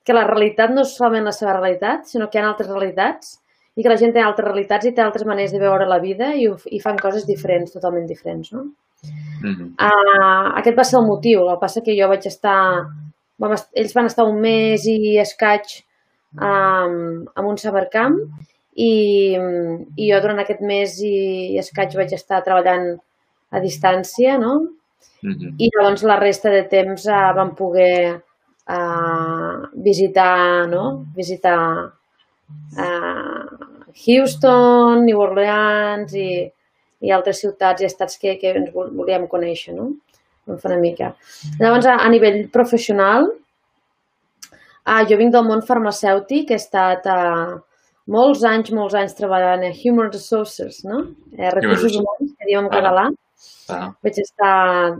que 0.06 0.14
la 0.14 0.26
realitat 0.28 0.70
no 0.70 0.84
és 0.86 0.92
solament 0.94 1.26
la 1.26 1.34
seva 1.34 1.56
realitat, 1.56 2.06
sinó 2.06 2.28
que 2.30 2.38
hi 2.38 2.44
ha 2.44 2.50
altres 2.52 2.70
realitats 2.70 3.38
i 3.80 3.82
que 3.82 3.92
la 3.92 3.96
gent 4.00 4.12
té 4.12 4.20
altres 4.20 4.44
realitats 4.46 4.86
i 4.86 4.92
té 4.92 5.02
altres 5.02 5.24
maneres 5.24 5.54
de 5.54 5.60
veure 5.62 5.86
la 5.88 5.98
vida 6.02 6.34
i, 6.36 6.46
i 6.76 6.80
fan 6.84 6.98
coses 7.00 7.24
diferents, 7.28 7.72
totalment 7.72 8.06
diferents, 8.08 8.52
no? 8.52 8.66
Mm 9.40 9.54
-hmm. 9.54 9.68
uh, 9.88 10.58
aquest 10.60 10.76
va 10.78 10.84
ser 10.84 10.98
el 10.98 11.06
motiu. 11.06 11.40
El 11.40 11.54
que 11.54 11.60
passa 11.60 11.84
que 11.86 11.96
jo 12.00 12.08
vaig 12.08 12.26
estar... 12.26 12.86
Vam 13.40 13.54
ells 13.72 13.94
van 13.96 14.06
estar 14.06 14.24
un 14.28 14.40
mes 14.40 14.84
i 14.86 15.16
escaig 15.18 15.64
um, 16.36 17.24
en 17.36 17.44
un 17.44 17.56
camp 17.90 18.16
i, 18.74 18.92
i 19.96 20.10
jo 20.12 20.20
durant 20.20 20.38
aquest 20.40 20.60
mes 20.60 21.00
i, 21.00 21.54
i 21.54 21.58
escaig 21.58 21.96
vaig 21.96 22.12
estar 22.12 22.42
treballant 22.44 23.00
a 23.50 23.60
distància, 23.60 24.38
no? 24.38 24.60
Mm 25.22 25.32
-hmm. 25.32 25.54
I 25.58 25.70
llavors 25.72 26.02
la 26.02 26.16
resta 26.16 26.50
de 26.50 26.62
temps 26.62 27.06
uh, 27.06 27.32
vam 27.36 27.54
poder 27.54 28.22
uh, 28.68 29.68
visitar, 29.74 30.68
no? 30.68 31.06
visitar 31.14 31.92
uh, 32.78 33.39
Houston, 34.04 35.04
New 35.06 35.20
Orleans 35.22 36.14
i, 36.18 36.30
i 37.00 37.12
altres 37.14 37.40
ciutats 37.42 37.82
i 37.82 37.88
estats 37.88 38.18
que, 38.20 38.36
que 38.40 38.54
ens 38.56 38.72
volíem 38.74 39.26
conèixer, 39.30 39.74
no? 39.76 39.92
Vam 40.48 40.58
fer 40.60 40.72
una 40.72 40.80
mica. 40.82 41.14
Llavors, 41.60 41.86
a, 41.86 41.96
a 42.04 42.10
nivell 42.12 42.42
professional, 42.52 43.30
uh, 44.50 45.02
jo 45.08 45.18
vinc 45.20 45.34
del 45.34 45.46
món 45.48 45.64
farmacèutic, 45.66 46.50
he 46.50 46.60
estat 46.60 47.06
uh, 47.10 47.58
molts 48.10 48.44
anys, 48.46 48.72
molts 48.74 48.96
anys 48.98 49.16
treballant 49.18 49.64
a 49.66 49.72
Human 49.82 50.10
Resources, 50.10 50.82
no? 50.88 51.04
Eh, 51.36 51.50
recursos 51.54 51.96
humans, 51.96 52.32
que 52.36 52.48
diem 52.48 52.64
en 52.66 52.72
català. 52.72 53.08
Ah. 53.70 53.86
Vaig 54.04 54.18
estar 54.20 54.54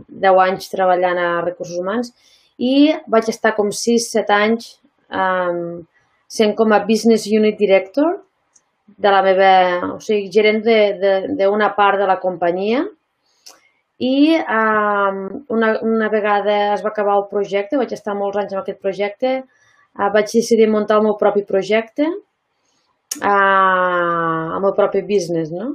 10 0.09 0.43
anys 0.47 0.70
treballant 0.72 1.18
a 1.20 1.30
recursos 1.45 1.76
humans 1.76 2.12
i 2.57 2.93
vaig 3.11 3.28
estar 3.32 3.53
com 3.57 3.68
6-7 3.74 4.36
anys 4.36 4.70
um, 5.11 5.82
sent 6.30 6.55
com 6.57 6.72
a 6.72 6.80
Business 6.86 7.26
Unit 7.26 7.59
Director 7.59 8.20
de 8.99 9.11
la 9.12 9.20
meva, 9.22 9.53
o 9.95 10.01
sigui, 10.03 10.30
gerent 10.32 10.62
d'una 11.38 11.70
part 11.76 12.01
de 12.01 12.09
la 12.09 12.18
companyia 12.22 12.84
i 14.01 14.32
um, 14.32 15.45
una, 15.53 15.74
una 15.84 16.09
vegada 16.09 16.72
es 16.72 16.82
va 16.84 16.88
acabar 16.88 17.18
el 17.18 17.26
projecte, 17.28 17.76
vaig 17.76 17.93
estar 17.93 18.14
molts 18.16 18.38
anys 18.41 18.55
en 18.55 18.61
aquest 18.62 18.80
projecte, 18.80 19.32
uh, 19.45 20.09
vaig 20.14 20.30
decidir 20.32 20.70
muntar 20.72 20.97
el 20.97 21.05
meu 21.05 21.18
propi 21.20 21.45
projecte, 21.45 22.09
uh, 23.20 24.47
el 24.57 24.62
meu 24.64 24.72
propi 24.78 25.05
business, 25.05 25.53
no? 25.53 25.74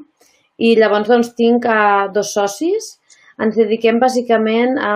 I 0.58 0.74
llavors 0.80 1.12
doncs 1.12 1.36
tinc 1.38 1.68
uh, 1.70 2.08
dos 2.16 2.34
socis, 2.34 2.96
ens 3.38 3.60
dediquem 3.60 4.02
bàsicament 4.02 4.80
a 4.82 4.96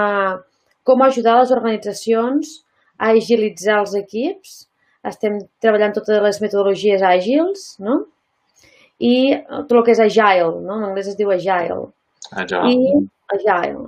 com 0.88 1.06
ajudar 1.06 1.38
les 1.38 1.54
organitzacions 1.54 2.56
a 2.98 3.12
agilitzar 3.14 3.84
els 3.84 3.94
equips. 4.00 4.64
Estem 5.08 5.38
treballant 5.64 5.94
totes 5.96 6.20
les 6.24 6.42
metodologies 6.44 7.04
àgils, 7.06 7.78
no? 7.80 8.02
I 9.00 9.14
tot 9.48 9.78
el 9.78 9.86
que 9.88 9.96
és 9.96 10.02
agile, 10.04 10.60
no? 10.66 10.76
En 10.76 10.90
anglès 10.90 11.08
es 11.14 11.16
diu 11.20 11.32
agile. 11.32 11.86
Agile. 12.36 12.74
I, 12.74 13.00
agile. 13.38 13.86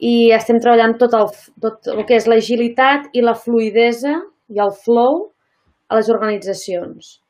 I 0.00 0.12
estem 0.36 0.60
treballant 0.60 0.98
tot 1.00 1.16
el, 1.16 1.30
tot 1.64 1.88
el 1.92 2.04
que 2.08 2.18
és 2.20 2.28
l'agilitat 2.28 3.08
i 3.16 3.24
la 3.24 3.36
fluidesa 3.36 4.18
i 4.52 4.60
el 4.60 4.72
flow 4.84 5.30
a 5.88 5.96
les 5.96 6.10
organitzacions. 6.12 7.20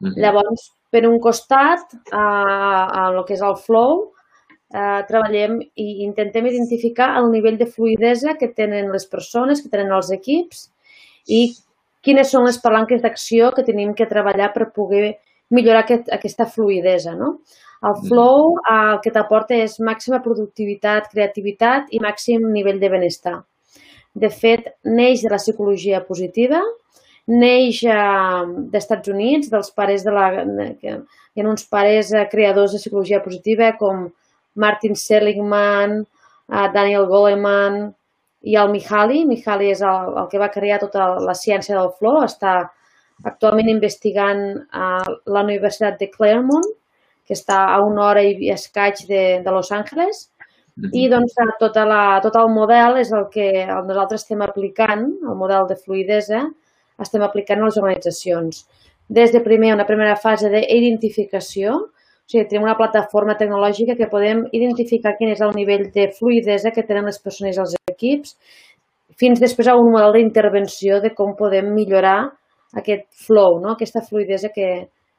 Mm 0.00 0.08
-hmm. 0.08 0.20
Llavors, 0.22 0.72
per 0.90 1.06
un 1.06 1.18
costat, 1.20 1.84
a, 2.12 2.24
a 2.98 3.10
el 3.12 3.24
que 3.26 3.34
és 3.34 3.42
el 3.42 3.56
flow, 3.56 4.10
eh, 4.74 5.02
treballem 5.08 5.60
i 5.74 5.88
intentem 6.06 6.46
identificar 6.46 7.16
el 7.20 7.30
nivell 7.30 7.58
de 7.58 7.66
fluidesa 7.66 8.36
que 8.38 8.48
tenen 8.48 8.92
les 8.92 9.06
persones, 9.06 9.62
que 9.62 9.68
tenen 9.68 9.92
els 9.92 10.10
equips 10.10 10.70
i 11.26 11.50
quines 12.04 12.30
són 12.32 12.46
les 12.48 12.58
palanques 12.62 13.02
d'acció 13.02 13.50
que 13.56 13.64
tenim 13.66 13.92
que 13.96 14.08
treballar 14.10 14.50
per 14.54 14.70
poder 14.76 15.18
millorar 15.50 15.84
aquest, 15.84 16.08
aquesta 16.12 16.46
fluidesa. 16.46 17.14
No? 17.18 17.36
El 17.80 17.94
mm. 17.94 18.08
flow 18.08 18.58
el 18.72 19.00
que 19.04 19.12
t'aporta 19.14 19.56
és 19.56 19.78
màxima 19.84 20.20
productivitat, 20.24 21.08
creativitat 21.12 21.92
i 21.96 22.02
màxim 22.02 22.44
nivell 22.52 22.80
de 22.80 22.92
benestar. 22.92 23.38
De 24.14 24.30
fet, 24.30 24.72
neix 24.84 25.22
de 25.22 25.30
la 25.30 25.38
psicologia 25.38 26.00
positiva, 26.06 26.60
neix 27.30 27.84
eh, 27.86 28.44
d'Estats 28.72 29.12
Units, 29.12 29.50
dels 29.52 29.70
pares 29.76 30.04
de 30.06 30.14
la... 30.14 30.30
Que 30.80 30.96
hi 30.98 31.44
ha 31.44 31.46
uns 31.46 31.68
pares 31.70 32.10
eh, 32.12 32.26
creadors 32.30 32.74
de 32.74 32.80
psicologia 32.82 33.22
positiva 33.22 33.70
com 33.78 34.08
Martin 34.60 34.96
Seligman, 34.98 36.00
uh, 36.50 36.68
Daniel 36.74 37.06
Goleman 37.06 37.92
i 38.42 38.56
el 38.56 38.70
Mihaly. 38.72 39.24
Mihaly 39.28 39.70
és 39.74 39.84
el, 39.84 40.12
el 40.22 40.28
que 40.32 40.40
va 40.42 40.52
crear 40.52 40.80
tota 40.82 41.14
la 41.20 41.36
ciència 41.36 41.76
del 41.76 41.92
flow, 41.98 42.22
està 42.24 42.58
actualment 43.24 43.68
investigant 43.68 44.44
a 44.72 44.92
la 45.28 45.42
Universitat 45.44 45.98
de 46.00 46.08
Claremont, 46.10 46.68
que 47.26 47.36
està 47.36 47.66
a 47.68 47.80
una 47.84 48.06
hora 48.08 48.22
i 48.24 48.50
escaig 48.50 49.04
de, 49.08 49.24
de 49.44 49.50
Los 49.52 49.70
Angeles, 49.72 50.30
-hmm. 50.80 50.90
i 50.92 51.08
doncs 51.08 51.36
tota 51.60 51.84
la, 51.88 52.20
tot 52.24 52.36
el 52.40 52.50
model 52.52 52.98
és 53.00 53.12
el 53.12 53.28
que 53.32 53.66
nosaltres 53.68 54.24
estem 54.24 54.42
aplicant, 54.42 55.06
el 55.28 55.38
model 55.38 55.68
de 55.68 55.76
fluidesa, 55.76 56.44
estem 57.00 57.22
aplicant 57.24 57.60
a 57.60 57.68
les 57.68 57.78
organitzacions. 57.80 58.64
Des 59.08 59.32
de 59.32 59.40
primer, 59.42 59.74
una 59.74 59.88
primera 59.88 60.16
fase 60.16 60.50
d'identificació, 60.52 61.90
o 62.30 62.32
sigui, 62.32 62.46
tenim 62.46 62.62
una 62.62 62.76
plataforma 62.78 63.34
tecnològica 63.34 63.96
que 63.98 64.06
podem 64.06 64.44
identificar 64.54 65.16
quin 65.18 65.32
és 65.32 65.40
el 65.42 65.50
nivell 65.56 65.88
de 65.90 66.04
fluidesa 66.14 66.70
que 66.70 66.84
tenen 66.86 67.08
les 67.10 67.18
persones 67.18 67.58
als 67.58 67.74
equips, 67.90 68.36
fins 69.18 69.42
després 69.42 69.66
a 69.66 69.74
un 69.74 69.90
model 69.90 70.14
d'intervenció 70.14 71.00
de 71.02 71.10
com 71.16 71.34
podem 71.34 71.72
millorar 71.74 72.30
aquest 72.78 73.08
flow, 73.26 73.58
no? 73.58 73.72
aquesta 73.74 74.04
fluidesa 74.06 74.52
que, 74.54 74.68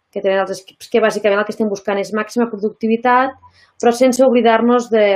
que 0.07 0.23
tenen 0.23 0.45
els 0.45 0.63
equips, 0.63 0.87
que 0.87 1.03
bàsicament 1.03 1.41
el 1.41 1.49
que 1.49 1.51
estem 1.51 1.67
buscant 1.67 1.99
és 1.99 2.13
màxima 2.15 2.47
productivitat, 2.47 3.35
però 3.75 3.91
sense 3.91 4.23
oblidar-nos 4.23 4.87
de, 4.95 5.07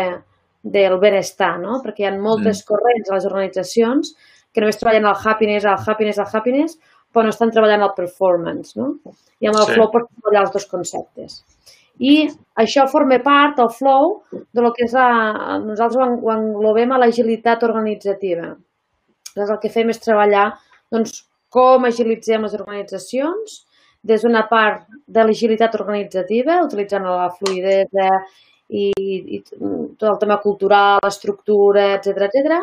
del 0.76 1.00
benestar, 1.00 1.56
no? 1.64 1.80
perquè 1.86 2.04
hi 2.04 2.10
ha 2.10 2.16
moltes 2.20 2.60
mm. 2.60 2.68
corrents 2.74 3.08
a 3.08 3.16
les 3.16 3.30
organitzacions 3.32 4.12
que 4.52 4.60
només 4.60 4.84
treballen 4.84 5.08
el 5.08 5.16
happiness, 5.16 5.64
el 5.64 5.80
happiness, 5.80 6.20
el 6.20 6.28
happiness, 6.28 6.76
però 7.16 7.24
no 7.24 7.32
estan 7.32 7.56
treballant 7.56 7.88
el 7.88 7.96
performance. 7.96 8.76
No? 8.76 8.98
I 9.39 9.48
amb 9.48 9.62
el 9.62 9.70
sí. 9.70 9.78
flow 9.78 9.93
pots 9.96 10.12
treballar 10.12 10.43
els 10.43 10.56
dos 10.60 10.68
conceptes. 10.68 11.39
I 12.00 12.16
això 12.60 12.86
forma 12.91 13.20
part, 13.24 13.60
el 13.64 13.72
flow, 13.72 14.24
de 14.32 14.64
lo 14.64 14.72
que 14.76 14.86
és 14.88 14.96
la... 14.96 15.60
Nosaltres 15.64 16.02
ho 16.02 16.32
englobem 16.34 16.91
a 16.91 17.00
l'agilitat 17.00 17.64
organitzativa. 17.68 18.52
Llavors 19.36 19.54
el 19.56 19.62
que 19.62 19.72
fem 19.72 19.91
és 19.91 20.02
treballar 20.04 20.50
doncs, 20.91 21.24
com 21.52 21.88
agilitzem 21.88 22.43
les 22.43 22.56
organitzacions 22.58 23.62
des 24.06 24.22
d'una 24.22 24.43
part 24.50 24.84
de 25.08 25.24
l'agilitat 25.24 25.76
organitzativa, 25.80 26.60
utilitzant 26.66 27.08
la 27.08 27.30
fluidesa 27.38 28.10
i, 28.70 28.91
i 29.38 29.39
tot 29.48 30.10
el 30.12 30.20
tema 30.22 30.38
cultural, 30.43 31.00
l'estructura, 31.04 31.88
etc 31.96 32.28
etc. 32.28 32.60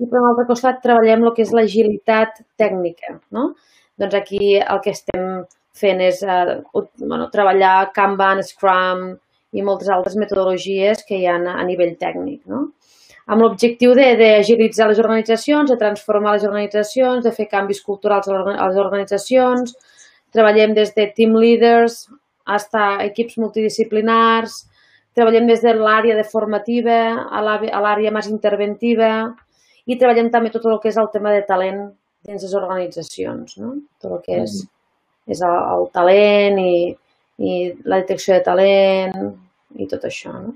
I 0.00 0.08
per 0.08 0.22
un 0.22 0.30
altre 0.30 0.46
costat 0.48 0.80
treballem 0.84 1.26
el 1.26 1.34
que 1.36 1.44
és 1.44 1.52
l'agilitat 1.56 2.42
tècnica. 2.60 3.18
No? 3.36 3.50
Doncs 3.98 4.16
aquí 4.18 4.56
el 4.60 4.82
que 4.84 4.94
estem 4.96 5.28
fent 5.76 6.00
és 6.00 6.22
eh, 6.22 6.56
bueno, 6.72 7.28
treballar 7.32 7.92
Kanban, 7.96 8.42
Scrum 8.42 9.08
i 9.56 9.62
moltes 9.62 9.88
altres 9.92 10.16
metodologies 10.20 11.04
que 11.06 11.20
hi 11.20 11.26
ha 11.28 11.36
a 11.36 11.64
nivell 11.64 11.94
tècnic. 12.00 12.42
No? 12.50 12.68
amb 13.26 13.42
l'objectiu 13.42 13.94
d'agilitzar 13.96 14.86
les 14.90 15.00
organitzacions, 15.02 15.70
de 15.70 15.78
transformar 15.80 16.36
les 16.36 16.44
organitzacions, 16.46 17.24
de 17.24 17.32
fer 17.34 17.48
canvis 17.50 17.82
culturals 17.82 18.28
a 18.30 18.36
les 18.38 18.78
organitzacions. 18.78 19.74
Treballem 20.34 20.74
des 20.76 20.92
de 20.94 21.08
team 21.16 21.34
leaders 21.34 22.04
fins 22.46 22.78
a 22.78 22.86
equips 23.02 23.38
multidisciplinars, 23.42 24.60
treballem 25.16 25.48
des 25.50 25.62
de 25.64 25.72
l'àrea 25.74 26.14
de 26.14 26.26
formativa 26.28 26.98
a 27.26 27.42
l'àrea 27.42 28.12
més 28.14 28.28
interventiva 28.30 29.10
i 29.86 29.96
treballem 29.96 30.30
també 30.30 30.52
tot 30.54 30.66
el 30.70 30.78
que 30.82 30.92
és 30.92 30.98
el 31.00 31.10
tema 31.10 31.32
de 31.34 31.42
talent 31.48 31.82
dins 32.26 32.42
les 32.42 32.54
organitzacions, 32.54 33.58
no? 33.58 33.74
tot 34.02 34.18
el 34.18 34.22
que 34.22 34.38
és 34.44 34.60
és 35.26 35.42
el, 35.42 35.56
el 35.74 35.88
talent 35.94 36.60
i, 36.62 36.76
i 37.42 37.56
la 37.84 38.00
detecció 38.02 38.36
de 38.36 38.44
talent 38.46 39.18
i 39.76 39.88
tot 39.90 40.06
això. 40.08 40.32
No? 40.32 40.54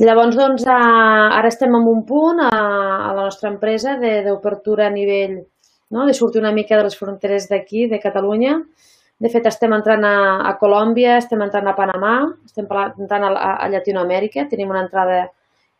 Llavors, 0.00 0.36
doncs, 0.38 0.64
ara 0.66 1.48
estem 1.48 1.74
en 1.76 1.88
un 1.88 2.00
punt 2.08 2.40
a, 2.46 2.50
a 2.50 3.10
la 3.12 3.26
nostra 3.26 3.50
empresa 3.52 3.98
d'obertura 4.00 4.86
a 4.88 4.94
nivell, 4.94 5.36
no? 5.92 6.06
de 6.08 6.14
sortir 6.16 6.40
una 6.40 6.54
mica 6.56 6.78
de 6.78 6.86
les 6.88 6.96
fronteres 6.98 7.48
d'aquí, 7.50 7.86
de 7.90 8.00
Catalunya. 8.00 8.56
De 9.22 9.30
fet, 9.30 9.46
estem 9.46 9.72
entrant 9.76 10.02
a, 10.08 10.16
a 10.48 10.54
Colòmbia, 10.58 11.18
estem 11.20 11.44
entrant 11.44 11.68
a 11.68 11.76
Panamà, 11.76 12.14
estem 12.48 12.66
entrant 12.66 13.28
a, 13.28 13.52
a 13.52 13.68
Llatinoamèrica, 13.70 14.48
tenim 14.50 14.72
una 14.72 14.82
entrada 14.86 15.26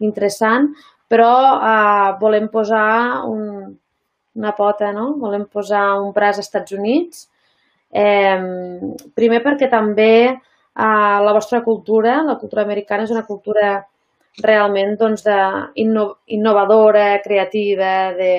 interessant, 0.05 0.68
però 1.11 1.32
eh, 1.57 2.12
volem 2.20 2.47
posar 2.53 3.24
un, 3.26 3.72
una 4.38 4.53
pota, 4.57 4.93
no? 4.93 5.14
volem 5.18 5.49
posar 5.51 5.86
un 6.05 6.12
braç 6.14 6.38
als 6.38 6.47
Estats 6.47 6.76
Units 6.76 7.26
Eh, 7.93 8.38
primer 9.14 9.43
perquè 9.45 9.68
també 9.70 10.12
eh, 10.28 10.36
la 11.26 11.32
vostra 11.32 11.62
cultura, 11.62 12.22
la 12.24 12.38
cultura 12.40 12.64
americana, 12.64 13.05
és 13.05 13.12
una 13.12 13.26
cultura 13.28 13.74
realment 14.43 14.97
doncs, 14.97 15.26
de 15.26 15.38
inno 15.82 16.07
innovadora, 16.32 17.20
creativa, 17.24 18.12
de 18.16 18.32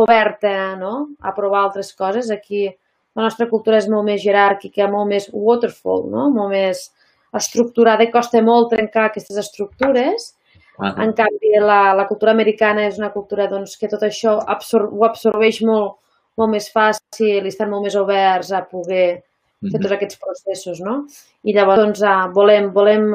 oberta 0.00 0.74
no? 0.76 1.08
a 1.20 1.34
provar 1.36 1.66
altres 1.66 1.92
coses. 1.94 2.30
Aquí 2.30 2.64
la 2.66 3.26
nostra 3.26 3.48
cultura 3.48 3.76
és 3.76 3.88
molt 3.92 4.08
més 4.08 4.22
jeràrquica, 4.24 4.88
molt 4.88 5.10
més 5.12 5.28
waterfall, 5.32 6.08
no? 6.10 6.30
molt 6.32 6.54
més 6.56 6.86
estructurada 7.36 8.04
i 8.04 8.12
costa 8.12 8.40
molt 8.44 8.72
trencar 8.72 9.10
aquestes 9.10 9.36
estructures. 9.36 10.32
-huh. 10.78 11.02
En 11.04 11.12
canvi, 11.12 11.52
la, 11.60 11.94
la 11.94 12.06
cultura 12.08 12.32
americana 12.32 12.86
és 12.86 12.98
una 12.98 13.12
cultura 13.12 13.48
doncs, 13.50 13.76
que 13.78 13.88
tot 13.88 14.02
això 14.02 14.38
absor 14.46 14.88
ho 14.90 15.04
absorbeix 15.08 15.62
molt 15.66 15.98
molt 16.38 16.52
més 16.54 16.68
fàcil 16.72 17.44
i 17.44 17.52
estan 17.52 17.70
molt 17.70 17.86
més 17.86 17.96
oberts 17.98 18.52
a 18.52 18.62
poder 18.68 19.22
fer 19.62 19.78
tots 19.78 19.94
aquests 19.94 20.18
processos, 20.18 20.80
no? 20.82 21.02
I 21.46 21.54
llavors, 21.54 21.84
doncs, 21.84 22.02
volem, 22.34 22.70
volem 22.74 23.12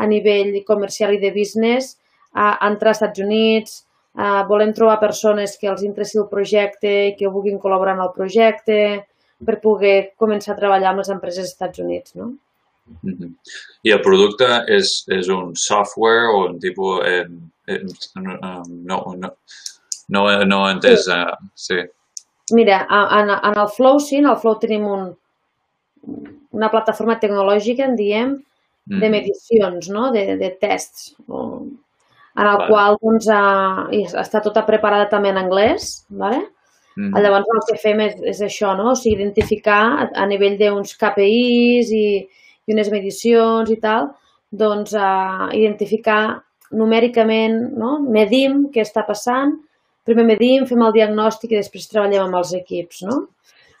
a 0.00 0.08
nivell 0.08 0.62
comercial 0.68 1.14
i 1.14 1.20
de 1.20 1.32
business 1.34 1.96
a 2.32 2.52
entrar 2.68 2.94
als 2.94 3.00
Estats 3.00 3.20
Units, 3.20 3.80
a, 4.14 4.42
volem 4.48 4.72
trobar 4.74 5.00
persones 5.02 5.56
que 5.60 5.68
els 5.70 5.84
interessi 5.86 6.18
el 6.18 6.28
projecte 6.30 6.92
i 7.10 7.16
que 7.18 7.30
vulguin 7.30 7.60
col·laborar 7.62 7.96
en 7.98 8.04
el 8.06 8.14
projecte 8.14 8.78
per 9.44 9.60
poder 9.62 10.12
començar 10.20 10.54
a 10.54 10.60
treballar 10.60 10.92
amb 10.92 11.02
les 11.02 11.12
empreses 11.12 11.44
dels 11.44 11.52
Estats 11.54 11.82
Units, 11.84 12.14
no? 12.14 12.32
Mm 13.02 13.14
-hmm. 13.14 13.34
I 13.82 13.90
el 13.92 14.00
producte 14.00 14.46
és, 14.66 15.04
és 15.08 15.28
un 15.28 15.54
software 15.56 16.26
o 16.34 16.46
un 16.48 16.58
tipus... 16.58 17.00
Eh, 17.06 17.26
eh, 17.66 17.82
no, 18.14 18.98
no, 19.16 19.36
no, 20.08 20.44
no, 20.44 20.68
he 20.68 20.72
entès... 20.72 21.04
Sí. 21.04 21.12
Uh, 21.12 21.36
sí. 21.54 21.78
Mira, 22.56 22.82
en, 22.90 23.30
en 23.30 23.58
el 23.58 23.68
Flow 23.74 24.00
sí, 24.00 24.18
en 24.20 24.28
el 24.30 24.38
Flow 24.40 24.58
tenim 24.62 24.86
un, 24.88 25.10
una 26.56 26.70
plataforma 26.70 27.18
tecnològica, 27.20 27.86
en 27.86 27.96
diem, 27.98 28.38
de 28.90 28.96
mm. 29.06 29.10
medicions, 29.12 29.88
no? 29.92 30.10
de, 30.12 30.36
de 30.40 30.50
tests, 30.60 31.14
en 31.28 32.46
el 32.46 32.56
vale. 32.56 32.68
qual 32.68 32.98
doncs, 33.02 33.28
uh, 33.30 33.86
està 34.22 34.40
tota 34.42 34.64
preparada 34.66 35.08
també 35.10 35.30
en 35.30 35.40
anglès. 35.40 35.92
Vale? 36.10 36.42
Mm. 36.96 37.14
Llavors 37.22 37.50
el 37.54 37.64
que 37.68 37.78
fem 37.82 38.02
és, 38.06 38.16
és 38.34 38.42
això, 38.46 38.74
no? 38.78 38.90
o 38.92 38.98
sigui, 38.98 39.18
identificar 39.20 39.80
a, 39.92 40.08
a 40.24 40.26
nivell 40.30 40.58
d'uns 40.58 40.96
KPIs 40.98 41.92
i, 41.94 42.06
i 42.66 42.74
unes 42.74 42.90
medicions 42.92 43.70
i 43.70 43.78
tal, 43.82 44.10
doncs 44.50 44.96
uh, 44.98 45.50
identificar 45.54 46.40
numèricament, 46.74 47.60
no? 47.78 47.98
medim 48.02 48.66
què 48.74 48.82
està 48.82 49.04
passant, 49.06 49.56
primer 50.08 50.24
medim, 50.28 50.66
fem 50.68 50.82
el 50.86 50.94
diagnòstic 50.96 51.52
i 51.52 51.60
després 51.60 51.88
treballem 51.90 52.26
amb 52.26 52.40
els 52.40 52.54
equips, 52.56 53.02
no? 53.08 53.20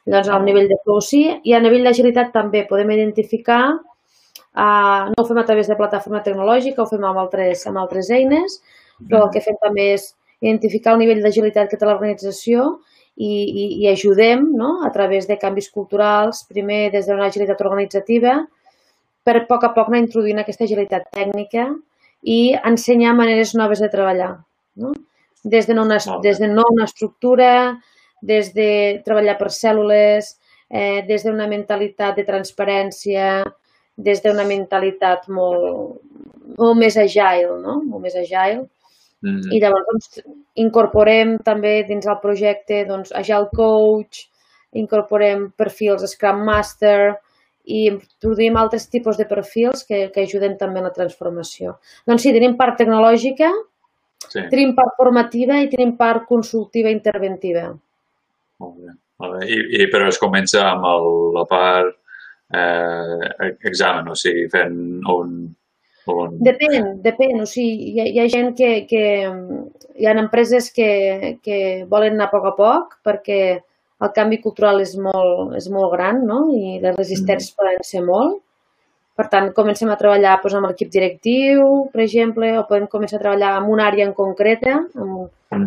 Llavors, 0.06 0.30
al 0.32 0.44
nivell 0.46 0.68
de 0.70 0.78
flow 0.84 1.00
sí, 1.04 1.22
i 1.44 1.54
a 1.54 1.60
nivell 1.62 1.84
d'agilitat 1.86 2.32
també 2.34 2.64
podem 2.68 2.90
identificar, 2.96 3.62
uh, 3.76 5.02
no 5.12 5.22
ho 5.22 5.26
fem 5.28 5.40
a 5.42 5.46
través 5.48 5.68
de 5.68 5.76
plataforma 5.78 6.22
tecnològica, 6.24 6.82
ho 6.82 6.88
fem 6.90 7.04
amb 7.04 7.20
altres, 7.20 7.66
amb 7.68 7.82
altres 7.82 8.10
eines, 8.16 8.60
però 9.06 9.26
el 9.26 9.34
que 9.34 9.44
fem 9.44 9.58
també 9.60 9.90
és 9.96 10.10
identificar 10.40 10.94
el 10.94 11.02
nivell 11.04 11.20
d'agilitat 11.24 11.68
que 11.68 11.76
té 11.76 11.86
l'organització 11.86 12.70
i, 13.16 13.28
i, 13.28 13.66
i 13.84 13.88
ajudem 13.90 14.46
no? 14.56 14.78
a 14.86 14.90
través 14.94 15.28
de 15.28 15.36
canvis 15.38 15.68
culturals, 15.74 16.46
primer 16.48 16.88
des 16.94 17.06
d'una 17.08 17.28
agilitat 17.28 17.60
organitzativa, 17.60 18.38
per 19.24 19.36
a 19.36 19.44
poc 19.48 19.66
a 19.68 19.74
poc 19.76 19.90
anar 19.90 20.00
introduint 20.06 20.40
aquesta 20.40 20.64
agilitat 20.64 21.10
tècnica 21.12 21.68
i 22.24 22.56
ensenyar 22.56 23.12
maneres 23.16 23.52
noves 23.54 23.84
de 23.84 23.90
treballar. 23.92 24.32
No? 24.80 24.94
Des 25.44 25.66
de 25.66 25.74
no 25.74 25.84
una, 25.84 25.98
des 26.22 26.38
de 26.38 26.48
no 26.48 26.64
una 26.70 26.84
estructura, 26.84 27.78
des 28.20 28.52
de 28.54 29.00
treballar 29.04 29.38
per 29.38 29.48
cèl·lules, 29.48 30.34
eh, 30.70 31.02
des 31.08 31.24
d'una 31.24 31.48
mentalitat 31.48 32.16
de 32.16 32.24
transparència, 32.24 33.44
des 33.96 34.22
d'una 34.22 34.44
mentalitat 34.44 35.28
molt, 35.28 36.00
molt 36.58 36.78
més 36.78 36.96
agile, 36.96 37.56
no? 37.62 37.80
molt 37.84 38.02
més 38.02 38.16
agile. 38.16 38.68
Mm 39.22 39.36
-hmm. 39.36 39.52
I 39.52 39.60
llavors 39.60 39.86
doncs, 39.90 40.22
incorporem 40.54 41.38
també 41.44 41.84
dins 41.84 42.06
el 42.06 42.20
projecte 42.22 42.84
doncs, 42.86 43.12
Agile 43.12 43.48
Coach, 43.52 44.30
incorporem 44.72 45.50
perfils 45.56 46.06
Scrum 46.10 46.44
Master 46.44 47.16
i 47.64 47.86
introduïm 47.86 48.56
altres 48.56 48.88
tipus 48.88 49.16
de 49.16 49.26
perfils 49.26 49.84
que, 49.84 50.10
que 50.12 50.22
ajuden 50.22 50.56
també 50.56 50.80
a 50.80 50.82
la 50.82 50.92
transformació. 50.94 51.78
Doncs 52.06 52.22
sí, 52.22 52.32
tenim 52.32 52.56
part 52.56 52.78
tecnològica, 52.78 53.50
Sí. 54.28 54.42
Tenim 54.50 54.74
part 54.76 54.96
formativa 54.98 55.58
i 55.62 55.70
tenim 55.72 55.94
part 55.98 56.26
consultiva 56.28 56.92
interventiva. 56.92 57.70
Molt 58.60 58.76
bé. 58.76 58.92
Molt 59.20 59.38
bé. 59.38 59.46
I, 59.52 59.62
i 59.80 59.88
però 59.92 60.08
es 60.10 60.20
comença 60.20 60.64
amb 60.70 60.86
el, 60.88 61.08
la 61.36 61.46
part 61.48 61.96
eh, 62.56 63.56
examen, 63.68 64.10
o 64.12 64.18
sigui, 64.18 64.46
fent 64.52 64.76
un... 65.14 65.32
un... 66.12 66.36
Depèn, 66.46 66.92
depèn. 67.04 67.40
O 67.44 67.48
sigui, 67.48 67.94
hi 67.94 68.02
ha, 68.02 68.06
hi 68.10 68.22
ha 68.22 68.28
gent 68.32 68.54
que, 68.58 68.70
que... 68.90 69.04
Hi 70.00 70.06
ha 70.08 70.14
empreses 70.16 70.70
que, 70.72 71.38
que 71.44 71.56
volen 71.88 72.16
anar 72.16 72.30
a 72.30 72.32
poc 72.32 72.46
a 72.48 72.54
poc 72.56 72.94
perquè 73.04 73.40
el 74.00 74.12
canvi 74.16 74.38
cultural 74.40 74.80
és 74.80 74.94
molt, 74.96 75.52
és 75.58 75.66
molt 75.72 75.92
gran, 75.92 76.22
no? 76.24 76.46
I 76.56 76.78
les 76.80 76.96
resistències 76.96 77.52
mm. 77.52 77.58
poden 77.58 77.84
ser 77.84 78.00
molt. 78.06 78.38
Per 79.18 79.26
tant, 79.28 79.50
comencem 79.52 79.90
a 79.92 79.98
treballar 80.00 80.38
doncs, 80.40 80.54
amb 80.56 80.70
l'equip 80.70 80.90
directiu, 80.92 81.64
per 81.92 82.04
exemple, 82.04 82.52
o 82.58 82.66
podem 82.68 82.86
començar 82.88 83.18
a 83.18 83.24
treballar 83.24 83.56
en 83.58 83.66
una 83.68 83.88
àrea 83.90 84.06
en 84.08 84.14
concreta, 84.16 84.78
en 84.96 85.16
un, 85.22 85.26
en 85.56 85.66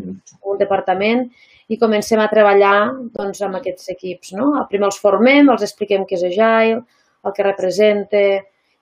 un 0.54 0.62
departament, 0.62 1.28
i 1.70 1.78
comencem 1.80 2.22
a 2.22 2.30
treballar 2.32 2.78
doncs, 3.14 3.44
amb 3.46 3.60
aquests 3.60 3.92
equips. 3.94 4.34
No? 4.38 4.50
Primer 4.72 4.90
els 4.90 5.00
formem, 5.02 5.52
els 5.54 5.66
expliquem 5.68 6.08
què 6.10 6.18
és 6.18 6.26
Agile, 6.32 6.82
el 7.24 7.36
que 7.36 7.46
representa, 7.46 8.24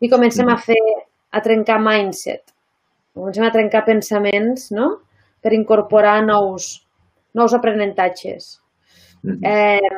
i 0.01 0.09
comencem 0.09 0.49
a 0.49 0.57
fer, 0.61 0.79
a 1.31 1.41
trencar 1.43 1.79
mindset. 1.81 2.41
Comencem 3.15 3.45
a 3.45 3.51
trencar 3.53 3.83
pensaments 3.85 4.69
no? 4.75 4.87
per 5.43 5.53
incorporar 5.55 6.21
nous, 6.25 6.71
nous 7.37 7.53
aprenentatges. 7.55 8.53
Eh, 9.45 9.91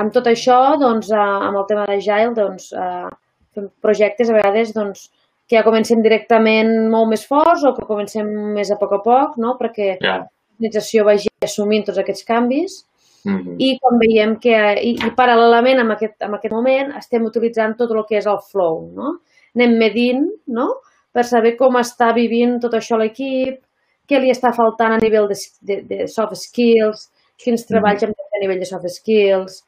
amb 0.00 0.12
tot 0.14 0.30
això, 0.30 0.58
doncs, 0.80 1.10
eh, 1.12 1.18
amb 1.48 1.60
el 1.60 1.66
tema 1.68 1.84
d'Agile, 1.88 2.32
doncs, 2.36 2.70
eh, 2.72 3.10
fem 3.54 3.70
projectes 3.82 4.30
a 4.30 4.36
vegades 4.36 4.74
doncs, 4.76 5.08
que 5.50 5.58
ja 5.58 5.64
comencem 5.66 6.02
directament 6.02 6.70
molt 6.92 7.10
més 7.10 7.24
forts 7.26 7.64
o 7.66 7.72
que 7.74 7.86
comencem 7.88 8.28
més 8.54 8.70
a 8.70 8.78
poc 8.78 8.92
a 8.94 9.00
poc, 9.02 9.38
no? 9.42 9.56
perquè 9.58 9.96
yeah. 9.96 10.20
l'organització 10.22 11.06
vagi 11.08 11.32
assumint 11.42 11.88
tots 11.88 11.98
aquests 11.98 12.26
canvis 12.28 12.76
mm 13.24 13.38
-hmm. 13.38 13.56
i 13.58 13.78
com 13.82 13.98
veiem 13.98 14.36
que, 14.38 14.58
i, 14.78 14.92
i 14.94 15.10
paral·lelament 15.16 15.80
amb 15.80 15.96
aquest, 15.96 16.22
amb 16.22 16.34
aquest 16.38 16.54
moment 16.54 16.94
estem 16.96 17.24
utilitzant 17.24 17.74
tot 17.76 17.90
el 17.90 18.04
que 18.08 18.16
és 18.18 18.26
el 18.26 18.38
flow, 18.50 18.90
no? 18.94 19.18
Anem 19.56 19.76
medint, 19.78 20.30
no? 20.46 20.68
Per 21.12 21.24
saber 21.24 21.56
com 21.56 21.74
està 21.74 22.14
vivint 22.14 22.60
tot 22.60 22.74
això 22.74 22.96
l'equip, 22.96 23.58
què 24.06 24.20
li 24.20 24.30
està 24.30 24.52
faltant 24.52 24.92
a 24.92 24.98
nivell 24.98 25.28
de, 25.28 25.38
de, 25.62 25.82
de 25.82 26.06
soft 26.08 26.36
skills, 26.36 27.10
quins 27.36 27.66
treballs 27.66 28.02
hem 28.02 28.10
de 28.10 28.26
fer 28.30 28.38
a 28.38 28.42
nivell 28.42 28.58
de 28.58 28.66
soft 28.66 28.88
skills, 28.88 29.64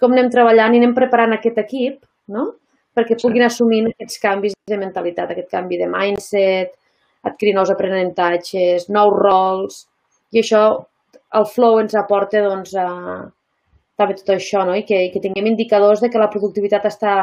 com 0.00 0.12
anem 0.12 0.30
treballant 0.30 0.74
i 0.74 0.78
anem 0.78 0.94
preparant 0.94 1.32
aquest 1.36 1.58
equip, 1.58 2.04
no? 2.28 2.54
Perquè 2.96 3.18
puguin 3.20 3.44
sí. 3.44 3.46
assumir 3.50 3.82
aquests 3.90 4.20
canvis 4.22 4.56
de 4.70 4.78
mentalitat, 4.80 5.30
aquest 5.30 5.50
canvi 5.52 5.78
de 5.80 5.88
mindset, 5.92 6.74
adquirir 7.26 7.54
nous 7.56 7.70
aprenentatges, 7.72 8.88
nous 8.88 9.16
rols, 9.20 9.82
i 10.32 10.40
això, 10.42 10.62
el 11.36 11.48
flow 11.52 11.80
ens 11.82 11.96
aporta 11.98 12.42
doncs, 12.44 12.74
a, 12.80 12.88
també 14.00 14.16
tot 14.18 14.34
això, 14.36 14.64
no? 14.68 14.76
I 14.76 14.84
que, 14.88 15.06
que 15.12 15.22
tinguem 15.22 15.50
indicadors 15.52 16.02
de 16.04 16.10
que 16.12 16.20
la 16.22 16.30
productivitat 16.32 16.86
està, 16.88 17.16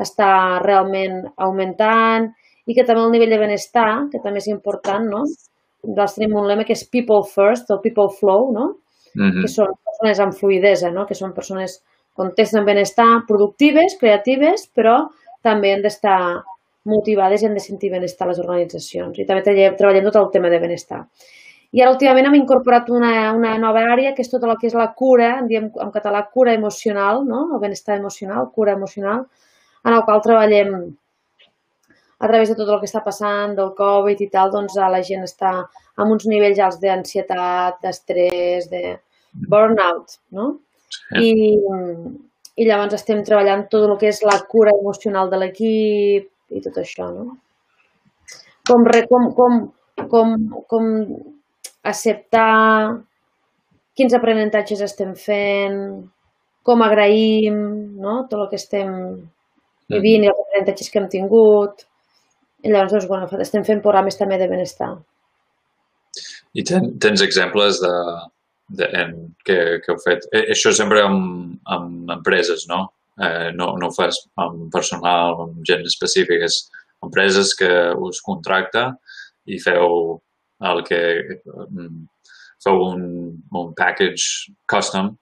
està 0.00 0.30
realment 0.64 1.22
augmentant 1.36 2.30
i 2.66 2.76
que 2.76 2.84
també 2.86 3.04
el 3.04 3.14
nivell 3.14 3.34
de 3.34 3.40
benestar, 3.40 3.90
que 4.12 4.20
també 4.24 4.42
és 4.42 4.50
important, 4.52 5.08
no? 5.10 5.24
Nosaltres 5.80 6.18
tenim 6.18 6.36
un 6.36 6.48
lema 6.48 6.66
que 6.68 6.76
és 6.76 6.84
people 6.92 7.22
first, 7.24 7.70
o 7.72 7.80
people 7.80 8.10
flow, 8.18 8.50
no? 8.52 8.74
Mm 9.14 9.22
-hmm. 9.30 9.42
que 9.42 9.48
són 9.48 9.72
persones 9.84 10.20
amb 10.20 10.34
fluidesa, 10.34 10.90
no? 10.90 11.06
que 11.06 11.14
són 11.14 11.32
persones 11.32 11.82
contesten 12.16 12.64
benestar, 12.66 13.24
productives, 13.28 13.96
creatives, 14.00 14.66
però 14.74 15.02
també 15.42 15.74
han 15.74 15.84
d'estar 15.84 16.20
motivades 16.90 17.42
i 17.42 17.48
han 17.48 17.56
de 17.56 17.62
sentir 17.64 17.90
benestar 17.92 18.28
les 18.28 18.40
organitzacions. 18.40 19.18
I 19.18 19.26
també 19.28 19.44
treballem 19.78 20.08
tot 20.08 20.18
el 20.20 20.30
tema 20.34 20.50
de 20.52 20.60
benestar. 20.62 21.04
I 21.70 21.82
ara 21.84 21.92
últimament 21.92 22.26
hem 22.26 22.40
incorporat 22.40 22.88
una, 22.90 23.12
una 23.36 23.52
nova 23.62 23.84
àrea 23.92 24.14
que 24.14 24.24
és 24.24 24.30
tota 24.30 24.48
el 24.50 24.56
que 24.58 24.66
és 24.66 24.74
la 24.74 24.88
cura, 25.00 25.36
en 25.38 25.50
diem 25.50 25.68
en 25.84 25.92
català 25.94 26.24
cura 26.34 26.54
emocional, 26.56 27.22
no? 27.26 27.44
el 27.54 27.60
benestar 27.62 27.98
emocional, 28.00 28.48
cura 28.56 28.74
emocional, 28.74 29.28
en 29.86 29.94
el 29.94 30.02
qual 30.08 30.24
treballem 30.24 30.74
a 32.20 32.28
través 32.28 32.50
de 32.50 32.56
tot 32.56 32.68
el 32.68 32.80
que 32.80 32.88
està 32.90 33.04
passant, 33.04 33.54
del 33.56 33.70
Covid 33.78 34.18
i 34.20 34.28
tal, 34.32 34.50
doncs 34.52 34.74
la 34.76 35.00
gent 35.06 35.22
està 35.24 35.52
amb 35.96 36.10
uns 36.10 36.26
nivells 36.28 36.58
alts 36.60 36.80
d'ansietat, 36.82 37.78
d'estrès, 37.84 38.66
de 38.72 38.98
burnout, 39.48 40.18
no? 40.36 40.50
I, 41.20 41.30
i 42.60 42.66
llavors 42.68 42.96
estem 42.98 43.22
treballant 43.26 43.66
tot 43.72 43.86
el 43.88 43.96
que 44.00 44.10
és 44.10 44.22
la 44.26 44.38
cura 44.50 44.74
emocional 44.78 45.30
de 45.30 45.40
l'equip 45.42 46.56
i 46.56 46.62
tot 46.64 46.80
això, 46.82 47.10
no? 47.14 47.36
Com, 48.68 48.84
com, 49.10 49.28
com, 49.34 49.60
com, 50.10 50.34
com 50.70 50.88
acceptar 51.90 53.00
quins 53.96 54.14
aprenentatges 54.16 54.82
estem 54.84 55.14
fent, 55.18 55.78
com 56.66 56.82
agraïm 56.84 57.56
no? 58.00 58.24
tot 58.30 58.44
el 58.44 58.50
que 58.50 58.60
estem 58.60 58.90
vivint 59.90 60.26
i 60.26 60.30
els 60.30 60.42
aprenentatges 60.44 60.90
que 60.90 61.00
hem 61.00 61.08
tingut. 61.12 61.86
I 62.60 62.72
llavors, 62.72 62.92
doncs, 62.92 63.08
bueno, 63.08 63.40
estem 63.40 63.64
fent 63.64 63.80
programes 63.84 64.18
també 64.20 64.36
de 64.40 64.48
benestar. 64.50 64.92
I 66.52 66.64
ten, 66.66 66.90
tens 67.00 67.22
exemples 67.24 67.80
de, 67.80 67.92
de, 68.78 68.88
en, 69.02 69.14
que, 69.44 69.58
que 69.82 69.92
heu 69.92 70.00
fet. 70.04 70.26
Eh, 70.32 70.46
això 70.54 70.72
sempre 70.76 71.02
amb, 71.04 71.58
amb 71.76 72.12
empreses, 72.16 72.66
no? 72.70 72.84
Eh, 73.20 73.50
no, 73.56 73.72
no 73.80 73.90
ho 73.90 73.94
fas 73.96 74.22
amb 74.40 74.68
personal, 74.72 75.42
amb 75.46 75.64
gent 75.68 75.84
específica, 75.88 76.46
és 76.46 76.62
empreses 77.04 77.54
que 77.58 77.70
us 78.08 78.20
contracta 78.24 78.90
i 79.50 79.58
feu 79.60 80.20
el 80.70 80.82
que 80.86 81.00
mm, 81.40 82.02
feu 82.64 82.82
un, 82.90 83.02
un 83.56 83.72
package 83.76 84.52
custom 84.68 85.14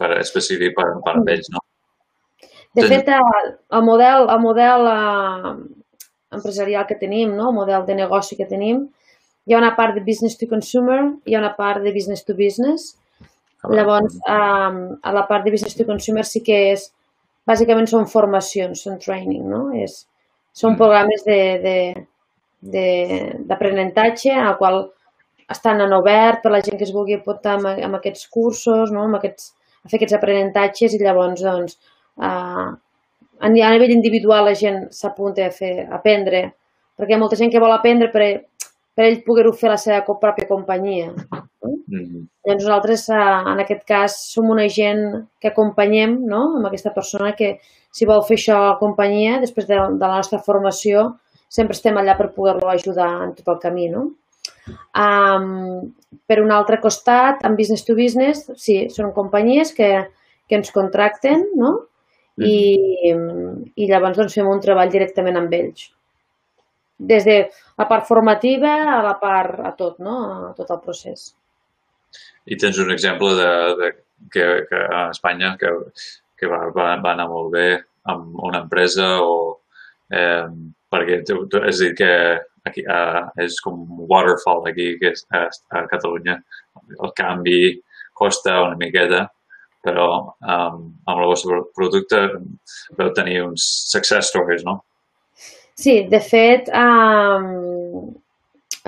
per 0.00 0.14
específic 0.18 0.74
per, 0.76 0.88
per 1.04 1.18
a 1.20 1.26
ells, 1.34 1.52
no? 1.52 1.62
De 2.72 2.86
fet, 2.88 3.08
el 3.12 3.82
model, 3.84 4.30
el 4.32 4.40
model 4.40 4.86
eh, 4.88 5.50
empresarial 6.32 6.86
que 6.88 6.96
tenim, 6.96 7.34
no? 7.36 7.50
el 7.50 7.56
model 7.58 7.84
de 7.84 7.96
negoci 7.98 8.38
que 8.38 8.48
tenim, 8.48 8.86
hi 9.46 9.54
ha 9.54 9.58
una 9.58 9.74
part 9.76 9.94
de 9.96 10.02
business 10.06 10.36
to 10.38 10.46
consumer, 10.48 11.00
hi 11.26 11.34
ha 11.34 11.42
una 11.42 11.54
part 11.56 11.82
de 11.82 11.92
business 11.94 12.24
to 12.24 12.34
business. 12.38 12.96
Ah, 13.62 13.70
Llavors, 13.70 14.14
um, 14.26 14.78
a 15.02 15.12
la 15.14 15.26
part 15.26 15.44
de 15.44 15.52
business 15.54 15.76
to 15.78 15.86
consumer 15.86 16.24
sí 16.26 16.42
que 16.46 16.58
és, 16.72 16.88
bàsicament 17.46 17.88
són 17.90 18.06
formacions, 18.10 18.82
són 18.86 18.98
training, 19.02 19.44
no? 19.50 19.68
És, 19.74 20.06
són 20.52 20.74
mm. 20.74 20.78
programes 20.78 21.20
d'aprenentatge 23.50 24.34
al 24.38 24.56
qual 24.60 24.84
estan 25.52 25.82
en 25.84 25.92
obert 25.96 26.42
per 26.42 26.52
la 26.54 26.62
gent 26.64 26.78
que 26.78 26.86
es 26.86 26.94
vulgui 26.94 27.18
apuntar 27.18 27.56
amb, 27.58 27.66
amb 27.72 27.98
aquests 27.98 28.28
cursos, 28.32 28.92
no? 28.94 29.02
amb 29.08 29.18
aquests, 29.18 29.52
a 29.82 29.90
fer 29.90 29.98
aquests 29.98 30.16
aprenentatges 30.18 30.94
i 30.94 31.02
llavors, 31.02 31.42
doncs, 31.42 31.78
uh, 32.22 32.70
a 33.42 33.48
nivell 33.50 33.90
individual 33.90 34.46
la 34.46 34.54
gent 34.58 34.84
s'apunta 34.94 35.48
a 35.48 35.54
fer, 35.54 35.74
a 35.88 35.98
aprendre, 35.98 36.44
perquè 36.96 37.14
hi 37.14 37.16
ha 37.16 37.22
molta 37.22 37.38
gent 37.40 37.50
que 37.52 37.62
vol 37.62 37.74
aprendre 37.74 38.08
per, 38.12 38.22
per 38.94 39.06
ell 39.06 39.22
poder-ho 39.24 39.52
fer 39.56 39.70
a 39.70 39.74
la 39.74 39.80
seva 39.80 40.16
pròpia 40.20 40.48
companyia. 40.48 41.12
Mm 41.62 41.78
-hmm. 41.88 42.22
Llavors 42.44 42.64
nosaltres, 42.64 43.08
eh, 43.08 43.52
en 43.52 43.60
aquest 43.60 43.84
cas, 43.86 44.16
som 44.32 44.50
una 44.50 44.68
gent 44.68 45.28
que 45.40 45.48
acompanyem 45.48 46.18
no? 46.26 46.56
amb 46.56 46.66
aquesta 46.66 46.92
persona 46.94 47.32
que 47.32 47.58
si 47.90 48.06
vol 48.06 48.24
fer 48.24 48.36
això 48.36 48.56
a 48.56 48.68
la 48.68 48.78
companyia, 48.78 49.40
després 49.40 49.66
de, 49.66 49.74
de 49.74 50.06
la 50.06 50.16
nostra 50.16 50.38
formació, 50.38 51.18
sempre 51.48 51.74
estem 51.74 51.96
allà 51.96 52.16
per 52.16 52.32
poder-lo 52.34 52.68
ajudar 52.68 53.22
en 53.24 53.34
tot 53.34 53.48
el 53.48 53.58
camí. 53.58 53.88
No? 53.88 54.10
Um, 54.96 55.94
per 56.26 56.40
un 56.40 56.50
altre 56.50 56.80
costat, 56.80 57.44
en 57.44 57.56
business 57.56 57.84
to 57.84 57.94
business, 57.94 58.50
sí, 58.56 58.88
són 58.90 59.12
companyies 59.12 59.72
que, 59.72 60.08
que 60.48 60.56
ens 60.56 60.70
contracten 60.70 61.46
no? 61.54 61.88
Mm 62.36 62.44
-hmm. 62.44 62.48
I, 62.48 63.82
i 63.82 63.86
llavors 63.86 64.16
doncs, 64.16 64.34
fem 64.34 64.48
un 64.48 64.60
treball 64.60 64.90
directament 64.90 65.36
amb 65.36 65.52
ells 65.52 65.92
des 66.98 67.24
de 67.24 67.36
la 67.78 67.86
part 67.88 68.06
formativa 68.06 68.72
a 68.96 69.00
la 69.04 69.14
part 69.20 69.60
a 69.60 69.72
tot, 69.78 69.98
no? 69.98 70.18
a 70.50 70.52
tot 70.56 70.70
el 70.70 70.82
procés. 70.84 71.32
I 72.46 72.58
tens 72.58 72.78
un 72.82 72.90
exemple 72.92 73.32
de, 73.38 73.50
de 73.78 73.90
que, 74.32 74.46
que 74.68 74.84
a 74.90 75.08
Espanya 75.10 75.56
que, 75.58 75.70
que 76.38 76.50
va, 76.50 76.66
va, 76.74 76.92
va 77.02 77.12
anar 77.14 77.28
molt 77.30 77.52
bé 77.54 77.66
amb 78.12 78.38
una 78.42 78.62
empresa 78.64 79.14
o 79.22 79.34
eh, 80.12 80.46
perquè 80.92 81.20
és 81.22 81.78
dir 81.80 81.92
que 81.98 82.12
aquí, 82.68 82.84
uh, 82.86 83.30
és 83.42 83.58
com 83.64 83.80
un 83.82 84.06
waterfall 84.10 84.66
aquí 84.70 84.92
que 85.00 85.12
és 85.14 85.24
a, 85.34 85.46
a 85.78 85.84
Catalunya 85.90 86.36
el 86.98 87.14
canvi 87.18 87.78
costa 88.18 88.60
una 88.66 88.78
miqueta 88.78 89.24
però 89.82 90.06
um, 90.38 90.76
amb 91.10 91.16
el 91.16 91.26
vostre 91.26 91.58
producte 91.74 92.20
veu 92.98 93.10
tenir 93.16 93.40
uns 93.42 93.64
success 93.90 94.30
stories, 94.30 94.62
no? 94.66 94.78
Sí, 95.74 96.02
de 96.08 96.20
fet, 96.20 96.68
um, 96.76 98.12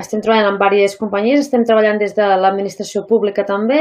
estem 0.00 0.20
treballant 0.20 0.50
amb 0.50 0.60
diverses 0.60 0.98
companyies, 1.00 1.46
estem 1.46 1.64
treballant 1.64 2.00
des 2.00 2.12
de 2.16 2.26
l'administració 2.36 3.04
pública 3.08 3.44
també 3.48 3.80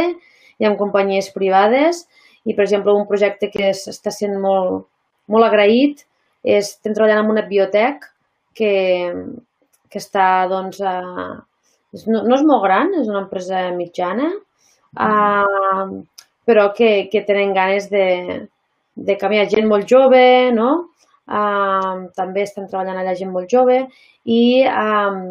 i 0.61 0.67
amb 0.67 0.79
companyies 0.79 1.31
privades 1.35 2.05
i, 2.45 2.53
per 2.53 2.63
exemple, 2.63 2.95
un 2.95 3.07
projecte 3.09 3.49
que 3.51 3.71
està 3.73 4.13
sent 4.13 4.37
molt, 4.39 4.85
molt 5.27 5.47
agraït 5.47 6.05
és, 6.43 6.69
estem 6.69 6.93
treballant 6.93 7.23
amb 7.23 7.33
una 7.35 7.45
biotec 7.49 8.07
que, 8.55 8.71
que 9.89 9.99
està, 9.99 10.45
doncs, 10.51 10.79
a, 10.83 10.95
no, 12.07 12.23
no 12.23 12.37
és 12.37 12.47
molt 12.47 12.63
gran, 12.63 12.93
és 13.01 13.09
una 13.09 13.23
empresa 13.25 13.67
mitjana, 13.75 14.31
uh, 14.95 15.85
però 16.47 16.69
que, 16.77 17.09
que 17.11 17.23
tenen 17.27 17.55
ganes 17.55 17.89
de, 17.91 18.07
de 18.95 19.19
canviar 19.19 19.49
gent 19.51 19.67
molt 19.69 19.87
jove, 19.89 20.51
no? 20.55 20.71
Um, 21.23 22.09
també 22.11 22.41
estem 22.43 22.65
treballant 22.67 22.97
allà 22.99 23.13
gent 23.15 23.29
molt 23.31 23.47
jove 23.47 23.77
i 24.27 24.65
um, 24.67 25.21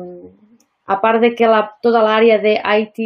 a 0.89 0.97
part 1.03 1.21
de 1.21 1.35
que 1.37 1.51
la, 1.51 1.67
tota 1.85 2.01
l'àrea 2.01 2.39
de 2.41 2.55
IT 2.57 3.03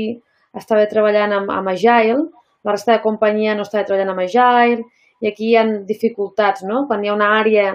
estava 0.55 0.87
treballant 0.87 1.35
amb, 1.35 1.51
amb 1.51 1.73
Agile, 1.73 2.29
la 2.63 2.77
resta 2.77 2.95
de 2.95 3.03
companyia 3.03 3.57
no 3.57 3.67
estava 3.67 3.85
treballant 3.89 4.15
amb 4.15 4.23
Agile 4.23 4.85
i 5.21 5.33
aquí 5.33 5.51
hi 5.51 5.57
ha 5.59 5.65
dificultats, 5.89 6.63
no? 6.69 6.85
Quan 6.87 7.03
hi 7.03 7.11
ha 7.11 7.17
una 7.17 7.33
àrea 7.41 7.75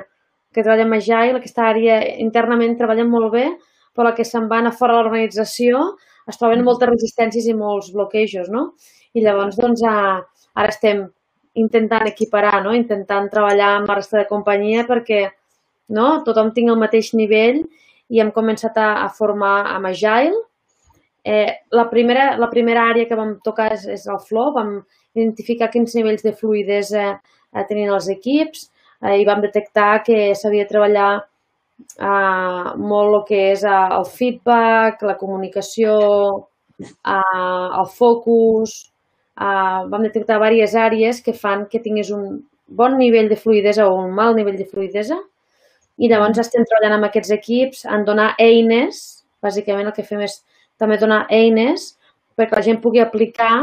que 0.52 0.64
treballen 0.64 0.88
amb 0.88 1.00
Agile, 1.00 1.40
aquesta 1.40 1.68
àrea 1.70 2.00
internament 2.24 2.78
treballen 2.80 3.12
molt 3.12 3.32
bé, 3.36 3.46
però 3.96 4.10
la 4.10 4.16
que 4.16 4.26
se'n 4.28 4.48
van 4.52 4.68
a 4.68 4.76
fora 4.76 4.96
de 4.96 5.04
l'organització 5.04 5.82
es 6.32 6.40
troben 6.40 6.64
moltes 6.64 6.90
resistències 6.92 7.48
i 7.52 7.56
molts 7.58 7.92
bloquejos, 7.96 8.52
no? 8.52 8.70
I 9.14 9.24
llavors, 9.26 9.58
doncs, 9.60 9.84
a, 9.84 10.22
ara 10.56 10.72
estem 10.72 11.08
intentant 11.60 12.08
equiparar, 12.08 12.62
no? 12.64 12.74
intentant 12.76 13.30
treballar 13.32 13.76
amb 13.78 13.90
la 13.90 13.98
resta 14.00 14.22
de 14.22 14.28
companyia 14.30 14.86
perquè 14.88 15.26
no? 15.96 16.22
tothom 16.26 16.54
tingui 16.56 16.74
el 16.74 16.80
mateix 16.80 17.12
nivell 17.18 17.62
i 18.12 18.22
hem 18.22 18.32
començat 18.36 18.78
a, 18.80 18.90
a 19.06 19.10
formar 19.16 19.72
amb 19.72 19.92
Agile. 19.92 20.38
Eh, 21.24 21.50
la, 21.72 21.86
primera, 21.92 22.32
la 22.42 22.50
primera 22.50 22.88
àrea 22.90 23.08
que 23.08 23.18
vam 23.18 23.36
tocar 23.46 23.72
és, 23.76 23.86
és 23.86 24.08
el 24.10 24.20
flow, 24.26 24.54
vam 24.56 24.80
identificar 25.14 25.70
quins 25.72 25.94
nivells 25.96 26.24
de 26.26 26.34
fluidesa 26.34 27.04
eh, 27.12 27.66
tenien 27.70 27.92
els 27.94 28.08
equips 28.10 28.70
eh, 29.04 29.20
i 29.22 29.28
vam 29.28 29.44
detectar 29.44 30.02
que 30.06 30.32
s'havia 30.36 30.66
de 30.66 30.72
treballar 30.72 31.10
eh, 31.20 32.72
molt 32.78 33.20
el 33.20 33.26
que 33.28 33.42
és 33.52 33.66
eh, 33.68 33.82
el 34.00 34.08
feedback, 34.10 35.04
la 35.08 35.18
comunicació, 35.20 35.98
eh, 36.82 37.68
el 37.82 37.92
focus, 37.98 38.91
uh, 39.40 39.88
vam 39.92 40.04
detectar 40.04 40.40
diverses 40.40 40.76
àrees 40.76 41.22
que 41.24 41.34
fan 41.34 41.68
que 41.72 41.80
tingués 41.84 42.12
un 42.12 42.42
bon 42.68 42.98
nivell 42.98 43.30
de 43.30 43.36
fluidesa 43.36 43.88
o 43.88 43.98
un 44.00 44.14
mal 44.16 44.36
nivell 44.36 44.58
de 44.58 44.66
fluidesa 44.66 45.18
i 45.98 46.10
llavors 46.10 46.40
estem 46.42 46.64
treballant 46.66 46.98
amb 46.98 47.10
aquests 47.10 47.34
equips 47.36 47.86
en 47.86 48.06
donar 48.08 48.32
eines, 48.40 49.24
bàsicament 49.44 49.90
el 49.90 49.96
que 49.96 50.08
fem 50.08 50.24
és 50.26 50.40
també 50.80 50.98
donar 50.98 51.26
eines 51.30 51.92
perquè 52.38 52.58
la 52.58 52.66
gent 52.66 52.80
pugui 52.82 53.02
aplicar 53.04 53.54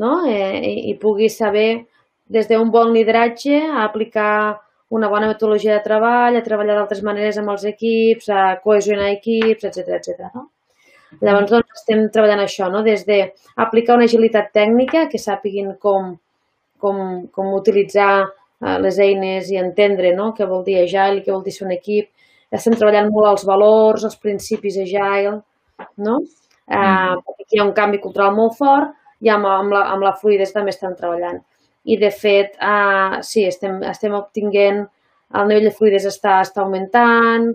no? 0.00 0.12
eh, 0.26 0.60
i, 0.60 0.74
i 0.92 0.94
pugui 1.00 1.28
saber 1.28 1.84
des 2.30 2.48
d'un 2.48 2.70
bon 2.72 2.92
lideratge 2.94 3.58
a 3.66 3.84
aplicar 3.84 4.60
una 4.94 5.08
bona 5.08 5.26
metodologia 5.26 5.74
de 5.74 5.82
treball, 5.84 6.36
a 6.36 6.44
treballar 6.44 6.76
d'altres 6.78 7.02
maneres 7.02 7.38
amb 7.40 7.50
els 7.50 7.64
equips, 7.66 8.28
a 8.30 8.60
cohesionar 8.62 9.10
equips, 9.16 9.66
etc 9.66 9.96
etc. 9.98 10.28
no? 10.34 10.48
Llavors, 11.20 11.50
doncs, 11.50 11.80
estem 11.80 12.06
treballant 12.12 12.42
això, 12.44 12.70
no? 12.72 12.82
des 12.86 13.04
d'aplicar 13.06 13.98
una 13.98 14.08
agilitat 14.08 14.50
tècnica, 14.56 15.06
que 15.10 15.20
sàpiguin 15.20 15.74
com, 15.82 16.14
com, 16.80 16.98
com 17.34 17.52
utilitzar 17.54 18.12
eh, 18.24 18.78
les 18.82 18.98
eines 19.02 19.50
i 19.52 19.60
entendre 19.60 20.14
no? 20.16 20.32
què 20.36 20.48
vol 20.50 20.64
dir 20.66 20.80
Agile, 20.82 21.22
què 21.22 21.32
vol 21.32 21.44
dir 21.44 21.54
ser 21.54 21.66
un 21.68 21.74
equip. 21.76 22.10
Estem 22.54 22.76
treballant 22.78 23.10
molt 23.12 23.32
els 23.32 23.46
valors, 23.48 24.04
els 24.06 24.18
principis 24.22 24.78
Agile, 24.78 25.40
no? 26.06 26.20
Eh, 26.64 26.76
mm. 26.76 27.24
aquí 27.44 27.56
hi 27.56 27.60
ha 27.60 27.66
un 27.66 27.74
canvi 27.76 27.98
cultural 28.00 28.32
molt 28.36 28.54
fort 28.56 28.94
i 29.24 29.30
amb, 29.32 29.48
amb, 29.48 29.74
la, 29.74 29.82
amb 29.92 30.04
la 30.06 30.14
fluidesa 30.20 30.60
també 30.60 30.72
estem 30.72 30.94
treballant. 30.96 31.40
I, 31.84 31.98
de 32.00 32.10
fet, 32.14 32.54
eh, 32.56 33.20
sí, 33.26 33.44
estem, 33.48 33.82
estem 33.90 34.14
obtinguent, 34.16 34.84
el 35.34 35.50
nivell 35.50 35.68
de 35.68 35.74
fluidesa 35.74 36.12
està, 36.12 36.38
està 36.44 36.62
augmentant, 36.62 37.50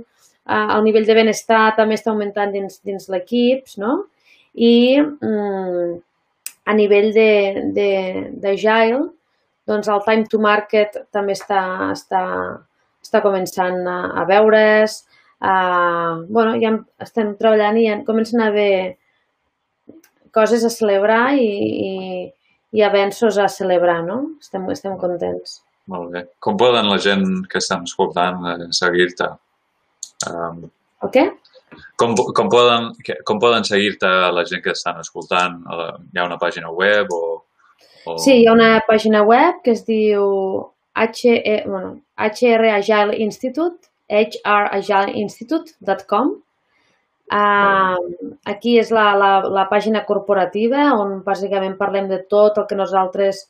eh, 0.48 0.68
el 0.76 0.84
nivell 0.86 1.08
de 1.08 1.18
benestar 1.18 1.64
també 1.78 1.98
està 2.00 2.14
augmentant 2.14 2.54
dins, 2.54 2.80
dins 2.86 3.10
l'equip, 3.12 3.68
no? 3.82 3.96
I 4.56 5.00
mm, 5.00 5.94
a 6.70 6.76
nivell 6.78 7.12
d'agile, 7.16 9.04
doncs 9.70 9.90
el 9.90 10.02
time 10.06 10.26
to 10.30 10.42
market 10.42 10.98
també 11.14 11.36
està, 11.38 11.62
està, 11.94 12.24
està 13.02 13.22
començant 13.26 13.86
a, 13.88 14.00
a 14.22 14.26
veure's. 14.30 15.04
Uh, 15.40 16.26
bueno, 16.28 16.58
ja 16.60 16.74
estem 17.00 17.32
treballant 17.40 17.78
i 17.80 17.86
ja 17.88 18.02
comencen 18.04 18.42
a 18.44 18.50
haver 18.50 18.98
coses 20.36 20.66
a 20.68 20.72
celebrar 20.74 21.32
i, 21.40 21.48
i, 21.90 21.94
i 22.76 22.84
avenços 22.86 23.38
a 23.40 23.48
celebrar, 23.50 24.02
no? 24.06 24.20
Estem, 24.42 24.68
estem 24.74 24.98
contents. 25.00 25.62
Molt 25.90 26.12
bé. 26.14 26.26
Com 26.44 26.58
poden 26.60 26.90
la 26.92 27.00
gent 27.02 27.26
que 27.50 27.58
estan 27.62 27.88
escoltant 27.90 28.44
eh, 28.52 28.68
seguir-te? 28.78 29.32
Um, 30.28 30.66
el 31.04 31.12
què? 31.14 31.30
Com, 32.02 32.16
com 32.36 32.50
poden, 32.52 32.90
com 33.28 33.40
poden 33.40 33.64
seguir-te 33.68 34.10
la 34.36 34.44
gent 34.50 34.64
que 34.66 34.74
estan 34.76 35.00
escoltant? 35.00 35.62
Hi 35.70 36.20
ha 36.20 36.26
una 36.26 36.40
pàgina 36.42 36.72
web 36.74 37.08
o, 37.14 37.44
o... 38.06 38.18
Sí, 38.18 38.42
hi 38.42 38.48
ha 38.48 38.56
una 38.56 38.80
pàgina 38.88 39.22
web 39.28 39.62
que 39.64 39.72
es 39.78 39.86
diu 39.88 40.24
H, 41.00 41.36
e, 41.38 41.64
bueno, 41.68 42.02
HR 42.18 42.74
Agile 42.80 43.18
Institute, 43.24 43.88
hragileinstitute.com. 44.10 46.28
Uh, 47.30 47.98
aquí 48.50 48.80
és 48.82 48.90
la, 48.90 49.14
la, 49.14 49.46
la 49.54 49.68
pàgina 49.70 50.02
corporativa 50.08 50.88
on 50.98 51.20
bàsicament 51.22 51.78
parlem 51.78 52.08
de 52.10 52.18
tot 52.26 52.58
el 52.58 52.66
que 52.66 52.74
nosaltres 52.80 53.44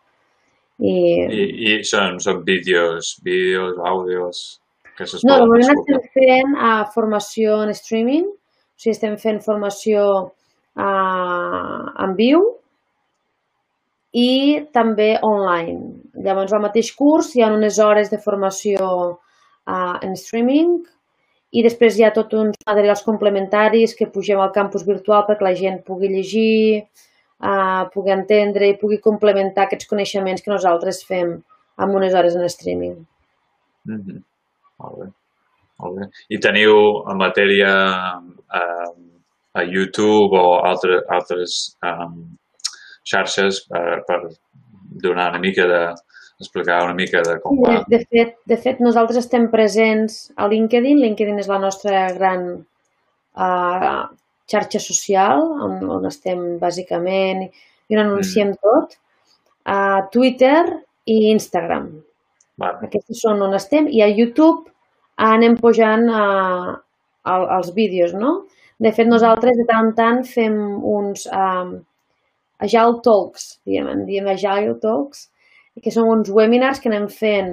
I, 0.78 0.96
I, 1.26 1.44
i 1.72 1.76
són, 1.86 2.20
són 2.22 2.44
vídeos, 2.46 3.16
vídeos, 3.26 3.78
àudios... 3.82 4.46
Que 4.98 5.06
no, 5.22 5.36
de 5.38 5.44
moment 5.46 5.68
estem 5.70 6.06
fent 6.10 6.56
uh, 6.58 6.82
formació 6.90 7.60
en 7.62 7.70
streaming, 7.70 8.24
o 8.26 8.82
sigui, 8.82 8.96
estem 8.96 9.12
fent 9.22 9.36
formació 9.44 10.06
uh, 10.26 11.82
en 12.02 12.16
viu, 12.18 12.42
i 14.14 14.60
també 14.72 15.18
online. 15.22 15.98
Llavors, 16.24 16.52
al 16.52 16.62
mateix 16.64 16.92
curs 16.96 17.34
hi 17.34 17.42
ha 17.42 17.52
unes 17.52 17.78
hores 17.78 18.10
de 18.10 18.20
formació 18.22 18.78
uh, 19.68 19.96
en 20.02 20.16
streaming 20.16 20.78
i 21.52 21.64
després 21.64 21.96
hi 21.96 22.04
ha 22.04 22.12
tots 22.12 22.36
uns 22.36 22.56
materials 22.66 23.04
complementaris 23.04 23.94
que 23.96 24.10
pugem 24.12 24.40
al 24.40 24.52
campus 24.52 24.84
virtual 24.88 25.24
perquè 25.28 25.46
la 25.46 25.54
gent 25.56 25.82
pugui 25.84 26.10
llegir, 26.12 26.84
uh, 27.40 27.84
pugui 27.92 28.12
entendre 28.12 28.68
i 28.68 28.78
pugui 28.80 29.00
complementar 29.04 29.66
aquests 29.66 29.88
coneixements 29.88 30.44
que 30.44 30.52
nosaltres 30.52 31.04
fem 31.08 31.38
amb 31.78 31.94
unes 31.94 32.14
hores 32.14 32.36
en 32.36 32.48
streaming. 32.48 32.96
Mm 33.84 34.00
-hmm. 34.00 34.22
Molt 34.78 34.98
bé. 34.98 35.06
Molt 35.78 35.98
bé. 35.98 36.08
I 36.28 36.38
teniu 36.38 36.74
en 37.10 37.16
matèria 37.16 37.72
uh, 38.58 38.92
a 39.54 39.62
YouTube 39.64 40.36
o 40.36 40.60
altre, 40.64 41.02
altres 41.08 41.76
um, 41.82 42.36
xarxes 43.08 43.64
per, 43.70 44.02
per 44.08 44.20
donar 45.02 45.30
una 45.32 45.42
mica 45.42 45.66
de, 45.70 45.82
explicar 46.38 46.84
una 46.84 46.94
mica 46.94 47.22
de 47.22 47.38
com 47.42 47.58
va. 47.58 47.82
de, 47.90 47.98
fet, 48.06 48.36
de 48.46 48.56
fet, 48.56 48.78
nosaltres 48.84 49.18
estem 49.24 49.48
presents 49.50 50.28
a 50.38 50.46
LinkedIn. 50.50 51.00
LinkedIn 51.02 51.40
és 51.42 51.50
la 51.50 51.58
nostra 51.62 52.06
gran 52.14 52.46
uh, 53.34 54.02
xarxa 54.48 54.80
social, 54.82 55.42
on, 55.66 55.80
on 55.98 56.06
estem 56.08 56.44
bàsicament 56.62 57.48
i 57.48 57.96
on 57.96 58.04
anunciem 58.04 58.54
tot. 58.62 58.94
A 59.68 60.06
Twitter 60.14 60.62
i 61.10 61.18
Instagram. 61.32 61.90
Vale. 62.58 62.86
Aquests 62.86 63.24
són 63.24 63.42
on 63.44 63.56
estem. 63.58 63.90
I 63.90 64.04
a 64.06 64.08
YouTube 64.08 64.70
anem 65.18 65.58
pujant 65.58 66.06
a, 66.06 66.24
a, 66.78 67.34
als 67.58 67.74
vídeos, 67.74 68.14
no? 68.14 68.44
De 68.78 68.94
fet, 68.94 69.10
nosaltres 69.10 69.58
de 69.58 69.66
tant 69.66 69.88
en 69.90 69.94
tant 69.98 70.22
fem 70.22 70.54
uns 70.86 71.26
um, 71.34 71.80
Agile 72.60 73.00
Talks, 73.04 73.60
diem, 73.66 73.88
en 73.88 74.04
diem 74.06 74.26
Agile 74.28 74.76
Talks, 74.82 75.28
que 75.82 75.92
són 75.94 76.08
uns 76.10 76.30
webinars 76.34 76.80
que 76.82 76.88
anem 76.90 77.06
fent. 77.08 77.52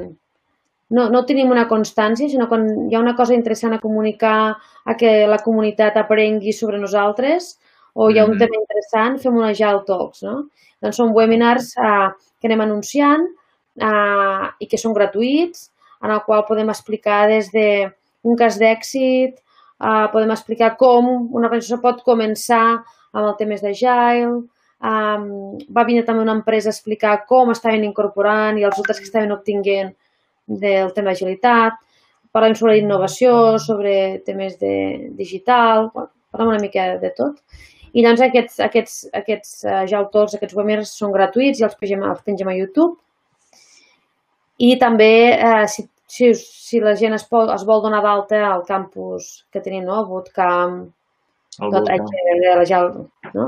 No, 0.96 1.08
no 1.10 1.24
tenim 1.26 1.50
una 1.54 1.68
constància, 1.70 2.30
sinó 2.30 2.48
quan 2.50 2.66
hi 2.90 2.96
ha 2.96 3.02
una 3.02 3.16
cosa 3.18 3.34
interessant 3.34 3.74
a 3.74 3.82
comunicar, 3.82 4.56
a 4.86 4.94
que 4.98 5.26
la 5.30 5.40
comunitat 5.42 5.98
aprengui 5.98 6.54
sobre 6.54 6.78
nosaltres, 6.82 7.56
o 7.96 8.10
hi 8.10 8.20
ha 8.20 8.26
un 8.26 8.36
Mhm. 8.36 8.40
tema 8.40 8.60
interessant, 8.60 9.20
fem 9.22 9.36
un 9.38 9.44
Agile 9.46 9.84
Talks, 9.88 10.24
no? 10.24 10.50
Doncs 10.82 10.98
són 10.98 11.14
webinars 11.16 11.74
uh, 11.78 12.12
que 12.42 12.48
anem 12.48 12.62
anunciant 12.62 13.26
uh, 13.82 14.52
i 14.60 14.68
que 14.68 14.78
són 14.78 14.94
gratuïts, 14.94 15.70
en 16.04 16.12
el 16.12 16.22
qual 16.26 16.46
podem 16.46 16.70
explicar 16.70 17.28
des 17.28 17.52
de 17.52 17.92
un 18.24 18.36
cas 18.36 18.58
d'èxit, 18.60 19.40
uh, 19.80 20.08
podem 20.12 20.32
explicar 20.32 20.76
com 20.78 21.08
una 21.34 21.48
organització 21.48 21.82
pot 21.82 22.04
començar 22.04 22.84
amb 23.14 23.26
el 23.26 23.36
temes 23.40 23.62
d'Agile, 23.62 24.44
um, 24.86 25.28
va 25.76 25.86
venir 25.88 26.06
també 26.06 26.22
una 26.24 26.36
empresa 26.38 26.70
a 26.70 26.76
explicar 26.76 27.16
com 27.30 27.52
estaven 27.54 27.84
incorporant 27.88 28.60
i 28.60 28.66
els 28.66 28.76
resultats 28.76 29.02
que 29.02 29.10
estaven 29.10 29.34
obtinguent 29.36 29.94
del 30.46 30.92
tema 30.94 31.12
d'agilitat, 31.12 31.80
parlem 32.36 32.54
sobre 32.58 32.78
innovació, 32.78 33.58
sobre 33.60 34.20
temes 34.26 34.60
de 34.60 34.76
digital, 35.18 35.90
bueno, 35.94 36.12
parlem 36.32 36.54
una 36.54 36.62
mica 36.62 36.92
de 37.02 37.12
tot. 37.18 37.40
I 37.96 38.04
llavors 38.04 38.26
aquests, 38.26 38.60
aquests, 38.60 38.96
aquests 39.16 39.52
uh, 39.64 39.82
ja 39.88 40.02
autors, 40.02 40.36
aquests 40.36 40.56
webinars 40.58 40.92
són 41.00 41.14
gratuïts 41.16 41.62
i 41.62 41.68
els 41.68 41.78
pengem, 41.80 42.04
els 42.04 42.24
pengem 42.28 42.52
a 42.52 42.56
YouTube. 42.58 42.98
I 44.60 44.76
també, 44.80 45.36
eh, 45.36 45.66
si, 45.68 45.84
si, 46.08 46.30
si 46.36 46.80
la 46.84 46.94
gent 46.96 47.16
es, 47.18 47.26
pot, 47.28 47.50
es 47.52 47.64
vol 47.68 47.82
donar 47.84 48.02
d'alta 48.04 48.40
al 48.48 48.62
campus 48.68 49.46
que 49.52 49.60
tenim, 49.64 49.84
no? 49.88 50.06
Bootcamp, 50.08 50.78
El 51.60 51.72
volcà. 51.72 51.96
HRL, 51.96 53.08
no? 53.34 53.48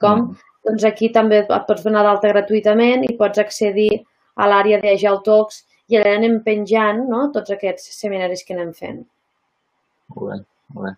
.com, 0.00 0.20
Mhm. 0.20 0.36
Doncs 0.66 0.84
aquí 0.88 1.10
també 1.14 1.42
et 1.44 1.48
pots 1.68 1.84
donar 1.86 2.02
d'alta 2.06 2.32
gratuïtament 2.32 3.06
i 3.06 3.16
pots 3.18 3.42
accedir 3.42 3.90
a 4.36 4.48
l'àrea 4.50 4.80
d'Agile 4.82 5.22
Talks 5.24 5.62
i 5.90 5.98
allà 5.98 6.16
anem 6.18 6.40
penjant 6.46 7.04
no? 7.10 7.28
tots 7.34 7.54
aquests 7.54 7.94
seminaris 8.00 8.42
que 8.44 8.56
anem 8.56 8.72
fent. 8.76 9.00
Molt 10.14 10.30
bé, 10.30 10.38
molt 10.74 10.88
bé. 10.88 10.94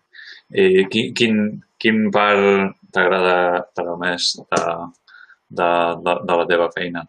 I 0.63 0.85
quin, 0.91 1.13
quin, 1.17 1.39
quin 1.81 2.01
part 2.13 2.75
t'agrada 2.93 3.95
més 4.01 4.31
de, 4.39 4.63
de, 5.61 5.69
de, 6.05 6.15
de 6.25 6.37
la 6.41 6.47
teva 6.49 6.69
feina? 6.73 7.05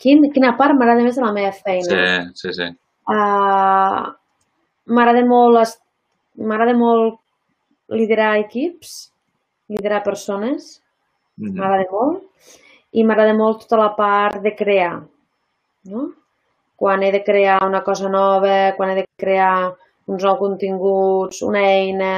Quin, 0.00 0.24
quina 0.32 0.54
part 0.56 0.76
m'agrada 0.76 1.04
més 1.04 1.18
de 1.18 1.24
la 1.24 1.34
meva 1.36 1.52
feina? 1.52 1.88
Sí, 1.90 2.40
sí, 2.40 2.54
sí. 2.56 2.68
Uh, 3.10 4.08
m'agrada 4.96 5.24
molt, 5.28 5.76
m'agrada 6.40 6.76
molt 6.78 7.20
liderar 7.92 8.38
equips, 8.40 9.10
liderar 9.68 10.00
persones. 10.06 10.78
M'agrada 11.48 11.86
molt, 11.90 12.22
i 12.92 13.04
m'agrada 13.06 13.34
molt 13.38 13.64
tota 13.64 13.80
la 13.80 13.90
part 13.96 14.40
de 14.44 14.54
crear, 14.58 14.94
no? 15.92 16.06
Quan 16.80 17.02
he 17.04 17.10
de 17.12 17.22
crear 17.24 17.58
una 17.66 17.82
cosa 17.84 18.08
nova, 18.08 18.72
quan 18.76 18.92
he 18.92 19.00
de 19.02 19.06
crear 19.20 19.70
uns 20.10 20.24
nous 20.24 20.38
continguts, 20.38 21.42
una 21.46 21.62
eina, 21.68 22.14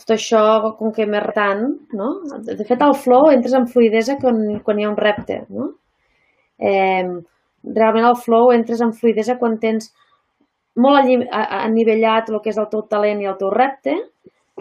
tot 0.00 0.14
això 0.14 0.42
com 0.78 0.92
que 0.96 1.06
m'és 1.06 1.24
retant, 1.24 1.66
no? 1.96 2.12
De 2.46 2.64
fet, 2.64 2.82
al 2.82 2.94
flow 2.94 3.30
entres 3.32 3.56
en 3.58 3.66
fluidesa 3.68 4.16
quan, 4.20 4.60
quan 4.64 4.78
hi 4.78 4.86
ha 4.86 4.92
un 4.92 5.00
repte, 5.00 5.42
no? 5.48 5.72
Eh, 6.58 7.08
realment 7.80 8.06
al 8.06 8.16
flow 8.20 8.52
entres 8.54 8.80
en 8.84 8.92
fluidesa 8.96 9.36
quan 9.40 9.58
tens 9.60 9.90
molt 10.80 11.00
anivellat 11.00 12.30
el 12.30 12.40
que 12.44 12.52
és 12.52 12.60
el 12.60 12.68
teu 12.72 12.84
talent 12.88 13.20
i 13.20 13.28
el 13.28 13.36
teu 13.40 13.50
repte, 13.52 13.96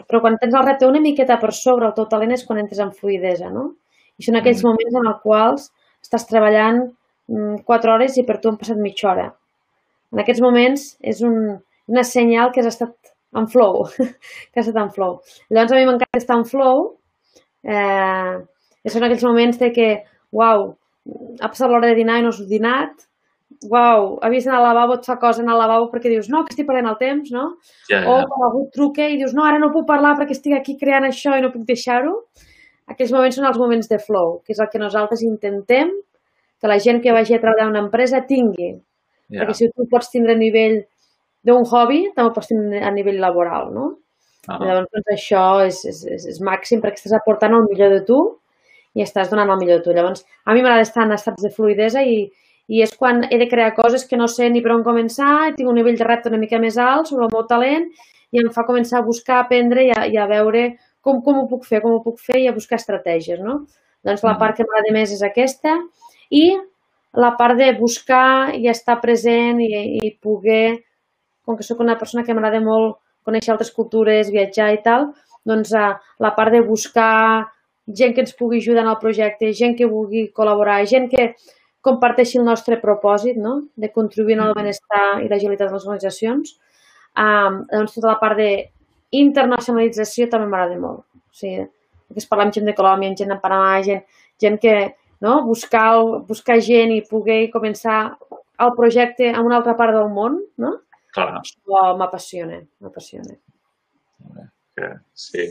però 0.07 0.21
quan 0.21 0.37
tens 0.41 0.55
el 0.55 0.65
repte 0.65 0.87
una 0.87 1.01
miqueta 1.03 1.39
per 1.41 1.51
sobre 1.53 1.87
el 1.87 1.93
teu 1.97 2.05
talent 2.11 2.31
és 2.35 2.45
quan 2.45 2.59
entres 2.61 2.79
en 2.79 2.91
fluidesa, 2.95 3.49
no? 3.49 3.73
I 4.19 4.23
són 4.23 4.35
aquells 4.39 4.63
Mm. 4.63 4.67
moments 4.69 4.95
en 4.99 5.07
els 5.07 5.21
quals 5.23 5.71
estàs 6.03 6.27
treballant 6.27 6.81
mm, 7.29 7.63
4 7.65 7.93
hores 7.93 8.17
i 8.17 8.25
per 8.25 8.39
tu 8.39 8.49
han 8.49 8.57
passat 8.57 8.77
mitja 8.77 9.09
hora. 9.11 9.27
En 10.13 10.19
aquests 10.19 10.41
moments 10.41 10.97
és 11.01 11.21
un, 11.21 11.59
una 11.87 12.03
senyal 12.03 12.51
que 12.51 12.61
has 12.61 12.71
estat 12.73 12.93
en 13.35 13.47
flow, 13.47 13.85
que 14.51 14.59
has 14.59 14.67
estat 14.67 14.83
en 14.83 14.91
flow. 14.91 15.19
Llavors 15.49 15.71
a 15.71 15.75
mi 15.75 15.85
m'encanta 15.85 16.17
estar 16.17 16.37
en 16.37 16.45
flow, 16.45 16.95
eh, 17.63 18.37
són 18.89 19.05
aquells 19.05 19.23
moments 19.27 19.59
de 19.59 19.71
que, 19.75 19.89
uau, 20.33 20.71
ha 21.41 21.47
passat 21.47 21.69
l'hora 21.69 21.87
de 21.91 21.97
dinar 21.97 22.19
i 22.19 22.25
no 22.25 22.33
has 22.33 22.41
dinat, 22.49 23.08
uau, 23.67 24.19
ha 24.23 24.29
vist 24.31 24.47
anar 24.47 24.59
al 24.61 24.67
lavabo, 24.69 24.95
et 24.99 25.05
fa 25.05 25.17
cosa 25.19 25.41
anar 25.43 25.53
al 25.57 25.63
lavabo 25.65 25.89
perquè 25.91 26.11
dius, 26.13 26.29
no, 26.31 26.43
que 26.45 26.53
estic 26.53 26.67
perdent 26.67 26.87
el 26.87 26.97
temps, 26.99 27.31
no? 27.35 27.45
Ja, 27.89 28.03
O 28.07 28.19
ja. 28.21 28.27
quan 28.29 28.45
algú 28.47 28.61
truca 28.75 29.07
i 29.07 29.17
dius, 29.19 29.33
no, 29.35 29.43
ara 29.43 29.59
no 29.59 29.71
puc 29.73 29.87
parlar 29.87 30.15
perquè 30.19 30.31
estic 30.37 30.55
aquí 30.55 30.77
creant 30.79 31.07
això 31.09 31.35
i 31.37 31.43
no 31.43 31.51
puc 31.51 31.65
deixar-ho. 31.67 32.13
Aquells 32.89 33.11
moments 33.13 33.35
són 33.35 33.45
els 33.49 33.59
moments 33.61 33.89
de 33.91 33.99
flow, 34.01 34.39
que 34.45 34.53
és 34.55 34.59
el 34.63 34.69
que 34.71 34.79
nosaltres 34.81 35.21
intentem 35.27 35.91
que 36.59 36.67
la 36.71 36.79
gent 36.79 37.01
que 37.03 37.11
vagi 37.15 37.35
a 37.35 37.39
treballar 37.43 37.67
a 37.67 37.71
una 37.73 37.83
empresa 37.85 38.23
tingui. 38.27 38.71
ja. 39.29 39.41
Perquè 39.43 39.53
si 39.53 39.69
tu 39.75 39.85
pots 39.91 40.09
tindre 40.09 40.33
a 40.33 40.39
nivell 40.39 40.79
d'un 41.45 41.63
hobby, 41.67 42.09
també 42.15 42.33
pots 42.33 42.47
tindre 42.49 42.81
a 42.83 42.89
nivell 42.91 43.19
laboral, 43.21 43.69
no? 43.75 43.85
Ah, 44.47 44.57
Llavors, 44.57 44.87
doncs, 44.89 45.11
això 45.13 45.43
és, 45.67 45.83
és, 45.85 45.99
és, 46.15 46.25
és 46.31 46.39
màxim 46.41 46.81
perquè 46.81 46.97
estàs 46.97 47.13
aportant 47.13 47.53
el 47.53 47.67
millor 47.69 47.91
de 47.93 47.99
tu 48.07 48.17
i 48.97 49.03
estàs 49.03 49.29
donant 49.29 49.51
el 49.53 49.59
millor 49.61 49.79
de 49.79 49.83
tu. 49.85 49.93
Llavors, 49.93 50.23
a 50.45 50.55
mi 50.55 50.63
m'agrada 50.63 50.81
estar 50.87 51.03
en 51.05 51.13
estats 51.13 51.43
de 51.43 51.51
fluidesa 51.53 52.01
i, 52.01 52.23
i 52.69 52.83
és 52.85 52.91
quan 52.95 53.23
he 53.29 53.37
de 53.41 53.47
crear 53.49 53.73
coses 53.75 54.05
que 54.05 54.17
no 54.17 54.27
sé 54.29 54.49
ni 54.53 54.61
per 54.61 54.75
on 54.75 54.83
començar, 54.85 55.55
tinc 55.57 55.69
un 55.69 55.75
nivell 55.79 55.97
de 55.97 56.05
repte 56.05 56.29
una 56.29 56.37
mica 56.37 56.59
més 56.61 56.77
alt 56.77 57.09
sobre 57.09 57.25
el 57.25 57.33
meu 57.33 57.47
talent 57.49 57.89
i 58.31 58.43
em 58.43 58.51
fa 58.53 58.63
començar 58.67 58.99
a 58.99 59.05
buscar, 59.05 59.39
a 59.39 59.45
aprendre 59.47 59.87
i 59.87 59.91
a, 59.95 60.05
i 60.05 60.17
a 60.21 60.27
veure 60.29 60.67
com, 61.01 61.21
com 61.25 61.39
ho 61.41 61.47
puc 61.49 61.65
fer, 61.65 61.81
com 61.81 61.95
ho 61.97 62.03
puc 62.05 62.19
fer 62.21 62.43
i 62.43 62.47
a 62.47 62.53
buscar 62.53 62.77
estratègies, 62.77 63.39
no? 63.41 63.63
Doncs 64.05 64.23
la 64.23 64.33
Mhm. 64.35 64.39
part 64.39 64.55
que 64.55 64.63
m'agrada 64.63 64.93
més 64.93 65.11
és 65.11 65.23
aquesta 65.25 65.75
i 66.29 66.59
la 67.13 67.35
part 67.37 67.57
de 67.57 67.73
buscar 67.73 68.53
i 68.55 68.67
estar 68.69 68.99
present 69.01 69.59
i, 69.59 69.99
i 70.05 70.11
poder, 70.21 70.83
com 71.43 71.57
que 71.57 71.63
sóc 71.63 71.79
una 71.79 71.97
persona 71.97 72.23
que 72.23 72.33
m'agrada 72.33 72.61
molt 72.61 72.97
conèixer 73.25 73.51
altres 73.51 73.71
cultures, 73.71 74.29
viatjar 74.29 74.73
i 74.73 74.83
tal, 74.83 75.09
doncs 75.45 75.73
eh, 75.73 75.93
la 76.19 76.35
part 76.35 76.51
de 76.51 76.61
buscar 76.61 77.47
gent 77.87 78.13
que 78.13 78.21
ens 78.21 78.35
pugui 78.37 78.59
ajudar 78.59 78.83
en 78.83 78.91
el 78.93 78.99
projecte, 79.01 79.51
gent 79.53 79.75
que 79.75 79.87
vulgui 79.89 80.27
col·laborar, 80.31 80.85
gent 80.85 81.09
que 81.09 81.33
comparteixi 81.85 82.39
el 82.39 82.45
nostre 82.47 82.79
propòsit 82.81 83.37
no? 83.39 83.55
de 83.75 83.91
contribuir 83.91 84.37
en 84.37 84.45
el 84.47 84.55
benestar 84.57 85.21
i 85.23 85.29
l'agilitat 85.31 85.69
de 85.69 85.77
les 85.77 85.85
organitzacions. 85.87 86.57
Um, 87.19 87.63
doncs 87.71 87.95
tota 87.95 88.11
la 88.11 88.19
part 88.21 88.39
d'internacionalització 88.39 90.29
també 90.31 90.49
m'agrada 90.49 90.79
molt. 90.79 91.05
O 91.29 91.35
sigui, 91.39 91.65
que 92.09 92.19
es 92.21 92.27
parla 92.29 92.47
amb 92.47 92.55
gent 92.55 92.67
de 92.67 92.75
Colòmbia, 92.77 93.11
amb 93.11 93.19
gent 93.19 93.31
de 93.33 93.39
Panamà, 93.41 93.79
gent, 93.85 94.03
gent 94.41 94.59
que 94.61 94.75
no? 95.21 95.41
buscar, 95.45 95.89
buscar 96.27 96.59
gent 96.63 96.93
i 96.95 97.01
poder 97.07 97.41
començar 97.53 97.99
el 98.59 98.75
projecte 98.75 99.29
en 99.31 99.41
una 99.45 99.59
altra 99.59 99.75
part 99.79 99.95
del 99.95 100.09
món, 100.11 100.39
no? 100.59 100.75
clar, 101.15 101.41
Això 101.41 101.91
m'apassiona, 101.99 102.61
m'apassiona. 102.83 103.37
sí. 105.13 105.47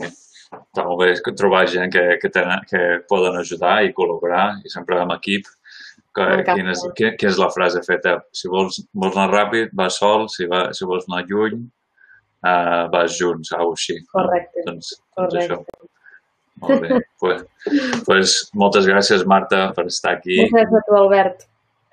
Està 0.49 0.81
molt 0.85 1.03
bé 1.03 1.11
que 1.21 1.35
trobar 1.37 1.67
gent 1.69 1.91
que, 1.93 2.03
que, 2.21 2.29
tenen, 2.33 2.63
que 2.69 2.79
poden 3.09 3.35
ajudar 3.37 3.83
i 3.85 3.93
col·laborar 3.93 4.45
i 4.65 4.71
sempre 4.73 4.97
en 5.03 5.13
equip. 5.13 5.45
Que, 6.15 6.25
quina, 6.47 6.73
és, 6.73 6.81
quina, 6.97 7.11
quina 7.19 7.31
és 7.31 7.39
la 7.39 7.51
frase 7.53 7.83
feta? 7.85 8.15
Si 8.33 8.49
vols, 8.51 8.79
vols 8.97 9.17
anar 9.17 9.29
ràpid, 9.33 9.75
vas 9.77 9.99
sol, 10.01 10.25
si, 10.33 10.47
va, 10.49 10.69
si 10.75 10.87
vols 10.89 11.05
anar 11.09 11.21
lluny, 11.29 11.61
uh, 12.41 12.87
vas 12.93 13.13
junts, 13.19 13.53
alguna 13.53 13.77
així. 13.77 13.99
no? 14.01 14.11
Correcte. 14.17 14.65
Doncs, 14.65 14.91
doncs 15.17 15.37
Correcte. 15.37 15.59
això. 15.59 15.89
Molt 16.59 16.83
bé. 16.83 16.99
pues, 17.21 17.45
pues, 18.07 18.35
moltes 18.57 18.89
gràcies, 18.89 19.23
Marta, 19.29 19.69
per 19.77 19.85
estar 19.91 20.17
aquí. 20.17 20.41
Moltes 20.41 20.57
gràcies 20.57 20.81
a 20.81 20.89
tu, 20.89 20.97
Albert. 21.03 21.47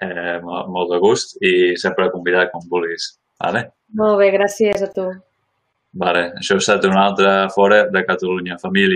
Eh, 0.04 0.40
molt, 0.44 0.72
molt 0.72 0.92
de 0.92 0.98
gust 1.00 1.38
i 1.44 1.52
sempre 1.80 2.10
convidat 2.12 2.50
quan 2.52 2.66
vulguis. 2.72 3.14
Vale? 3.42 3.66
Molt 3.96 4.18
bé, 4.20 4.32
gràcies 4.34 4.82
a 4.84 4.90
tu. 4.92 5.06
Vale. 5.96 6.26
Això 6.40 6.56
ha 6.56 6.60
estat 6.60 6.84
una 6.88 7.06
altra 7.08 7.48
fora 7.54 7.84
de 7.92 8.02
Catalunya 8.04 8.58
Família. 8.60 8.84